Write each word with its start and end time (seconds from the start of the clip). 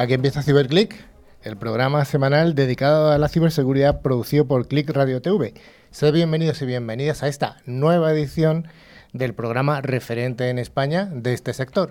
Aquí 0.00 0.14
empieza 0.14 0.42
CiberClick, 0.42 0.94
el 1.42 1.58
programa 1.58 2.06
semanal 2.06 2.54
dedicado 2.54 3.10
a 3.10 3.18
la 3.18 3.28
ciberseguridad 3.28 4.00
producido 4.00 4.46
por 4.46 4.66
Click 4.66 4.88
Radio 4.88 5.20
TV. 5.20 5.52
Sed 5.90 6.14
bienvenidos 6.14 6.62
y 6.62 6.64
bienvenidas 6.64 7.22
a 7.22 7.28
esta 7.28 7.58
nueva 7.66 8.10
edición 8.10 8.66
del 9.12 9.34
programa 9.34 9.82
referente 9.82 10.48
en 10.48 10.58
España 10.58 11.04
de 11.12 11.34
este 11.34 11.52
sector. 11.52 11.90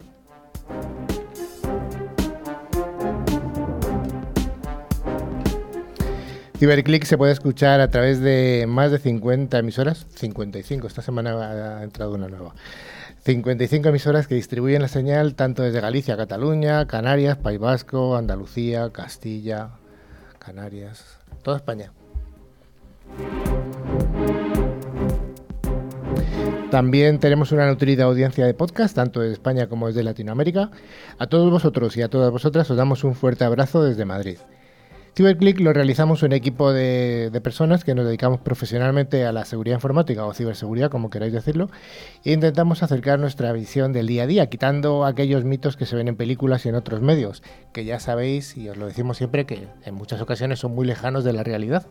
CiberClick 6.58 7.04
se 7.04 7.16
puede 7.16 7.34
escuchar 7.34 7.80
a 7.80 7.92
través 7.92 8.22
de 8.22 8.66
más 8.68 8.90
de 8.90 8.98
50 8.98 9.60
emisoras, 9.60 10.08
55, 10.16 10.88
esta 10.88 11.04
semana 11.04 11.78
ha 11.78 11.84
entrado 11.84 12.16
una 12.16 12.28
nueva 12.28 12.56
55 13.24 13.90
emisoras 13.90 14.28
que 14.28 14.36
distribuyen 14.36 14.82
la 14.82 14.88
señal 14.88 15.36
tanto 15.36 15.64
desde 15.64 15.82
Galicia, 15.82 16.16
Cataluña, 16.16 16.88
Canarias, 16.88 17.38
País 17.38 17.60
Vasco, 17.60 18.16
Andalucía, 18.16 18.92
Castilla, 18.92 19.72
Canarias, 20.40 21.18
toda 21.44 21.58
España. 21.58 21.92
También 26.72 27.20
tenemos 27.20 27.52
una 27.52 27.68
nutrida 27.68 28.06
audiencia 28.06 28.46
de 28.46 28.54
podcast, 28.54 28.96
tanto 28.96 29.22
de 29.22 29.32
España 29.32 29.68
como 29.68 29.88
desde 29.88 30.04
Latinoamérica. 30.04 30.70
A 31.18 31.28
todos 31.28 31.52
vosotros 31.52 31.98
y 31.98 32.04
a 32.04 32.10
todas 32.10 32.32
vosotras 32.32 32.70
os 32.70 32.78
damos 32.78 33.04
un 33.04 33.16
fuerte 33.16 33.44
abrazo 33.44 33.84
desde 33.84 34.06
Madrid. 34.06 34.38
CiberClick 35.16 35.60
lo 35.60 35.74
realizamos 35.74 36.24
un 36.24 36.34
equipo 36.34 36.72
de, 36.72 37.38
personas 37.44 37.84
que 37.84 37.96
nos 37.96 38.06
dedicamos 38.06 38.40
profesionalmente 38.40 39.26
a 39.26 39.32
la 39.32 39.46
seguridad 39.46 39.78
informática 39.78 40.26
o 40.26 40.34
ciberseguridad, 40.34 40.90
como 40.90 41.10
queráis 41.10 41.34
decirlo, 41.34 41.70
e 42.24 42.32
intentamos 42.32 42.84
acercar 42.84 43.20
nuestra 43.20 43.52
visión 43.52 43.92
del 43.94 44.08
día 44.08 44.24
a 44.24 44.28
día, 44.28 44.48
quitando 44.48 45.06
aquellos 45.06 45.44
mitos 45.44 45.78
que 45.78 45.86
se 45.86 45.96
ven 45.96 46.08
en 46.08 46.16
películas 46.16 46.66
y 46.66 46.70
en 46.70 46.76
otros 46.76 47.02
medios, 47.02 47.44
que 47.74 47.86
ya 47.86 48.00
sabéis, 48.00 48.56
y 48.58 48.70
os 48.70 48.78
lo 48.78 48.88
decimos 48.88 49.18
siempre, 49.18 49.46
que 49.46 49.68
en 49.86 49.96
muchas 49.96 50.22
ocasiones 50.22 50.60
son 50.60 50.74
muy 50.74 50.86
lejanos 50.86 51.24
de 51.24 51.34
la 51.34 51.44
realidad. 51.44 51.88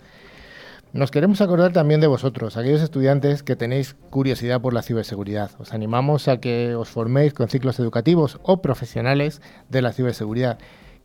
Nos 0.94 1.10
queremos 1.10 1.42
acordar 1.42 1.74
también 1.74 2.00
de 2.00 2.06
vosotros, 2.06 2.56
aquellos 2.56 2.80
estudiantes 2.80 3.42
que 3.42 3.56
tenéis 3.56 3.94
curiosidad 4.08 4.62
por 4.62 4.72
la 4.72 4.80
ciberseguridad. 4.80 5.50
Os 5.58 5.74
animamos 5.74 6.28
a 6.28 6.40
que 6.40 6.74
os 6.74 6.88
forméis 6.88 7.34
con 7.34 7.48
ciclos 7.48 7.78
educativos 7.78 8.38
o 8.42 8.62
profesionales 8.62 9.42
de 9.68 9.82
la 9.82 9.92
ciberseguridad 9.92 10.58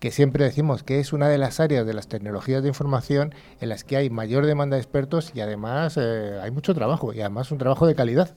que 0.03 0.11
siempre 0.11 0.43
decimos 0.43 0.83
que 0.83 0.99
es 0.99 1.13
una 1.13 1.29
de 1.29 1.37
las 1.37 1.61
áreas 1.61 1.85
de 1.85 1.93
las 1.93 2.09
tecnologías 2.09 2.61
de 2.61 2.67
información 2.67 3.33
en 3.61 3.69
las 3.69 3.85
que 3.85 3.95
hay 3.95 4.09
mayor 4.09 4.45
demanda 4.45 4.75
de 4.75 4.81
expertos 4.81 5.31
y 5.33 5.39
además 5.39 5.95
eh, 5.95 6.41
hay 6.41 6.51
mucho 6.51 6.75
trabajo 6.75 7.13
y 7.13 7.21
además 7.21 7.53
un 7.53 7.57
trabajo 7.57 7.87
de 7.87 7.95
calidad. 7.95 8.35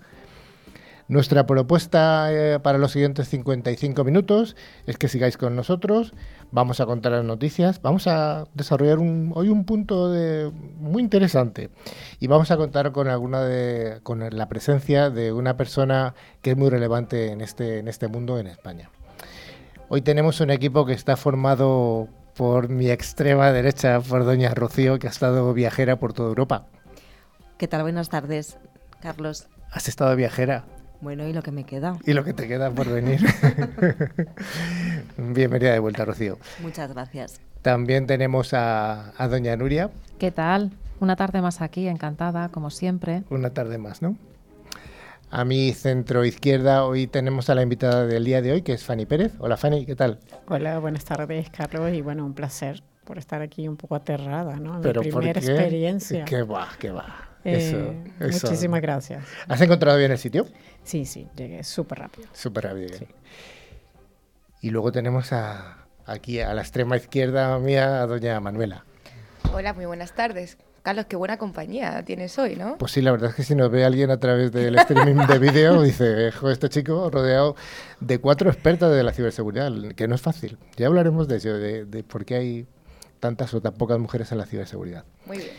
Nuestra 1.09 1.45
propuesta 1.45 2.29
eh, 2.33 2.61
para 2.61 2.79
los 2.79 2.93
siguientes 2.93 3.29
55 3.31 4.05
minutos 4.05 4.55
es 4.87 4.97
que 4.97 5.09
sigáis 5.09 5.37
con 5.37 5.57
nosotros, 5.57 6.15
vamos 6.53 6.79
a 6.79 6.87
contar 6.87 7.11
las 7.11 7.25
noticias, 7.25 7.83
vamos 7.83 8.07
a 8.07 8.47
desarrollar 8.55 8.99
hoy 8.99 9.49
un 9.49 9.65
punto 9.65 10.15
muy 10.79 11.03
interesante 11.03 11.71
y 12.21 12.29
vamos 12.29 12.53
a 12.53 12.57
contar 12.57 12.93
con 12.93 13.09
alguna 13.09 13.43
de, 13.43 13.99
con 14.05 14.21
la 14.21 14.49
presencia 14.49 15.11
de 15.11 15.33
una 15.33 15.57
persona 15.57 16.15
que 16.43 16.53
es 16.53 16.57
muy 16.57 16.71
relevante 16.71 17.33
en 17.33 17.41
este, 17.41 17.81
en 17.81 17.89
este 17.89 18.07
mundo 18.07 18.39
en 18.39 18.47
España. 18.47 18.89
Hoy 19.89 20.03
tenemos 20.03 20.41
un 20.41 20.51
equipo 20.51 20.85
que 20.85 20.93
está 20.95 21.17
formado 21.17 22.09
por 22.35 22.69
mi 22.69 22.91
extrema 22.91 23.53
derecha, 23.53 24.01
por 24.01 24.25
doña 24.25 24.53
Rocío, 24.53 24.99
que 24.99 25.07
ha 25.07 25.11
estado 25.11 25.55
viajera 25.55 25.97
por 25.97 26.13
toda 26.13 26.29
Europa. 26.31 26.67
¿Qué 27.57 27.69
tal? 27.69 27.83
Buenas 27.83 28.09
tardes, 28.09 28.59
Carlos. 29.01 29.47
¿Has 29.71 29.87
estado 29.87 30.17
viajera? 30.17 30.65
Bueno, 31.01 31.29
y 31.29 31.33
lo 31.33 31.41
que 31.43 31.53
me 31.53 31.63
queda. 31.63 31.99
Y 32.05 32.15
lo 32.15 32.25
que 32.25 32.33
te 32.33 32.49
queda 32.49 32.71
por 32.73 32.89
venir. 32.89 33.21
Bienvenida 35.17 35.73
de 35.73 35.79
vuelta, 35.79 36.05
Rocío. 36.05 36.39
Muchas 36.61 36.93
gracias. 36.93 37.41
También 37.63 38.09
tenemos 38.09 38.55
a, 38.55 39.13
a 39.17 39.29
doña 39.29 39.55
Nuria. 39.55 39.91
¿Qué 40.19 40.33
tal? 40.33 40.73
Una 40.99 41.15
tarde 41.15 41.43
más 41.43 41.61
aquí, 41.63 41.87
encantada, 41.87 42.49
como 42.49 42.71
siempre. 42.71 43.23
Una 43.31 43.51
tarde 43.51 43.79
más, 43.79 44.03
¿no? 44.03 44.17
A 45.31 45.45
mi 45.45 45.73
centro 45.73 46.25
izquierda 46.25 46.85
hoy 46.85 47.09
tenemos 47.09 47.51
a 47.51 47.55
la 47.55 47.63
invitada 47.63 48.07
del 48.07 48.25
día 48.25 48.41
de 48.43 48.53
hoy, 48.53 48.63
que 48.63 48.73
es 48.73 48.85
Fanny 48.85 49.07
Pérez. 49.07 49.33
Hola 49.41 49.57
Fanny, 49.57 49.85
¿qué 49.85 49.97
tal? 49.97 50.21
Hola, 50.47 50.79
buenas 50.79 51.05
tardes 51.05 51.51
Carlos 51.51 51.93
y 51.93 52.01
bueno, 52.01 52.25
un 52.25 52.33
placer 52.33 52.83
por 53.05 53.19
estar 53.19 53.43
aquí 53.43 53.67
un 53.67 53.77
poco 53.77 53.97
aterrada, 53.97 54.57
¿no? 54.57 54.79
Mi 54.79 54.93
primera 54.93 55.41
experiencia. 55.41 56.25
Qué 56.25 56.43
va, 56.43 56.69
qué 56.79 56.91
va. 56.91 57.29
Eh, 57.45 58.05
muchísimas 58.21 58.81
gracias. 58.81 59.25
¿Has 59.49 59.61
encontrado 59.61 59.99
bien 59.99 60.13
el 60.13 60.19
sitio? 60.19 60.47
Sí, 60.85 61.05
sí, 61.05 61.29
llegué 61.37 61.63
súper 61.65 61.99
rápido. 61.99 62.29
Súper 62.33 62.65
rápido. 62.65 62.97
Y 64.61 64.71
luego 64.71 64.91
tenemos 64.91 65.33
a, 65.33 65.87
aquí 66.07 66.41
a 66.41 66.55
la 66.55 66.63
extrema 66.63 66.97
izquierda 66.97 67.59
mía 67.59 68.03
a 68.03 68.07
doña 68.07 68.39
Manuela. 68.41 68.85
Hola, 69.53 69.75
muy 69.75 69.87
buenas 69.87 70.13
tardes. 70.13 70.57
Carlos, 70.87 71.07
qué 71.07 71.17
buena 71.17 71.37
compañía 71.37 72.05
tienes 72.05 72.39
hoy, 72.39 72.55
¿no? 72.55 72.79
Pues 72.79 72.93
sí, 72.93 73.03
la 73.03 73.11
verdad 73.11 73.31
es 73.31 73.35
que 73.35 73.43
si 73.43 73.57
nos 73.57 73.73
ve 73.73 73.85
alguien 73.85 74.13
a 74.13 74.21
través 74.21 74.53
del 74.53 74.79
streaming 74.79 75.27
de 75.27 75.41
vídeo, 75.41 75.83
dice, 75.83 76.29
este 76.29 76.69
chico 76.69 77.11
rodeado 77.11 77.57
de 77.99 78.21
cuatro 78.21 78.49
expertas 78.49 78.93
de 78.93 79.03
la 79.03 79.13
ciberseguridad, 79.13 79.73
que 79.97 80.07
no 80.07 80.15
es 80.15 80.21
fácil. 80.21 80.59
Ya 80.77 80.87
hablaremos 80.87 81.27
de 81.27 81.39
eso, 81.39 81.55
de, 81.55 81.87
de 81.87 82.05
por 82.05 82.25
qué 82.25 82.37
hay 82.37 82.67
tantas 83.19 83.53
o 83.55 83.61
tan 83.61 83.75
pocas 83.75 83.99
mujeres 83.99 84.31
en 84.31 84.39
la 84.39 84.47
ciberseguridad. 84.47 85.03
Muy 85.25 85.39
bien. 85.39 85.51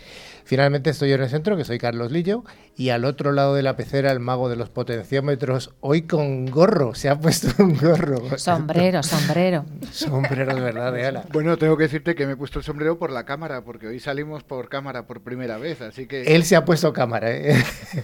Finalmente 0.48 0.92
estoy 0.92 1.12
en 1.12 1.22
el 1.22 1.30
centro, 1.30 1.58
que 1.58 1.66
soy 1.66 1.78
Carlos 1.78 2.10
Lillo, 2.10 2.46
y 2.78 2.90
al 2.90 3.04
otro 3.04 3.34
lado 3.34 3.54
de 3.54 3.64
la 3.64 3.76
pecera 3.76 4.14
el 4.14 4.22
mago 4.22 4.48
de 4.48 4.56
los 4.56 4.70
potenciómetros, 4.70 5.74
hoy 5.82 6.04
con 6.04 6.46
gorro, 6.46 6.96
se 6.96 7.10
ha 7.10 7.20
puesto 7.20 7.62
un 7.62 7.78
gorro. 7.78 8.38
Sombrero, 8.38 9.04
sombrero. 9.04 9.66
sombrero 9.92 10.56
de 10.56 10.62
verdad, 10.62 10.94
de 10.94 11.06
ala. 11.06 11.26
Bueno, 11.34 11.58
tengo 11.58 11.76
que 11.76 11.84
decirte 11.84 12.16
que 12.16 12.26
me 12.26 12.32
he 12.32 12.36
puesto 12.38 12.60
el 12.60 12.66
sombrero 12.66 12.98
por 12.98 13.12
la 13.12 13.26
cámara, 13.26 13.66
porque 13.66 13.88
hoy 13.88 14.00
salimos 14.00 14.46
por 14.46 14.70
cámara 14.70 15.06
por 15.06 15.20
primera 15.20 15.58
vez, 15.58 15.82
así 15.82 16.08
que... 16.08 16.24
Él 16.24 16.46
se 16.46 16.56
ha 16.56 16.64
puesto 16.64 16.94
cámara, 16.94 17.30
¿eh? 17.30 17.62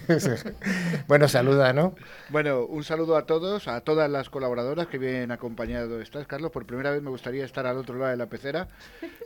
bueno, 1.08 1.30
saluda, 1.30 1.72
¿no? 1.72 1.96
Bueno, 2.28 2.66
un 2.66 2.84
saludo 2.84 3.16
a 3.16 3.26
todos, 3.26 3.70
a 3.70 3.80
todas 3.80 4.12
las 4.12 4.30
colaboradoras 4.30 4.88
que 4.88 4.98
vienen 4.98 5.32
acompañado 5.32 6.02
estás, 6.02 6.28
Carlos. 6.28 6.52
Por 6.52 6.66
primera 6.66 6.92
vez 6.92 7.02
me 7.02 7.10
gustaría 7.10 7.46
estar 7.46 7.66
al 7.66 7.78
otro 7.78 7.98
lado 7.98 8.12
de 8.12 8.18
la 8.18 8.26
pecera. 8.26 8.68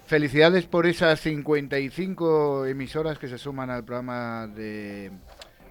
Felicidades 0.06 0.66
por 0.66 0.86
esas 0.86 1.20
55 1.20 2.68
emisoras 2.68 3.07
que 3.16 3.28
se 3.28 3.38
suman 3.38 3.70
al 3.70 3.86
programa 3.86 4.48
de, 4.48 5.12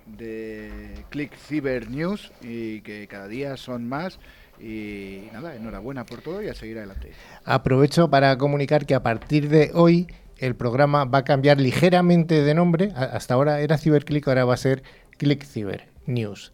de 0.06 1.04
Click 1.10 1.36
Cyber 1.36 1.91
News 1.91 2.32
y 2.41 2.80
que 2.80 3.06
cada 3.08 3.28
día 3.28 3.56
son 3.56 3.88
más. 3.88 4.19
Y 4.58 5.28
nada, 5.32 5.54
enhorabuena 5.54 6.06
por 6.06 6.22
todo 6.22 6.42
y 6.42 6.48
a 6.48 6.54
seguir 6.54 6.78
adelante. 6.78 7.12
Aprovecho 7.44 8.08
para 8.08 8.38
comunicar 8.38 8.86
que 8.86 8.94
a 8.94 9.02
partir 9.02 9.50
de 9.50 9.70
hoy 9.74 10.06
el 10.38 10.54
programa 10.56 11.04
va 11.04 11.19
a 11.19 11.24
cambiar 11.24 11.60
ligeramente 11.60 12.42
de 12.42 12.54
nombre. 12.54 12.92
Hasta 12.97 13.34
ahora 13.34 13.60
era 13.60 13.77
CyberClick, 13.77 14.27
ahora 14.28 14.44
va 14.44 14.54
a 14.54 14.59
ser 14.59 14.82
Click 15.18 15.44
Cyber 15.44 15.89
News. 16.06 16.53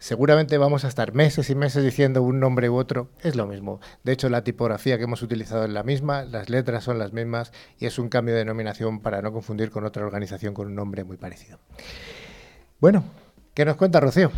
Seguramente 0.00 0.56
vamos 0.56 0.86
a 0.86 0.88
estar 0.88 1.12
meses 1.12 1.50
y 1.50 1.54
meses 1.54 1.84
diciendo 1.84 2.22
un 2.22 2.40
nombre 2.40 2.70
u 2.70 2.76
otro, 2.76 3.10
es 3.22 3.36
lo 3.36 3.46
mismo. 3.46 3.80
De 4.02 4.12
hecho, 4.12 4.30
la 4.30 4.42
tipografía 4.42 4.96
que 4.96 5.04
hemos 5.04 5.20
utilizado 5.20 5.64
es 5.64 5.70
la 5.70 5.82
misma, 5.82 6.24
las 6.24 6.48
letras 6.48 6.84
son 6.84 6.98
las 6.98 7.12
mismas 7.12 7.52
y 7.78 7.84
es 7.84 7.98
un 7.98 8.08
cambio 8.08 8.32
de 8.32 8.40
denominación 8.40 9.00
para 9.00 9.20
no 9.20 9.30
confundir 9.30 9.70
con 9.70 9.84
otra 9.84 10.06
organización 10.06 10.54
con 10.54 10.68
un 10.68 10.74
nombre 10.74 11.04
muy 11.04 11.18
parecido. 11.18 11.58
Bueno, 12.80 13.04
¿qué 13.52 13.66
nos 13.66 13.76
cuenta 13.76 14.00
Rocío? 14.00 14.32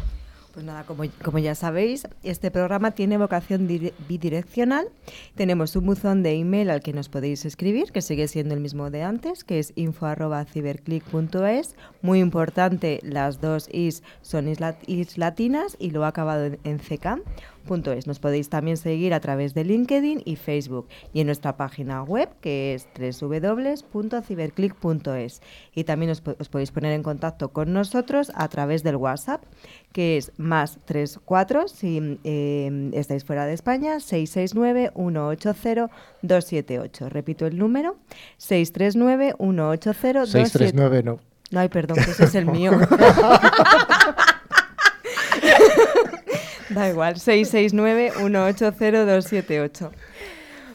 Pues 0.53 0.67
nada, 0.67 0.85
como, 0.85 1.39
ya 1.39 1.55
sabéis, 1.55 2.07
este 2.23 2.51
programa 2.51 2.91
tiene 2.91 3.17
vocación 3.17 3.67
bidireccional. 3.67 4.89
Tenemos 5.35 5.75
un 5.77 5.87
buzón 5.87 6.23
de 6.23 6.35
email 6.35 6.69
al 6.69 6.83
que 6.83 6.93
nos 6.93 7.09
podéis 7.09 7.47
escribir, 7.47 7.91
que 7.91 8.03
sigue 8.03 8.29
siendo 8.29 8.53
el 8.53 8.61
mismo 8.61 8.91
de 8.91 9.03
antes, 9.03 9.45
que 9.45 9.59
es 9.59 9.73
info.ciberclick.es. 9.77 11.75
Muy 12.03 12.21
importante, 12.21 13.01
las 13.03 13.41
dos 13.41 13.71
is 13.73 14.03
son 14.21 14.47
is, 14.47 15.17
latinas 15.17 15.77
y 15.79 15.91
lo 15.91 16.05
ha 16.05 16.09
acabado 16.09 16.45
en 16.63 16.79
CK 16.79 17.23
nos 18.07 18.19
podéis 18.19 18.49
también 18.49 18.77
seguir 18.77 19.15
a 19.15 19.21
través 19.21 19.55
de 19.55 19.63
LinkedIn 19.65 20.23
y 20.25 20.35
Facebook 20.37 20.89
y 21.13 21.21
en 21.21 21.27
nuestra 21.27 21.57
página 21.57 22.03
web 22.03 22.29
que 22.41 22.75
es 22.75 22.89
www.ciberclick.es. 22.97 25.43
Y 25.75 25.85
también 25.85 26.11
os, 26.11 26.21
podéis 26.21 26.71
poner 26.71 26.93
en 26.93 27.03
contacto 27.03 27.53
con 27.53 27.73
nosotros 27.73 28.31
a 28.35 28.49
través 28.49 28.83
del 28.83 28.97
WhatsApp 28.97 29.43
que 29.93 30.17
es 30.17 30.33
más 30.39 30.79
34 30.85 31.69
si 31.69 32.19
em, 32.25 32.93
estáis 32.95 33.25
fuera 33.25 33.47
de 33.47 33.55
España 33.55 34.01
669 34.01 34.91
180 34.95 35.91
278. 36.23 37.09
Repito 37.09 37.47
el 37.47 37.57
número 37.59 37.97
639 38.39 39.35
180 39.39 40.21
279 40.21 41.03
no. 41.03 41.21
No, 41.51 41.61
ay, 41.61 41.69
perdón, 41.69 41.99
que 42.03 42.11
ese 42.11 42.25
es 42.25 42.35
el 42.35 42.47
mío. 42.47 42.73
Da 46.75 46.89
igual, 46.89 47.17
669-180-278. 47.17 49.91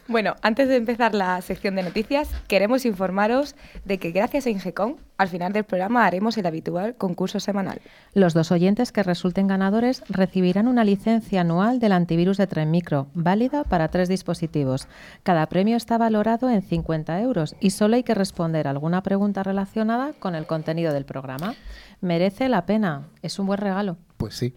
Bueno, 0.09 0.35
antes 0.41 0.69
de 0.69 0.77
empezar 0.77 1.13
la 1.13 1.41
sección 1.41 1.75
de 1.75 1.83
noticias, 1.83 2.29
queremos 2.47 2.85
informaros 2.85 3.55
de 3.83 3.97
que 3.97 4.11
gracias 4.11 4.45
a 4.45 4.49
Ingecom, 4.49 4.95
al 5.17 5.27
final 5.27 5.51
del 5.51 5.65
programa 5.65 6.05
haremos 6.05 6.37
el 6.37 6.45
habitual 6.45 6.95
concurso 6.95 7.41
semanal. 7.41 7.81
Los 8.13 8.33
dos 8.33 8.53
oyentes 8.53 8.93
que 8.93 9.03
resulten 9.03 9.47
ganadores 9.47 10.03
recibirán 10.07 10.69
una 10.69 10.85
licencia 10.85 11.41
anual 11.41 11.79
del 11.79 11.91
antivirus 11.91 12.37
de 12.37 12.47
Tren 12.47 12.71
Micro, 12.71 13.07
válida 13.15 13.65
para 13.65 13.89
tres 13.89 14.07
dispositivos. 14.07 14.87
Cada 15.23 15.45
premio 15.47 15.75
está 15.75 15.97
valorado 15.97 16.49
en 16.49 16.61
50 16.61 17.19
euros 17.19 17.57
y 17.59 17.71
solo 17.71 17.97
hay 17.97 18.03
que 18.03 18.15
responder 18.15 18.69
alguna 18.69 19.03
pregunta 19.03 19.43
relacionada 19.43 20.13
con 20.13 20.35
el 20.35 20.47
contenido 20.47 20.93
del 20.93 21.03
programa. 21.03 21.53
Merece 21.99 22.47
la 22.47 22.65
pena, 22.65 23.09
es 23.21 23.39
un 23.39 23.47
buen 23.47 23.59
regalo. 23.59 23.97
Pues 24.15 24.35
sí. 24.35 24.55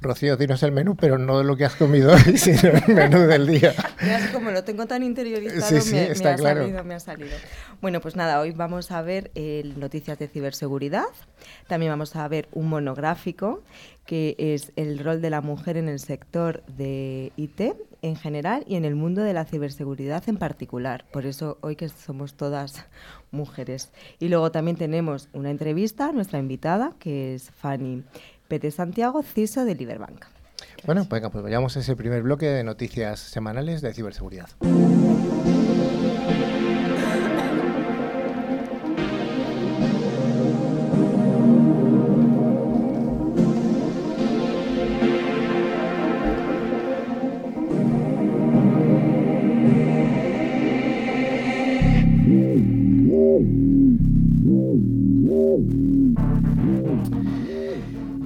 Rocío, 0.00 0.36
dinos 0.36 0.62
el 0.62 0.70
menú, 0.70 0.94
pero 0.94 1.18
no 1.18 1.42
lo 1.42 1.56
que 1.56 1.64
has 1.64 1.74
comido 1.74 2.12
hoy, 2.12 2.36
sino 2.38 2.70
el 2.70 2.94
menú 2.94 3.20
del 3.26 3.46
día. 3.48 3.74
Como 4.32 4.52
lo 4.52 4.62
tengo 4.62 4.86
tan 4.86 5.02
interiorizado, 5.02 5.80
Sí, 5.80 5.88
sí, 5.88 5.94
me, 5.94 6.06
me 6.06 6.12
está 6.12 6.34
ha 6.34 6.36
claro. 6.36 6.60
salido, 6.60 6.84
me 6.84 6.94
ha 6.94 7.00
salido. 7.00 7.36
Bueno, 7.80 8.00
pues 8.00 8.14
nada, 8.14 8.40
hoy 8.40 8.52
vamos 8.52 8.92
a 8.92 9.02
ver 9.02 9.32
eh, 9.34 9.72
noticias 9.76 10.16
de 10.18 10.28
ciberseguridad. 10.28 11.06
También 11.66 11.90
vamos 11.90 12.14
a 12.14 12.28
ver 12.28 12.48
un 12.52 12.68
monográfico 12.68 13.62
que 14.06 14.36
es 14.38 14.72
el 14.76 15.00
rol 15.00 15.20
de 15.20 15.30
la 15.30 15.40
mujer 15.40 15.76
en 15.76 15.88
el 15.88 15.98
sector 15.98 16.62
de 16.66 17.32
IT 17.36 17.60
en 18.00 18.16
general 18.16 18.64
y 18.66 18.76
en 18.76 18.84
el 18.84 18.94
mundo 18.94 19.22
de 19.22 19.34
la 19.34 19.44
ciberseguridad 19.44 20.22
en 20.28 20.36
particular. 20.36 21.04
Por 21.12 21.26
eso 21.26 21.58
hoy 21.60 21.76
que 21.76 21.88
somos 21.88 22.34
todas 22.34 22.86
mujeres. 23.32 23.90
Y 24.18 24.28
luego 24.28 24.50
también 24.52 24.76
tenemos 24.76 25.28
una 25.32 25.50
entrevista 25.50 26.08
a 26.08 26.12
nuestra 26.12 26.38
invitada, 26.38 26.92
que 26.98 27.34
es 27.34 27.50
Fanny 27.50 28.04
Pete 28.48 28.70
Santiago, 28.70 29.22
CISO 29.22 29.64
de 29.64 29.74
Liberbank. 29.74 30.24
Bueno, 30.84 31.06
venga, 31.10 31.30
pues 31.30 31.44
vayamos 31.44 31.76
a 31.76 31.80
ese 31.80 31.96
primer 31.96 32.22
bloque 32.22 32.46
de 32.46 32.64
noticias 32.64 33.20
semanales 33.20 33.82
de 33.82 33.92
ciberseguridad. 33.92 34.48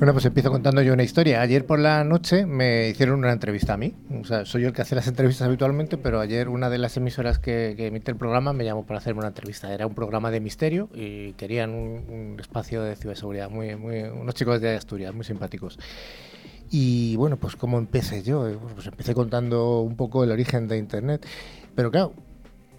Bueno, 0.02 0.14
pues 0.14 0.25
empiezo 0.25 0.50
contando 0.50 0.82
yo 0.82 0.94
una 0.94 1.04
historia. 1.04 1.43
Ayer 1.43 1.64
por 1.64 1.78
la 1.78 2.02
noche 2.02 2.44
me 2.44 2.88
hicieron 2.88 3.20
una 3.20 3.31
entrevista 3.31 3.75
a 3.75 3.76
mí. 3.76 3.94
O 4.20 4.25
sea, 4.25 4.44
soy 4.44 4.62
yo 4.62 4.66
el 4.66 4.75
que 4.75 4.82
hace 4.82 4.96
las 4.96 5.06
entrevistas 5.06 5.46
habitualmente, 5.46 5.96
pero 5.96 6.19
ayer 6.19 6.49
una 6.49 6.70
de 6.70 6.78
las 6.78 6.96
emisoras 6.96 7.38
que, 7.38 7.75
que 7.76 7.87
emite 7.87 8.10
el 8.10 8.16
programa 8.16 8.52
me 8.52 8.64
llamó 8.64 8.84
para 8.84 8.99
hacerme 8.99 9.20
una 9.20 9.28
entrevista. 9.28 9.72
Era 9.72 9.87
un 9.87 9.94
programa 9.94 10.32
de 10.32 10.40
misterio 10.40 10.88
y 10.93 11.34
querían 11.34 11.70
un, 11.70 12.02
un 12.10 12.37
espacio 12.40 12.82
de 12.82 12.96
ciberseguridad. 12.96 13.49
Muy, 13.49 13.76
muy, 13.76 14.00
unos 14.00 14.34
chicos 14.34 14.60
de 14.60 14.75
Asturias, 14.75 15.14
muy 15.14 15.25
simpáticos. 15.25 15.78
Y 16.69 17.14
bueno, 17.14 17.37
pues 17.37 17.54
cómo 17.54 17.78
empecé 17.78 18.25
yo. 18.25 18.49
Eh, 18.49 18.58
Pues 18.75 18.88
empecé 18.88 19.14
contando 19.14 19.82
un 19.82 19.94
poco 19.94 20.25
el 20.25 20.32
origen 20.32 20.66
de 20.66 20.78
Internet. 20.78 21.25
Pero 21.76 21.93
claro, 21.93 22.12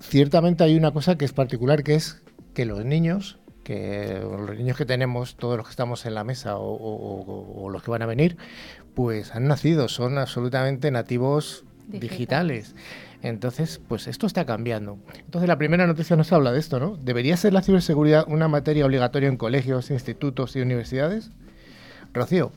ciertamente 0.02 0.66
hay 0.66 0.76
una 0.76 0.92
cosa 0.92 1.18
que 1.18 1.24
es 1.24 1.32
particular, 1.32 1.84
que 1.84 1.96
es 1.96 2.22
que 2.54 2.66
los 2.66 2.84
niños 2.84 3.40
que 3.64 4.20
los 4.22 4.58
niños 4.58 4.78
que 4.78 4.86
tenemos, 4.86 5.36
todos 5.36 5.58
los 5.58 5.66
que 5.68 5.72
estamos 5.72 6.06
en 6.06 6.14
la 6.16 6.24
mesa 6.24 6.58
o, 6.58 6.74
o- 6.74 7.22
o- 7.22 7.64
o 7.64 7.70
los 7.70 7.82
que 7.84 7.92
van 7.92 8.02
a 8.02 8.06
venir, 8.06 8.38
pues 8.94 9.34
han 9.34 9.48
nacido, 9.48 9.88
son 9.88 10.18
absolutamente 10.18 10.92
nativos 10.92 11.64
Digitales. 11.88 12.74
digitales. 12.74 12.76
Entonces, 13.24 13.80
pues 13.88 14.08
esto 14.08 14.28
está 14.28 14.46
cambiando. 14.46 14.98
Entonces, 15.18 15.48
la 15.48 15.58
primera 15.58 15.88
noticia 15.88 16.16
nos 16.18 16.32
habla 16.34 16.52
de 16.52 16.60
esto, 16.60 16.80
¿no? 16.80 16.98
¿Debería 16.98 17.38
ser 17.38 17.54
la 17.54 17.62
ciberseguridad 17.62 18.26
una 18.28 18.48
materia 18.50 18.86
obligatoria 18.86 19.30
en 19.30 19.38
colegios, 19.38 19.92
institutos 19.92 20.56
y 20.56 20.62
universidades? 20.62 21.32
Rocío, 22.14 22.52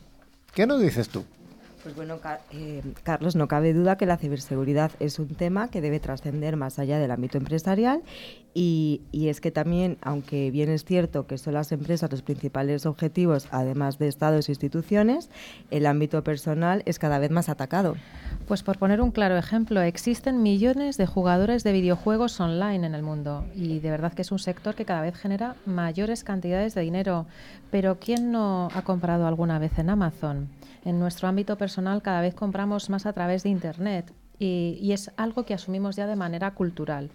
¿qué 0.54 0.66
nos 0.66 0.80
dices 0.80 1.08
tú? 1.08 1.24
Pues 1.82 1.94
bueno, 1.94 2.18
eh, 2.52 2.82
Carlos, 3.04 3.36
no 3.36 3.46
cabe 3.46 3.72
duda 3.72 3.96
que 3.96 4.06
la 4.06 4.16
ciberseguridad 4.16 4.90
es 4.98 5.20
un 5.20 5.28
tema 5.28 5.68
que 5.68 5.80
debe 5.80 6.00
trascender 6.00 6.56
más 6.56 6.80
allá 6.80 6.98
del 6.98 7.12
ámbito 7.12 7.38
empresarial 7.38 8.02
y, 8.58 9.02
es 9.12 9.42
que 9.42 9.50
también, 9.50 9.98
aunque 10.00 10.50
bien 10.50 10.70
es 10.70 10.86
cierto 10.86 11.26
que 11.26 11.36
son 11.36 11.52
las 11.52 11.72
empresas 11.72 12.10
los 12.10 12.22
principales 12.22 12.86
objetivos, 12.86 13.48
además 13.50 13.98
de 13.98 14.08
estados 14.08 14.48
e 14.48 14.52
instituciones, 14.52 15.28
el 15.70 15.84
ámbito 15.84 16.24
personal 16.24 16.82
es 16.86 16.98
cada 16.98 17.18
vez 17.18 17.30
más 17.30 17.50
atacado. 17.50 17.96
Pues 18.48 18.62
por 18.62 18.78
poner 18.78 19.02
un 19.02 19.10
claro 19.10 19.36
ejemplo, 19.36 19.82
existen 19.82 20.42
millones 20.42 20.96
de 20.96 21.04
jugadores 21.04 21.64
de 21.64 21.72
videojuegos 21.72 22.40
online 22.40 22.86
en 22.86 22.94
el 22.94 23.02
mundo 23.02 23.44
y 23.54 23.80
de 23.80 23.90
verdad 23.90 24.14
que 24.14 24.22
es 24.22 24.32
un 24.32 24.38
sector 24.38 24.74
que 24.74 24.86
cada 24.86 25.02
vez 25.02 25.16
genera 25.16 25.56
mayores 25.66 26.24
cantidades 26.24 26.74
de 26.74 26.80
dinero. 26.80 27.26
Pero 27.70 27.98
¿quién 28.00 28.32
no 28.32 28.70
ha 28.72 28.80
comprado 28.82 29.26
alguna 29.26 29.58
vez 29.58 29.78
en 29.78 29.90
Amazon? 29.90 30.48
En 30.86 30.98
nuestro 30.98 31.28
ámbito 31.28 31.58
personal 31.58 32.00
cada 32.00 32.22
vez 32.22 32.34
compramos 32.34 32.88
más 32.88 33.04
a 33.04 33.12
través 33.12 33.42
de 33.42 33.50
Internet. 33.50 34.14
Y, 34.38 34.78
y 34.82 34.92
es 34.92 35.10
algo 35.16 35.44
que 35.44 35.54
asumimos 35.54 35.96
ya 35.96 36.06
de 36.06 36.14
manera 36.14 36.50
cultural. 36.52 37.10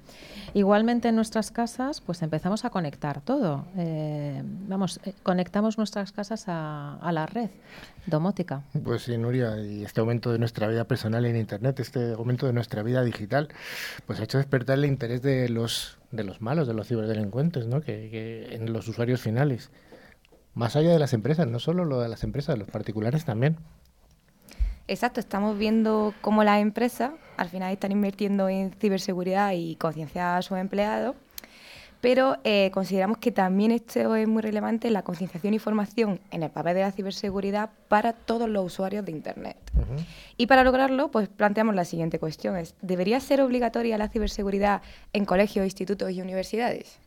Igualmente 0.53 1.09
en 1.09 1.15
nuestras 1.15 1.51
casas, 1.51 2.01
pues 2.01 2.21
empezamos 2.23 2.65
a 2.65 2.71
conectar 2.71 3.21
todo. 3.21 3.65
Eh, 3.77 4.41
vamos, 4.43 4.99
eh, 5.05 5.13
conectamos 5.21 5.77
nuestras 5.77 6.11
casas 6.11 6.45
a, 6.47 6.95
a 6.95 7.11
la 7.11 7.27
red 7.27 7.51
domótica. 8.07 8.63
Pues 8.83 9.03
sí, 9.03 9.17
Nuria, 9.17 9.59
y 9.61 9.83
este 9.83 9.99
aumento 9.99 10.31
de 10.31 10.39
nuestra 10.39 10.67
vida 10.67 10.85
personal 10.85 11.25
en 11.25 11.35
Internet, 11.37 11.79
este 11.79 12.13
aumento 12.13 12.47
de 12.47 12.53
nuestra 12.53 12.81
vida 12.81 13.03
digital, 13.03 13.49
pues 14.07 14.19
ha 14.19 14.23
hecho 14.23 14.39
despertar 14.39 14.79
el 14.79 14.85
interés 14.85 15.21
de 15.21 15.47
los, 15.47 15.99
de 16.11 16.23
los 16.23 16.41
malos, 16.41 16.67
de 16.67 16.73
los 16.73 16.87
ciberdelincuentes, 16.87 17.67
¿no? 17.67 17.81
Que, 17.81 18.09
que 18.09 18.55
en 18.55 18.73
los 18.73 18.87
usuarios 18.87 19.21
finales. 19.21 19.69
Más 20.53 20.75
allá 20.75 20.89
de 20.89 20.99
las 20.99 21.13
empresas, 21.13 21.47
no 21.47 21.59
solo 21.59 21.85
lo 21.85 22.01
de 22.01 22.09
las 22.09 22.23
empresas, 22.23 22.57
los 22.57 22.67
particulares 22.67 23.23
también. 23.25 23.57
Exacto, 24.87 25.19
estamos 25.19 25.57
viendo 25.57 26.13
cómo 26.21 26.43
las 26.43 26.61
empresas 26.61 27.11
al 27.37 27.49
final 27.49 27.71
están 27.71 27.91
invirtiendo 27.91 28.49
en 28.49 28.71
ciberseguridad 28.73 29.53
y 29.53 29.75
concienciar 29.75 30.37
a 30.37 30.41
sus 30.41 30.57
empleados, 30.57 31.15
pero 32.01 32.37
eh, 32.43 32.71
consideramos 32.73 33.19
que 33.19 33.31
también 33.31 33.71
esto 33.71 34.15
es 34.15 34.27
muy 34.27 34.41
relevante 34.41 34.89
la 34.89 35.03
concienciación 35.03 35.53
y 35.53 35.59
formación 35.59 36.19
en 36.31 36.43
el 36.43 36.49
papel 36.49 36.75
de 36.75 36.81
la 36.81 36.91
ciberseguridad 36.91 37.69
para 37.87 38.13
todos 38.13 38.49
los 38.49 38.65
usuarios 38.65 39.05
de 39.05 39.11
Internet. 39.11 39.57
Y 40.35 40.47
para 40.47 40.63
lograrlo, 40.63 41.11
pues 41.11 41.29
planteamos 41.29 41.75
la 41.75 41.85
siguiente 41.85 42.17
cuestión: 42.17 42.57
es, 42.57 42.75
¿debería 42.81 43.19
ser 43.19 43.41
obligatoria 43.41 43.99
la 43.99 44.09
ciberseguridad 44.09 44.81
en 45.13 45.25
colegios, 45.25 45.63
institutos 45.63 46.11
y 46.11 46.21
universidades? 46.21 46.99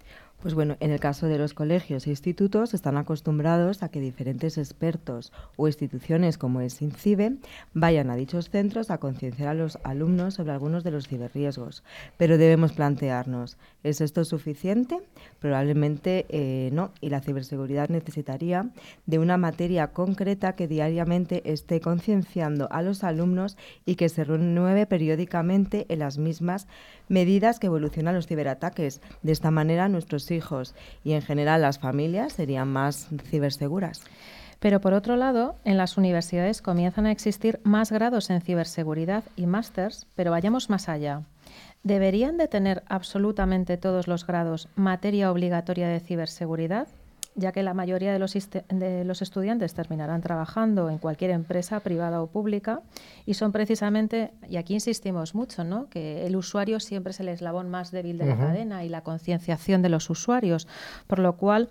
Pues 0.44 0.52
bueno, 0.52 0.76
en 0.80 0.90
el 0.90 1.00
caso 1.00 1.26
de 1.26 1.38
los 1.38 1.54
colegios 1.54 2.06
e 2.06 2.10
institutos 2.10 2.74
están 2.74 2.98
acostumbrados 2.98 3.82
a 3.82 3.88
que 3.88 3.98
diferentes 3.98 4.58
expertos 4.58 5.32
o 5.56 5.68
instituciones 5.68 6.36
como 6.36 6.60
es 6.60 6.82
INCIBE 6.82 7.36
vayan 7.72 8.10
a 8.10 8.14
dichos 8.14 8.50
centros 8.50 8.90
a 8.90 8.98
concienciar 8.98 9.48
a 9.48 9.54
los 9.54 9.78
alumnos 9.84 10.34
sobre 10.34 10.52
algunos 10.52 10.84
de 10.84 10.90
los 10.90 11.08
ciberriesgos. 11.08 11.82
Pero 12.18 12.36
debemos 12.36 12.74
plantearnos, 12.74 13.56
¿es 13.84 14.02
esto 14.02 14.22
suficiente? 14.26 14.98
Probablemente 15.40 16.26
eh, 16.28 16.68
no, 16.74 16.92
y 17.00 17.08
la 17.08 17.22
ciberseguridad 17.22 17.88
necesitaría 17.88 18.68
de 19.06 19.18
una 19.18 19.38
materia 19.38 19.92
concreta 19.92 20.56
que 20.56 20.68
diariamente 20.68 21.40
esté 21.50 21.80
concienciando 21.80 22.68
a 22.70 22.82
los 22.82 23.02
alumnos 23.02 23.56
y 23.86 23.94
que 23.94 24.10
se 24.10 24.24
renueve 24.24 24.84
periódicamente 24.84 25.86
en 25.88 26.00
las 26.00 26.18
mismas 26.18 26.66
medidas 27.08 27.58
que 27.58 27.68
evolucionan 27.68 28.14
los 28.14 28.26
ciberataques. 28.26 29.00
De 29.22 29.32
esta 29.32 29.50
manera, 29.50 29.88
nuestros 29.88 30.33
hijos 30.34 30.74
y 31.02 31.12
en 31.12 31.22
general 31.22 31.62
las 31.62 31.78
familias 31.78 32.34
serían 32.34 32.68
más 32.68 33.08
ciberseguras. 33.30 34.02
Pero 34.60 34.80
por 34.80 34.94
otro 34.94 35.16
lado, 35.16 35.56
en 35.64 35.76
las 35.76 35.96
universidades 35.96 36.62
comienzan 36.62 37.06
a 37.06 37.12
existir 37.12 37.60
más 37.64 37.92
grados 37.92 38.30
en 38.30 38.40
ciberseguridad 38.40 39.24
y 39.36 39.46
másters, 39.46 40.06
pero 40.14 40.30
vayamos 40.30 40.70
más 40.70 40.88
allá. 40.88 41.22
¿Deberían 41.82 42.38
de 42.38 42.48
tener 42.48 42.82
absolutamente 42.88 43.76
todos 43.76 44.08
los 44.08 44.26
grados 44.26 44.68
materia 44.74 45.30
obligatoria 45.30 45.88
de 45.88 46.00
ciberseguridad? 46.00 46.88
Ya 47.34 47.52
que 47.52 47.62
la 47.62 47.74
mayoría 47.74 48.12
de 48.12 48.18
los, 48.18 48.32
de 48.32 49.04
los 49.04 49.22
estudiantes 49.22 49.74
terminarán 49.74 50.20
trabajando 50.20 50.88
en 50.88 50.98
cualquier 50.98 51.30
empresa 51.30 51.80
privada 51.80 52.22
o 52.22 52.28
pública 52.28 52.82
y 53.26 53.34
son 53.34 53.52
precisamente, 53.52 54.32
y 54.48 54.56
aquí 54.56 54.74
insistimos 54.74 55.34
mucho, 55.34 55.64
¿no? 55.64 55.88
que 55.88 56.26
el 56.26 56.36
usuario 56.36 56.78
siempre 56.80 57.10
es 57.10 57.20
el 57.20 57.28
eslabón 57.28 57.70
más 57.70 57.90
débil 57.90 58.18
de 58.18 58.26
la 58.26 58.36
cadena 58.36 58.84
y 58.84 58.88
la 58.88 59.02
concienciación 59.02 59.82
de 59.82 59.88
los 59.88 60.08
usuarios, 60.10 60.68
por 61.06 61.18
lo 61.18 61.36
cual 61.36 61.68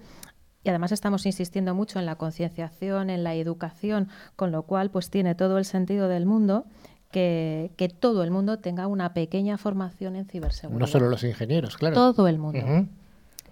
y 0.66 0.70
además 0.70 0.94
estamos 0.94 1.26
insistiendo 1.26 1.76
mucho 1.76 2.00
en 2.00 2.06
la 2.06 2.16
concienciación, 2.16 3.10
en 3.10 3.26
la 3.26 3.36
educación, 3.36 4.08
con 4.38 4.54
lo 4.54 4.64
cual 4.64 4.92
pues 4.92 5.10
tiene 5.10 5.36
todo 5.36 5.58
el 5.58 5.66
sentido 5.66 6.08
del 6.08 6.26
mundo 6.26 6.66
que, 7.12 7.72
que 7.76 7.90
todo 7.90 8.24
el 8.24 8.32
mundo 8.32 8.60
tenga 8.60 8.88
una 8.88 9.14
pequeña 9.14 9.58
formación 9.58 10.16
en 10.16 10.26
ciberseguridad. 10.26 10.80
No 10.80 10.88
solo 10.88 11.10
los 11.10 11.26
ingenieros, 11.26 11.76
claro. 11.76 11.96
Todo 11.96 12.30
el 12.30 12.40
mundo. 12.40 12.88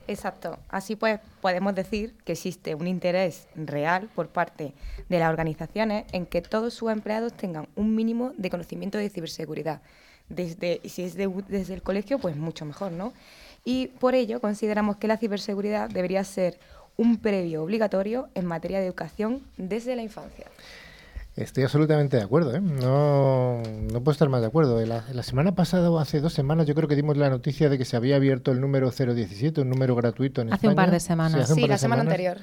Exacto. 0.07 0.57
Así 0.69 0.95
pues, 0.95 1.19
podemos 1.41 1.73
decir 1.75 2.15
que 2.25 2.33
existe 2.33 2.75
un 2.75 2.87
interés 2.87 3.47
real 3.55 4.09
por 4.15 4.27
parte 4.27 4.73
de 5.09 5.19
las 5.19 5.29
organizaciones 5.29 6.05
en 6.11 6.25
que 6.25 6.41
todos 6.41 6.73
sus 6.73 6.91
empleados 6.91 7.33
tengan 7.33 7.67
un 7.75 7.95
mínimo 7.95 8.33
de 8.37 8.49
conocimiento 8.49 8.97
de 8.97 9.09
ciberseguridad. 9.09 9.81
desde, 10.29 10.79
si 10.87 11.03
es 11.03 11.15
de- 11.15 11.27
desde 11.49 11.73
el 11.73 11.81
colegio, 11.83 12.17
pues 12.17 12.37
mucho 12.37 12.63
mejor, 12.63 12.93
¿no? 12.93 13.11
Y 13.65 13.87
por 13.87 14.15
ello 14.15 14.39
consideramos 14.39 14.95
que 14.95 15.09
la 15.09 15.17
ciberseguridad 15.17 15.89
debería 15.89 16.23
ser 16.23 16.57
un 16.95 17.17
previo 17.17 17.61
obligatorio 17.63 18.29
en 18.33 18.45
materia 18.45 18.79
de 18.79 18.85
educación 18.85 19.41
desde 19.57 19.93
la 19.97 20.03
infancia. 20.03 20.45
Estoy 21.35 21.63
absolutamente 21.63 22.17
de 22.17 22.23
acuerdo, 22.23 22.53
¿eh? 22.53 22.59
No, 22.59 23.61
no 23.63 24.03
puedo 24.03 24.11
estar 24.11 24.27
más 24.27 24.41
de 24.41 24.47
acuerdo. 24.47 24.85
La, 24.85 25.05
la 25.13 25.23
semana 25.23 25.55
pasada 25.55 25.89
o 25.89 25.97
hace 25.97 26.19
dos 26.19 26.33
semanas 26.33 26.67
yo 26.67 26.75
creo 26.75 26.89
que 26.89 26.95
dimos 26.95 27.15
la 27.15 27.29
noticia 27.29 27.69
de 27.69 27.77
que 27.77 27.85
se 27.85 27.95
había 27.95 28.17
abierto 28.17 28.51
el 28.51 28.59
número 28.59 28.91
017, 28.91 29.61
un 29.61 29.69
número 29.69 29.95
gratuito 29.95 30.41
en 30.41 30.51
Hace 30.51 30.67
un 30.67 30.71
España. 30.73 30.85
par 30.87 30.91
de 30.91 30.99
semanas. 30.99 31.41
hace 31.43 31.53
un 31.53 31.55
Sí, 31.55 31.61
par 31.61 31.69
de 31.69 31.73
la 31.73 31.77
semana 31.77 32.01
semanas. 32.03 32.11
anterior. 32.19 32.37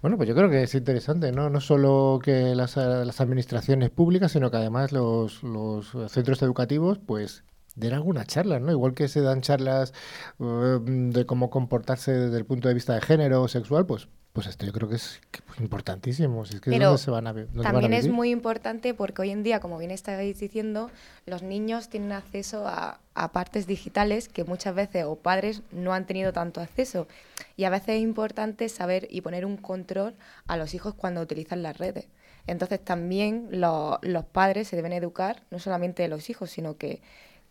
Bueno, 0.00 0.16
pues 0.16 0.28
yo 0.28 0.34
creo 0.34 0.48
que 0.48 0.62
es 0.62 0.74
interesante, 0.74 1.30
¿no? 1.32 1.50
No 1.50 1.60
solo 1.60 2.18
que 2.22 2.54
las, 2.54 2.76
las 2.76 3.20
administraciones 3.20 3.90
públicas, 3.90 4.32
sino 4.32 4.50
que 4.50 4.56
además 4.56 4.92
los, 4.92 5.42
los 5.42 5.92
centros 6.08 6.40
educativos, 6.42 6.98
pues 6.98 7.44
den 7.74 7.92
algunas 7.92 8.26
charlas, 8.26 8.62
¿no? 8.62 8.72
Igual 8.72 8.94
que 8.94 9.08
se 9.08 9.20
dan 9.20 9.42
charlas 9.42 9.92
eh, 10.40 10.78
de 10.82 11.26
cómo 11.26 11.50
comportarse 11.50 12.12
desde 12.12 12.38
el 12.38 12.46
punto 12.46 12.68
de 12.68 12.74
vista 12.74 12.94
de 12.94 13.02
género 13.02 13.42
o 13.42 13.48
sexual, 13.48 13.84
pues, 13.84 14.08
pues 14.36 14.48
esto 14.48 14.66
yo 14.66 14.72
creo 14.74 14.86
que 14.86 14.96
es 14.96 15.18
importantísimo. 15.58 16.44
Si 16.44 16.56
es 16.56 16.60
que 16.60 16.68
es 16.68 16.76
Pero 16.76 16.88
donde 16.90 17.02
se 17.02 17.10
van 17.10 17.26
a, 17.26 17.32
ver- 17.32 17.46
donde 17.46 17.62
van 17.62 17.68
a 17.68 17.72
También 17.80 17.94
es 17.94 18.08
muy 18.10 18.30
importante 18.30 18.92
porque 18.92 19.22
hoy 19.22 19.30
en 19.30 19.42
día, 19.42 19.60
como 19.60 19.78
bien 19.78 19.90
estáis 19.90 20.38
diciendo, 20.38 20.90
los 21.24 21.42
niños 21.42 21.88
tienen 21.88 22.12
acceso 22.12 22.68
a, 22.68 23.00
a 23.14 23.32
partes 23.32 23.66
digitales 23.66 24.28
que 24.28 24.44
muchas 24.44 24.74
veces 24.74 25.04
o 25.06 25.16
padres 25.16 25.62
no 25.72 25.94
han 25.94 26.06
tenido 26.06 26.34
tanto 26.34 26.60
acceso. 26.60 27.08
Y 27.56 27.64
a 27.64 27.70
veces 27.70 27.88
es 27.96 28.02
importante 28.02 28.68
saber 28.68 29.08
y 29.10 29.22
poner 29.22 29.46
un 29.46 29.56
control 29.56 30.14
a 30.46 30.58
los 30.58 30.74
hijos 30.74 30.92
cuando 30.94 31.22
utilizan 31.22 31.62
las 31.62 31.78
redes. 31.78 32.06
Entonces 32.46 32.78
también 32.84 33.48
lo- 33.50 33.98
los 34.02 34.26
padres 34.26 34.68
se 34.68 34.76
deben 34.76 34.92
educar, 34.92 35.42
no 35.50 35.58
solamente 35.58 36.06
los 36.08 36.28
hijos, 36.28 36.50
sino 36.50 36.76
que, 36.76 37.00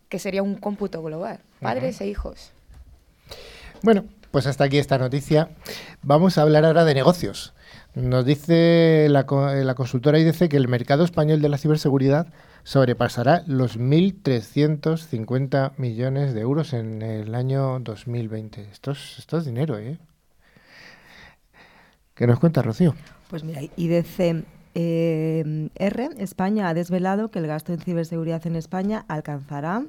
que 0.08 0.20
sería 0.20 0.44
un 0.44 0.54
cómputo 0.56 1.02
global, 1.02 1.40
padres 1.60 2.00
e 2.00 2.08
hijos. 2.08 2.52
Bueno, 3.82 4.06
pues 4.36 4.48
hasta 4.48 4.66
aquí 4.66 4.80
esta 4.80 4.98
noticia. 4.98 5.48
Vamos 6.02 6.38
a 6.38 6.42
hablar 6.42 6.66
ahora 6.66 6.84
de 6.84 6.94
negocios. 6.94 7.54
Nos 7.94 8.26
dice 8.26 9.08
la, 9.10 9.22
eh, 9.22 9.64
la 9.64 9.76
consultora 9.76 10.20
IDC 10.20 10.50
que 10.50 10.58
el 10.58 10.68
mercado 10.68 11.06
español 11.06 11.42
de 11.42 11.48
la 11.48 11.58
ciberseguridad 11.58 12.28
sobrepasará 12.66 13.46
los 13.48 13.80
1.350 13.80 15.72
millones 15.78 16.34
de 16.34 16.42
euros 16.42 16.74
en 16.74 17.02
el 17.02 17.34
año 17.34 17.80
2020. 17.80 18.64
Esto 18.74 18.92
es, 18.92 19.20
esto 19.20 19.38
es 19.38 19.46
dinero, 19.46 19.78
¿eh? 19.78 20.00
¿Qué 22.14 22.28
nos 22.28 22.38
cuenta, 22.38 22.62
Rocío? 22.62 22.94
Pues 23.30 23.46
mira, 23.46 23.62
IDC 23.78 24.44
eh, 24.78 25.70
R, 25.76 26.10
España 26.18 26.68
ha 26.68 26.74
desvelado 26.74 27.32
que 27.32 27.40
el 27.40 27.48
gasto 27.48 27.72
en 27.72 27.80
ciberseguridad 27.80 28.46
en 28.46 28.58
España 28.58 29.06
alcanzará 29.08 29.86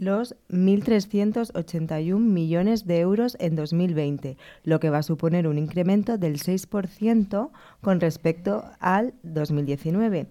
los 0.00 0.34
1.381 0.48 2.18
millones 2.18 2.86
de 2.86 3.00
euros 3.00 3.36
en 3.38 3.54
2020, 3.54 4.36
lo 4.64 4.80
que 4.80 4.90
va 4.90 4.98
a 4.98 5.02
suponer 5.02 5.46
un 5.46 5.58
incremento 5.58 6.18
del 6.18 6.38
6% 6.38 7.50
con 7.82 8.00
respecto 8.00 8.64
al 8.80 9.14
2019 9.22 10.26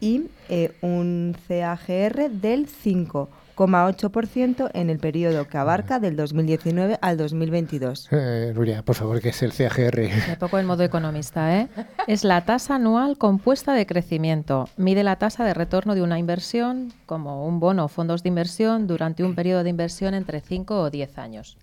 y 0.00 0.24
eh, 0.48 0.72
un 0.82 1.34
CAGR 1.48 2.30
del 2.30 2.68
5,8% 3.56 4.70
en 4.74 4.90
el 4.90 4.98
periodo 4.98 5.48
que 5.48 5.58
abarca 5.58 5.98
del 5.98 6.16
2019 6.16 6.98
al 7.00 7.16
2022. 7.16 8.08
Eh, 8.12 8.52
Nuria, 8.54 8.82
por 8.82 8.94
favor, 8.94 9.20
que 9.20 9.30
es 9.30 9.42
el 9.42 9.52
CAGR. 9.52 10.10
Me 10.28 10.36
pongo 10.38 10.58
en 10.58 10.66
modo 10.66 10.82
economista, 10.82 11.56
¿eh? 11.56 11.68
Es 12.06 12.22
la 12.22 12.44
tasa 12.44 12.76
anual 12.76 13.16
compuesta 13.18 13.72
de 13.72 13.86
crecimiento. 13.86 14.68
Mide 14.76 15.02
la 15.02 15.16
tasa 15.16 15.44
de 15.44 15.54
retorno 15.54 15.94
de 15.94 16.02
una 16.02 16.18
inversión, 16.18 16.92
como 17.06 17.46
un 17.46 17.58
bono 17.58 17.86
o 17.86 17.88
fondos 17.88 18.22
de 18.22 18.28
inversión, 18.28 18.86
durante 18.86 19.24
un 19.24 19.34
periodo 19.34 19.64
de 19.64 19.70
inversión 19.70 20.14
entre 20.14 20.40
5 20.40 20.80
o 20.80 20.90
10 20.90 21.18
años. 21.18 21.56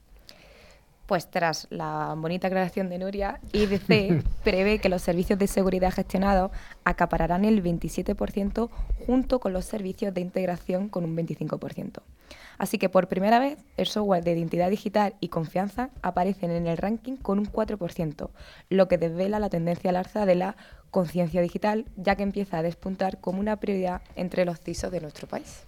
Pues 1.05 1.29
tras 1.29 1.67
la 1.69 2.15
bonita 2.17 2.48
aclaración 2.48 2.89
de 2.89 2.98
Nuria, 2.98 3.39
IDC 3.51 4.24
prevé 4.43 4.79
que 4.79 4.89
los 4.89 5.01
servicios 5.01 5.38
de 5.38 5.48
seguridad 5.48 5.91
gestionados 5.91 6.51
acapararán 6.86 7.43
el 7.43 7.62
27% 7.62 8.69
junto 9.05 9.39
con 9.39 9.51
los 9.51 9.65
servicios 9.65 10.13
de 10.13 10.22
integración 10.22 10.88
con 10.88 11.03
un 11.03 11.15
25%. 11.15 12.01
Así 12.57 12.77
que 12.77 12.89
por 12.89 13.07
primera 13.07 13.39
vez 13.39 13.57
el 13.77 13.88
software 13.88 14.24
de 14.24 14.31
identidad 14.31 14.69
digital 14.69 15.15
y 15.19 15.29
confianza 15.29 15.89
aparecen 16.01 16.51
en 16.51 16.67
el 16.67 16.77
ranking 16.77 17.17
con 17.17 17.39
un 17.39 17.51
4%, 17.51 18.29
lo 18.69 18.88
que 18.88 18.98
desvela 18.98 19.39
la 19.39 19.50
tendencia 19.50 19.89
al 19.89 19.98
alza 19.98 20.25
de 20.25 20.36
la 20.36 20.55
conciencia 20.91 21.41
digital, 21.41 21.86
ya 21.98 22.15
que 22.15 22.24
empieza 22.24 22.60
a 22.60 22.63
despuntar 22.63 23.19
como 23.19 23.39
una 23.39 23.57
prioridad 23.57 24.01
entre 24.15 24.45
los 24.45 24.60
CISOs 24.60 24.91
de 24.91 25.01
nuestro 25.01 25.27
país. 25.27 25.63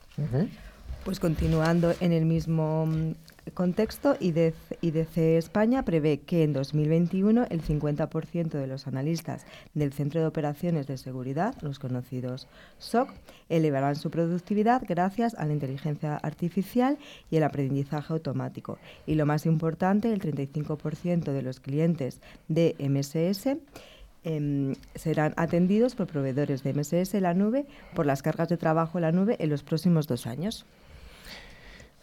Pues 1.03 1.19
continuando 1.19 1.93
en 1.99 2.13
el 2.13 2.25
mismo 2.25 2.85
mm, 2.85 3.13
contexto, 3.53 4.15
IDC, 4.19 5.17
España 5.17 5.83
prevé 5.85 6.19
que 6.21 6.43
en 6.43 6.53
2021 6.53 7.45
el 7.49 7.61
50% 7.61 8.49
de 8.49 8.67
los 8.67 8.87
analistas 8.87 9.45
del 9.73 9.93
Centro 9.93 10.19
de 10.19 10.27
Operaciones 10.27 10.87
de 10.87 10.97
Seguridad, 10.97 11.55
los 11.61 11.79
conocidos 11.79 12.47
SOC, 12.79 13.09
elevarán 13.49 13.95
su 13.95 14.09
productividad 14.09 14.83
gracias 14.87 15.35
a 15.35 15.45
la 15.45 15.53
inteligencia 15.53 16.17
artificial 16.17 16.97
y 17.29 17.37
el 17.37 17.43
aprendizaje 17.43 18.13
automático. 18.13 18.79
Y 19.05 19.15
lo 19.15 19.25
más 19.25 19.45
importante, 19.45 20.11
el 20.11 20.21
35% 20.21 21.31
de 21.31 21.41
los 21.41 21.59
clientes 21.59 22.21
de 22.47 22.75
MSS 22.79 23.57
em, 24.23 24.73
serán 24.95 25.33
atendidos 25.37 25.93
por 25.93 26.07
proveedores 26.07 26.63
de 26.63 26.73
MSS 26.73 27.13
en 27.13 27.23
la 27.23 27.33
nube 27.35 27.65
por 27.93 28.05
las 28.05 28.23
cargas 28.23 28.49
de 28.49 28.57
trabajo 28.57 28.97
en 28.97 29.03
la 29.03 29.11
nube 29.11 29.35
en 29.39 29.49
los 29.49 29.63
próximos 29.63 30.07
dos 30.07 30.25
años. 30.25 30.65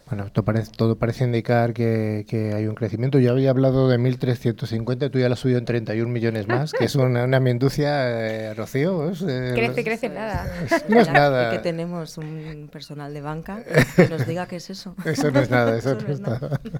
Bueno, 0.09 0.30
todo 0.30 0.44
parece, 0.44 0.73
todo 0.76 0.97
parece 0.99 1.25
indicar 1.25 1.73
que, 1.73 2.26
que 2.28 2.52
hay 2.52 2.66
un 2.66 2.75
crecimiento. 2.75 3.18
Yo 3.18 3.30
había 3.32 3.49
hablado 3.50 3.88
de 3.88 3.99
1.350, 3.99 5.11
tú 5.11 5.18
ya 5.18 5.28
lo 5.28 5.35
has 5.35 5.40
subido 5.40 5.59
en 5.59 5.64
31 5.64 6.11
millones 6.12 6.49
más, 6.49 6.73
que 6.73 6.85
es 6.85 6.94
una, 6.97 7.25
una 7.25 7.40
menducia, 7.40 8.11
eh, 8.50 8.52
Rocío. 8.54 9.09
es, 9.11 9.23
eh, 9.23 9.52
Crece, 9.54 9.78
no- 9.78 9.85
crece 9.85 10.09
nada. 10.11 10.47
No 10.88 11.00
es 11.00 11.11
nada. 11.11 11.49
Y 11.54 11.56
que 11.56 11.62
tenemos 11.62 12.18
un 12.18 12.68
personal 12.71 13.14
de 13.14 13.21
banca 13.23 13.62
que 13.97 14.09
nos 14.09 14.26
diga 14.26 14.47
qué 14.47 14.56
es 14.56 14.68
eso. 14.68 14.94
Eso 15.06 15.30
no 15.30 15.40
es 15.40 15.49
nada, 15.49 15.78
eso, 15.78 15.94
no 15.94 16.12
es 16.12 16.21
nada. 16.21 16.61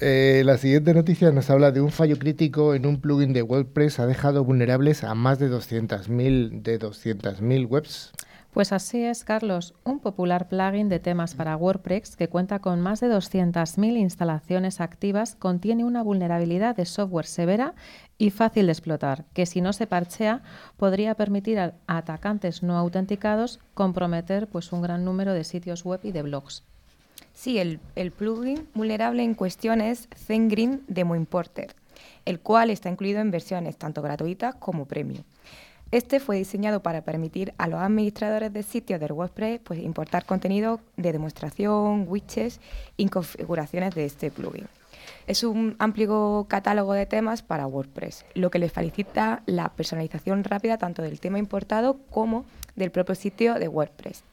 Eh, 0.00 0.42
la 0.44 0.58
siguiente 0.58 0.92
noticia 0.92 1.30
nos 1.30 1.50
habla 1.50 1.70
de 1.70 1.80
un 1.80 1.90
fallo 1.92 2.18
crítico 2.18 2.74
en 2.74 2.84
un 2.84 3.00
plugin 3.00 3.32
de 3.32 3.42
WordPress 3.42 4.00
ha 4.00 4.06
dejado 4.08 4.44
vulnerables 4.44 5.04
a 5.04 5.14
más 5.14 5.38
de 5.38 5.48
200.000 5.48 6.62
de 6.62 6.80
200.000 6.80 7.66
webs. 7.68 8.10
Pues 8.54 8.70
así 8.70 9.02
es, 9.02 9.24
Carlos, 9.24 9.74
un 9.82 9.98
popular 9.98 10.46
plugin 10.46 10.88
de 10.88 11.00
temas 11.00 11.34
para 11.34 11.56
WordPress 11.56 12.14
que 12.14 12.28
cuenta 12.28 12.60
con 12.60 12.80
más 12.80 13.00
de 13.00 13.08
200.000 13.08 13.98
instalaciones 13.98 14.80
activas 14.80 15.34
contiene 15.34 15.84
una 15.84 16.04
vulnerabilidad 16.04 16.76
de 16.76 16.84
software 16.84 17.26
severa 17.26 17.74
y 18.16 18.30
fácil 18.30 18.66
de 18.66 18.72
explotar, 18.72 19.24
que 19.34 19.46
si 19.46 19.60
no 19.60 19.72
se 19.72 19.88
parchea 19.88 20.42
podría 20.76 21.16
permitir 21.16 21.58
a 21.58 21.74
atacantes 21.88 22.62
no 22.62 22.78
autenticados 22.78 23.58
comprometer 23.74 24.46
pues, 24.46 24.72
un 24.72 24.82
gran 24.82 25.04
número 25.04 25.32
de 25.32 25.42
sitios 25.42 25.84
web 25.84 25.98
y 26.04 26.12
de 26.12 26.22
blogs. 26.22 26.62
Sí, 27.32 27.58
el, 27.58 27.80
plugin 28.12 28.68
vulnerable 28.72 29.24
en 29.24 29.34
cuestión 29.34 29.80
es 29.80 30.08
ZenGreen 30.14 30.84
Demo 30.86 31.16
Importer, 31.16 31.74
el 32.24 32.38
cual 32.38 32.70
está 32.70 32.88
incluido 32.88 33.20
en 33.20 33.32
versiones 33.32 33.78
tanto 33.78 34.00
gratuitas 34.00 34.54
como 34.54 34.86
premium. 34.86 35.24
Este 35.94 36.18
fue 36.18 36.38
diseñado 36.38 36.82
para 36.82 37.02
permitir 37.02 37.54
a 37.56 37.68
los 37.68 37.78
administradores 37.78 38.52
de 38.52 38.64
sitios 38.64 38.98
del 38.98 39.12
WordPress 39.12 39.60
pues, 39.62 39.78
importar 39.78 40.26
contenido 40.26 40.80
de 40.96 41.12
demostración, 41.12 42.06
widgets 42.08 42.58
y 42.96 43.06
configuraciones 43.06 43.94
de 43.94 44.04
este 44.04 44.32
plugin. 44.32 44.66
Es 45.28 45.44
un 45.44 45.76
amplio 45.78 46.46
catálogo 46.48 46.94
de 46.94 47.06
temas 47.06 47.42
para 47.42 47.68
WordPress, 47.68 48.24
lo 48.34 48.50
que 48.50 48.58
les 48.58 48.72
facilita 48.72 49.44
la 49.46 49.68
personalización 49.68 50.42
rápida 50.42 50.78
tanto 50.78 51.00
del 51.00 51.20
tema 51.20 51.38
importado 51.38 52.00
como 52.10 52.44
del 52.74 52.90
propio 52.90 53.14
sitio 53.14 53.54
de 53.54 53.68
WordPress. 53.68 54.24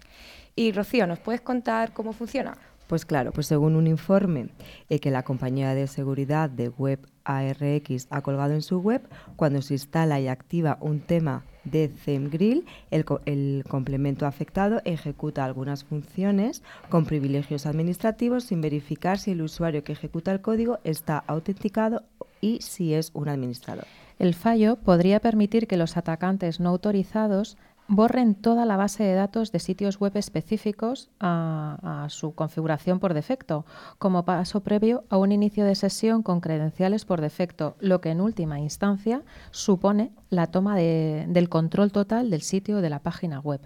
Y 0.56 0.72
Rocío, 0.72 1.06
¿nos 1.06 1.20
puedes 1.20 1.42
contar 1.42 1.94
cómo 1.94 2.12
funciona? 2.12 2.58
Pues 2.88 3.06
claro, 3.06 3.32
pues 3.32 3.46
según 3.46 3.76
un 3.76 3.86
informe 3.86 4.50
eh, 4.90 5.00
que 5.00 5.12
la 5.12 5.22
compañía 5.22 5.76
de 5.76 5.86
seguridad 5.86 6.50
de 6.50 6.70
web 6.70 7.08
ARX 7.24 8.08
ha 8.10 8.22
colgado 8.22 8.56
en 8.56 8.64
su 8.64 8.80
web, 8.80 9.08
cuando 9.36 9.62
se 9.62 9.76
instala 9.76 10.20
y 10.20 10.28
activa 10.28 10.80
un 10.82 11.02
tema 11.02 11.44
de 11.64 11.88
ThemeGrill, 11.90 12.66
el, 12.90 13.06
co- 13.06 13.22
el 13.26 13.64
complemento 13.68 14.26
afectado 14.26 14.82
ejecuta 14.86 15.46
algunas 15.46 15.84
funciones 15.84 16.64
con 16.90 17.06
privilegios 17.06 17.66
administrativos 17.66 18.46
sin 18.46 18.62
verificar 18.62 19.20
si 19.20 19.32
el 19.32 19.42
usuario 19.42 19.84
que 19.84 19.94
ejecuta 19.94 20.32
el 20.32 20.42
código 20.42 20.80
está 20.84 21.20
autenticado 21.28 22.04
y 22.42 22.60
si 22.62 22.94
es 22.94 23.12
un 23.14 23.30
administrador. 23.30 23.86
El 24.18 24.34
fallo 24.36 24.76
podría 24.76 25.20
permitir 25.20 25.68
que 25.68 25.78
los 25.78 25.98
atacantes 25.98 26.60
no 26.60 26.70
autorizados 26.70 27.58
borren 27.92 28.36
toda 28.36 28.66
la 28.66 28.78
base 28.78 29.04
de 29.04 29.14
datos 29.14 29.52
de 29.52 29.60
sitios 29.60 30.00
web 30.00 30.16
específicos 30.16 31.10
a, 31.20 32.08
su 32.10 32.34
configuración 32.34 33.00
por 33.00 33.14
defecto, 33.14 33.66
como 34.00 34.24
paso 34.24 34.62
previo 34.62 35.04
a 35.10 35.18
un 35.18 35.34
inicio 35.34 35.66
de 35.66 35.76
sesión 35.76 36.24
con 36.24 36.40
credenciales 36.40 37.04
por 37.04 37.20
defecto, 37.20 37.76
lo 37.82 38.00
que 38.00 38.12
en 38.12 38.22
última 38.22 38.60
instancia 38.62 39.24
supone 39.52 40.14
la 40.30 40.48
toma 40.48 40.78
de- 40.78 41.26
del 41.28 41.50
control 41.50 41.92
total 41.92 42.30
del 42.30 42.44
sitio 42.44 42.78
de 42.82 42.90
la 42.90 43.00
página 43.00 43.42
web. 43.42 43.60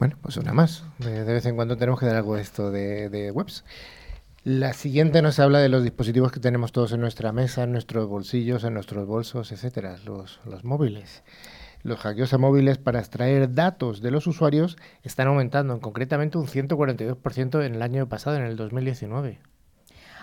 Bueno, 0.00 0.16
pues 0.20 0.36
una 0.36 0.52
más. 0.52 0.82
De, 0.98 1.22
vez 1.22 1.46
en 1.46 1.54
cuando 1.54 1.76
tenemos 1.76 2.00
que 2.00 2.06
dar 2.06 2.16
algo 2.16 2.34
de 2.34 2.42
esto 2.42 2.72
de, 2.72 3.30
webs. 3.32 3.64
La 4.42 4.72
siguiente 4.72 5.22
nos 5.22 5.38
habla 5.38 5.60
de 5.60 5.68
los 5.68 5.84
dispositivos 5.84 6.32
que 6.32 6.40
tenemos 6.40 6.72
todos 6.72 6.92
en 6.92 7.00
nuestra 7.00 7.30
mesa, 7.30 7.62
en 7.62 7.70
nuestros 7.72 8.08
bolsillos, 8.08 8.64
en 8.64 8.74
nuestros 8.74 9.06
bolsos, 9.06 9.52
etcétera, 9.52 9.98
los 10.04 10.64
móviles. 10.64 11.22
Los 11.84 12.00
hackeos 12.00 12.32
a 12.32 12.38
móviles 12.38 12.78
para 12.78 12.98
extraer 12.98 13.52
datos 13.52 14.00
de 14.00 14.10
los 14.10 14.26
usuarios 14.26 14.78
están 15.02 15.28
aumentando, 15.28 15.74
en 15.74 15.80
concretamente 15.80 16.38
un 16.38 16.46
142% 16.46 17.62
en 17.62 17.74
el 17.74 17.82
año 17.82 18.08
pasado, 18.08 18.36
en 18.36 18.44
el 18.44 18.56
2019. 18.56 19.38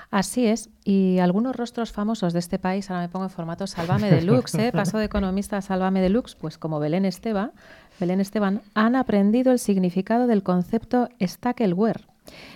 Así 0.10 0.48
es, 0.48 0.72
y 0.84 1.20
algunos 1.20 1.56
rostros 1.56 1.92
famosos 1.92 2.34
de 2.34 2.40
este 2.40 2.58
país, 2.58 2.90
ahora 2.90 3.04
me 3.04 3.10
pongo 3.10 3.26
en 3.26 3.30
formato 3.30 3.68
Sálvame 3.68 4.10
Deluxe, 4.10 4.56
¿eh? 4.56 4.72
paso 4.74 4.98
de 4.98 5.06
economista 5.06 5.58
a 5.58 5.62
Sálvame 5.62 6.02
Deluxe, 6.02 6.36
pues 6.36 6.58
como 6.58 6.80
Belén 6.80 7.06
Esteban, 7.06 7.52
Belén 8.00 8.20
Esteban, 8.20 8.62
han 8.74 8.96
aprendido 8.96 9.52
el 9.52 9.60
significado 9.60 10.26
del 10.26 10.42
concepto 10.42 11.10
stackelware. 11.22 12.11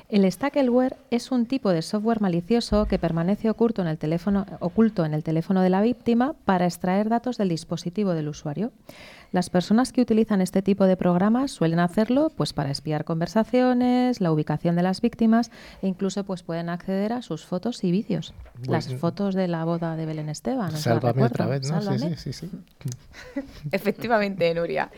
El 0.10 0.32
stackelware 0.32 0.98
es 1.10 1.32
un 1.32 1.46
tipo 1.46 1.70
de 1.70 1.82
software 1.82 2.22
malicioso 2.22 2.86
que 2.86 3.00
permanece 3.00 3.50
oculto 3.50 3.82
en, 3.82 3.88
el 3.88 3.98
teléfono, 3.98 4.46
oculto 4.60 5.06
en 5.06 5.14
el 5.14 5.24
teléfono 5.24 5.62
de 5.62 5.70
la 5.70 5.82
víctima 5.82 6.34
para 6.46 6.66
extraer 6.66 7.10
datos 7.10 7.38
del 7.38 7.50
dispositivo 7.50 8.14
del 8.14 8.28
usuario. 8.28 8.72
Las 9.32 9.50
personas 9.50 9.92
que 9.92 10.02
utilizan 10.02 10.40
este 10.40 10.62
tipo 10.62 10.86
de 10.86 10.96
programas 10.96 11.52
suelen 11.52 11.80
hacerlo 11.80 12.32
pues 12.38 12.54
para 12.54 12.72
espiar 12.72 13.04
conversaciones, 13.04 14.22
la 14.22 14.32
ubicación 14.32 14.78
de 14.78 14.84
las 14.84 15.02
víctimas 15.02 15.52
e 15.82 15.88
incluso 15.88 16.24
pues 16.24 16.44
pueden 16.44 16.70
acceder 16.70 17.12
a 17.12 17.22
sus 17.22 17.46
fotos 17.46 17.84
y 17.84 17.92
vídeos. 17.92 18.34
Las 18.66 18.94
fotos 18.96 19.36
de 19.36 19.50
la 19.50 19.66
boda 19.66 19.98
de 19.98 20.06
Belén 20.06 20.30
Esteban. 20.30 20.72
Sálvame 20.72 21.24
otra 21.24 21.48
vez, 21.48 21.70
¿no? 21.70 21.82
Sí, 21.82 22.00
sí, 22.00 22.16
sí, 22.16 22.34
sí. 22.34 22.52
Efectivamente, 23.72 24.54
Nuria. 24.54 24.90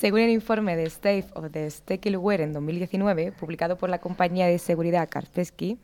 Según 0.00 0.20
el 0.20 0.30
informe 0.30 0.76
de 0.76 0.84
State 0.84 1.26
of 1.34 1.50
the 1.50 1.70
Stackelware 1.70 2.40
en 2.40 2.54
2019, 2.54 3.32
publicado 3.32 3.76
por 3.76 3.90
la 3.90 4.00
compañía 4.00 4.46
de 4.46 4.58
seguridad 4.58 5.10
Kaspersky, 5.10 5.76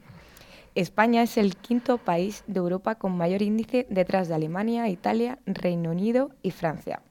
España 0.74 1.22
es 1.22 1.36
el 1.36 1.54
quinto 1.54 1.98
país 1.98 2.42
de 2.46 2.58
Europa 2.58 2.94
con 2.94 3.14
mayor 3.14 3.42
índice 3.42 3.86
detrás 3.90 4.28
de 4.28 4.34
Alemania, 4.34 4.88
Italia, 4.88 5.38
Reino 5.44 5.90
Unido 5.90 6.30
y 6.42 6.50
Francia. 6.50 7.02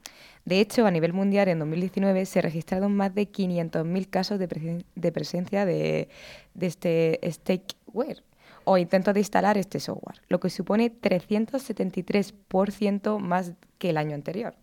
De 0.45 0.59
hecho, 0.59 0.87
a 0.87 0.91
nivel 0.91 1.13
mundial 1.13 1.47
en 1.47 1.59
2019 1.59 2.25
se 2.25 2.41
registraron 2.41 2.95
más 2.95 3.13
de 3.13 3.31
500.000 3.31 4.09
casos 4.09 4.39
de, 4.39 4.49
presen- 4.49 4.85
de 4.95 5.11
presencia 5.11 5.63
de, 5.63 6.09
este 6.59 7.19
stackware 7.23 8.23
o 8.63 8.79
intentos 8.79 9.13
de 9.13 9.19
instalar 9.19 9.59
este 9.59 9.79
software, 9.79 10.21
lo 10.27 10.39
que 10.39 10.49
supone 10.49 10.91
373% 10.91 13.19
más 13.19 13.53
que 13.77 13.91
el 13.91 13.97
año 13.97 14.15
anterior, 14.15 14.55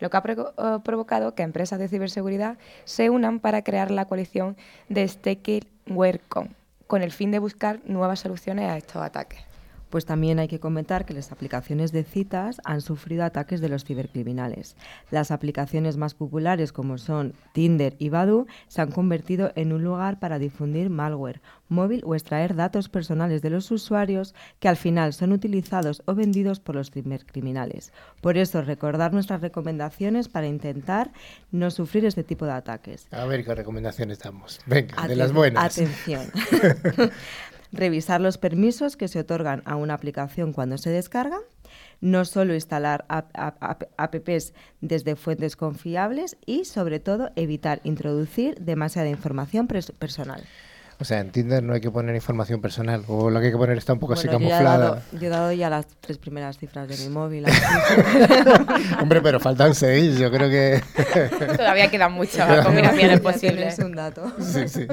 lo 0.00 0.10
que 0.10 0.16
ha 0.16 0.22
eh, 0.26 0.78
provocado 0.84 1.34
que 1.34 1.42
empresas 1.42 1.78
de 1.78 1.88
ciberseguridad 1.88 2.58
se 2.84 3.10
unan 3.10 3.40
para 3.40 3.62
crear 3.62 3.90
la 3.90 4.04
coalición 4.04 4.56
de 4.88 5.06
StackwareCon, 5.06 6.54
con 6.86 7.02
el 7.02 7.12
fin 7.12 7.30
de 7.30 7.38
buscar 7.38 7.80
nuevas 7.84 8.20
soluciones 8.20 8.70
a 8.70 8.76
estos 8.76 9.02
ataques. 9.02 9.47
Pues 9.90 10.04
también 10.04 10.38
hay 10.38 10.48
que 10.48 10.60
comentar 10.60 11.04
que 11.04 11.14
las 11.14 11.32
aplicaciones 11.32 11.92
de 11.92 12.04
citas 12.04 12.60
han 12.64 12.80
sufrido 12.80 13.24
ataques 13.24 13.60
de 13.60 13.68
los 13.68 13.84
cibercriminales. 13.84 14.76
Las 15.10 15.30
aplicaciones 15.30 15.96
más 15.96 16.14
populares 16.14 16.72
como 16.72 16.98
son 16.98 17.34
Tinder 17.52 17.94
y 17.98 18.08
Badoo 18.08 18.46
se 18.68 18.82
han 18.82 18.90
convertido 18.90 19.52
en 19.54 19.72
un 19.72 19.82
lugar 19.82 20.18
para 20.18 20.38
difundir 20.38 20.90
malware 20.90 21.40
móvil 21.68 22.02
o 22.04 22.14
extraer 22.14 22.54
datos 22.54 22.88
personales 22.88 23.42
de 23.42 23.50
los 23.50 23.70
usuarios 23.70 24.34
que 24.58 24.68
al 24.68 24.76
final 24.76 25.12
son 25.12 25.32
utilizados 25.32 26.02
o 26.06 26.14
vendidos 26.14 26.60
por 26.60 26.74
los 26.74 26.90
cibercriminales. 26.90 27.92
Por 28.20 28.38
eso 28.38 28.62
recordar 28.62 29.12
nuestras 29.12 29.40
recomendaciones 29.40 30.28
para 30.28 30.46
intentar 30.46 31.12
no 31.52 31.70
sufrir 31.70 32.04
este 32.04 32.24
tipo 32.24 32.46
de 32.46 32.52
ataques. 32.52 33.06
A 33.10 33.24
ver 33.26 33.44
qué 33.44 33.54
recomendaciones 33.54 34.18
damos. 34.18 34.60
Venga, 34.66 35.06
de 35.06 35.16
las 35.16 35.32
buenas. 35.32 35.64
Atención. 35.64 36.22
Revisar 37.72 38.20
los 38.20 38.38
permisos 38.38 38.96
que 38.96 39.08
se 39.08 39.20
otorgan 39.20 39.62
a 39.64 39.76
una 39.76 39.94
aplicación 39.94 40.52
cuando 40.52 40.78
se 40.78 40.90
descarga. 40.90 41.38
No 42.00 42.24
solo 42.24 42.54
instalar 42.54 43.04
ap- 43.08 43.30
ap- 43.34 43.62
ap- 43.62 43.84
apps 43.96 44.54
desde 44.80 45.16
fuentes 45.16 45.56
confiables 45.56 46.36
y, 46.46 46.64
sobre 46.64 47.00
todo, 47.00 47.30
evitar 47.36 47.80
introducir 47.84 48.58
demasiada 48.60 49.08
información 49.10 49.66
personal. 49.66 50.44
O 51.00 51.04
sea, 51.04 51.20
en 51.20 51.30
Tinder 51.30 51.62
no 51.62 51.74
hay 51.74 51.80
que 51.80 51.90
poner 51.90 52.14
información 52.14 52.60
personal, 52.60 53.04
o 53.06 53.30
lo 53.30 53.38
que 53.38 53.46
hay 53.46 53.52
que 53.52 53.58
poner 53.58 53.78
está 53.78 53.92
un 53.92 54.00
poco 54.00 54.14
Bueno, 54.14 54.20
así 54.20 54.26
yo, 54.28 54.38
ya 54.40 54.46
he 54.46 54.50
camuflada. 54.50 54.78
dado, 54.78 55.02
yo 55.12 55.26
he 55.26 55.30
dado 55.30 55.52
ya 55.52 55.70
las 55.70 55.86
tres 56.00 56.18
primeras 56.18 56.58
cifras 56.58 56.88
de 56.88 56.96
mi 56.96 57.08
móvil. 57.08 57.44
Hombre, 59.00 59.20
pero 59.22 59.38
faltan 59.38 59.74
seis, 59.74 60.18
yo 60.18 60.30
creo 60.30 60.48
que... 60.50 60.82
Todavía 61.56 61.88
quedan 61.90 62.12
muchas 62.12 62.64
combinaciones 62.64 63.20
posibles. 63.20 63.76
tienes 63.76 63.78
un 63.78 63.94
dato. 63.94 64.32
Sí, 64.40 64.68
sí. 64.68 64.86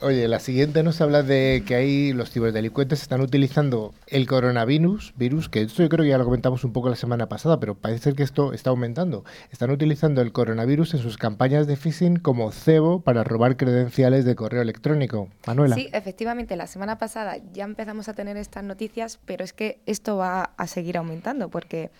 Oye, 0.00 0.26
la 0.28 0.40
siguiente 0.40 0.82
nos 0.82 1.00
habla 1.00 1.22
de 1.22 1.62
que 1.66 1.74
ahí 1.74 2.12
los 2.12 2.30
ciberdelincuentes 2.30 3.02
están 3.02 3.20
utilizando 3.20 3.94
el 4.08 4.26
coronavirus, 4.26 5.12
virus, 5.16 5.48
que 5.48 5.62
esto 5.62 5.82
yo 5.82 5.88
creo 5.88 6.02
que 6.04 6.10
ya 6.10 6.18
lo 6.18 6.24
comentamos 6.24 6.64
un 6.64 6.72
poco 6.72 6.88
la 6.88 6.96
semana 6.96 7.28
pasada, 7.28 7.60
pero 7.60 7.74
parece 7.74 8.04
ser 8.04 8.14
que 8.14 8.22
esto 8.22 8.52
está 8.52 8.70
aumentando. 8.70 9.24
Están 9.50 9.70
utilizando 9.70 10.20
el 10.20 10.32
coronavirus 10.32 10.94
en 10.94 11.00
sus 11.00 11.18
campañas 11.18 11.66
de 11.66 11.76
phishing 11.76 12.16
como 12.18 12.50
cebo 12.52 13.00
para 13.00 13.22
robar 13.24 13.56
credenciales 13.56 14.24
de 14.24 14.34
correo 14.52 14.62
electrónico. 14.62 15.28
Manuela. 15.46 15.74
Sí, 15.74 15.88
efectivamente, 15.94 16.56
la 16.56 16.66
semana 16.66 16.98
pasada 16.98 17.38
ya 17.54 17.64
empezamos 17.64 18.10
a 18.10 18.12
tener 18.12 18.36
estas 18.36 18.62
noticias, 18.62 19.18
pero 19.24 19.44
es 19.44 19.54
que 19.54 19.78
esto 19.86 20.18
va 20.18 20.50
a 20.58 20.66
seguir 20.66 20.98
aumentando 20.98 21.48
porque 21.48 21.90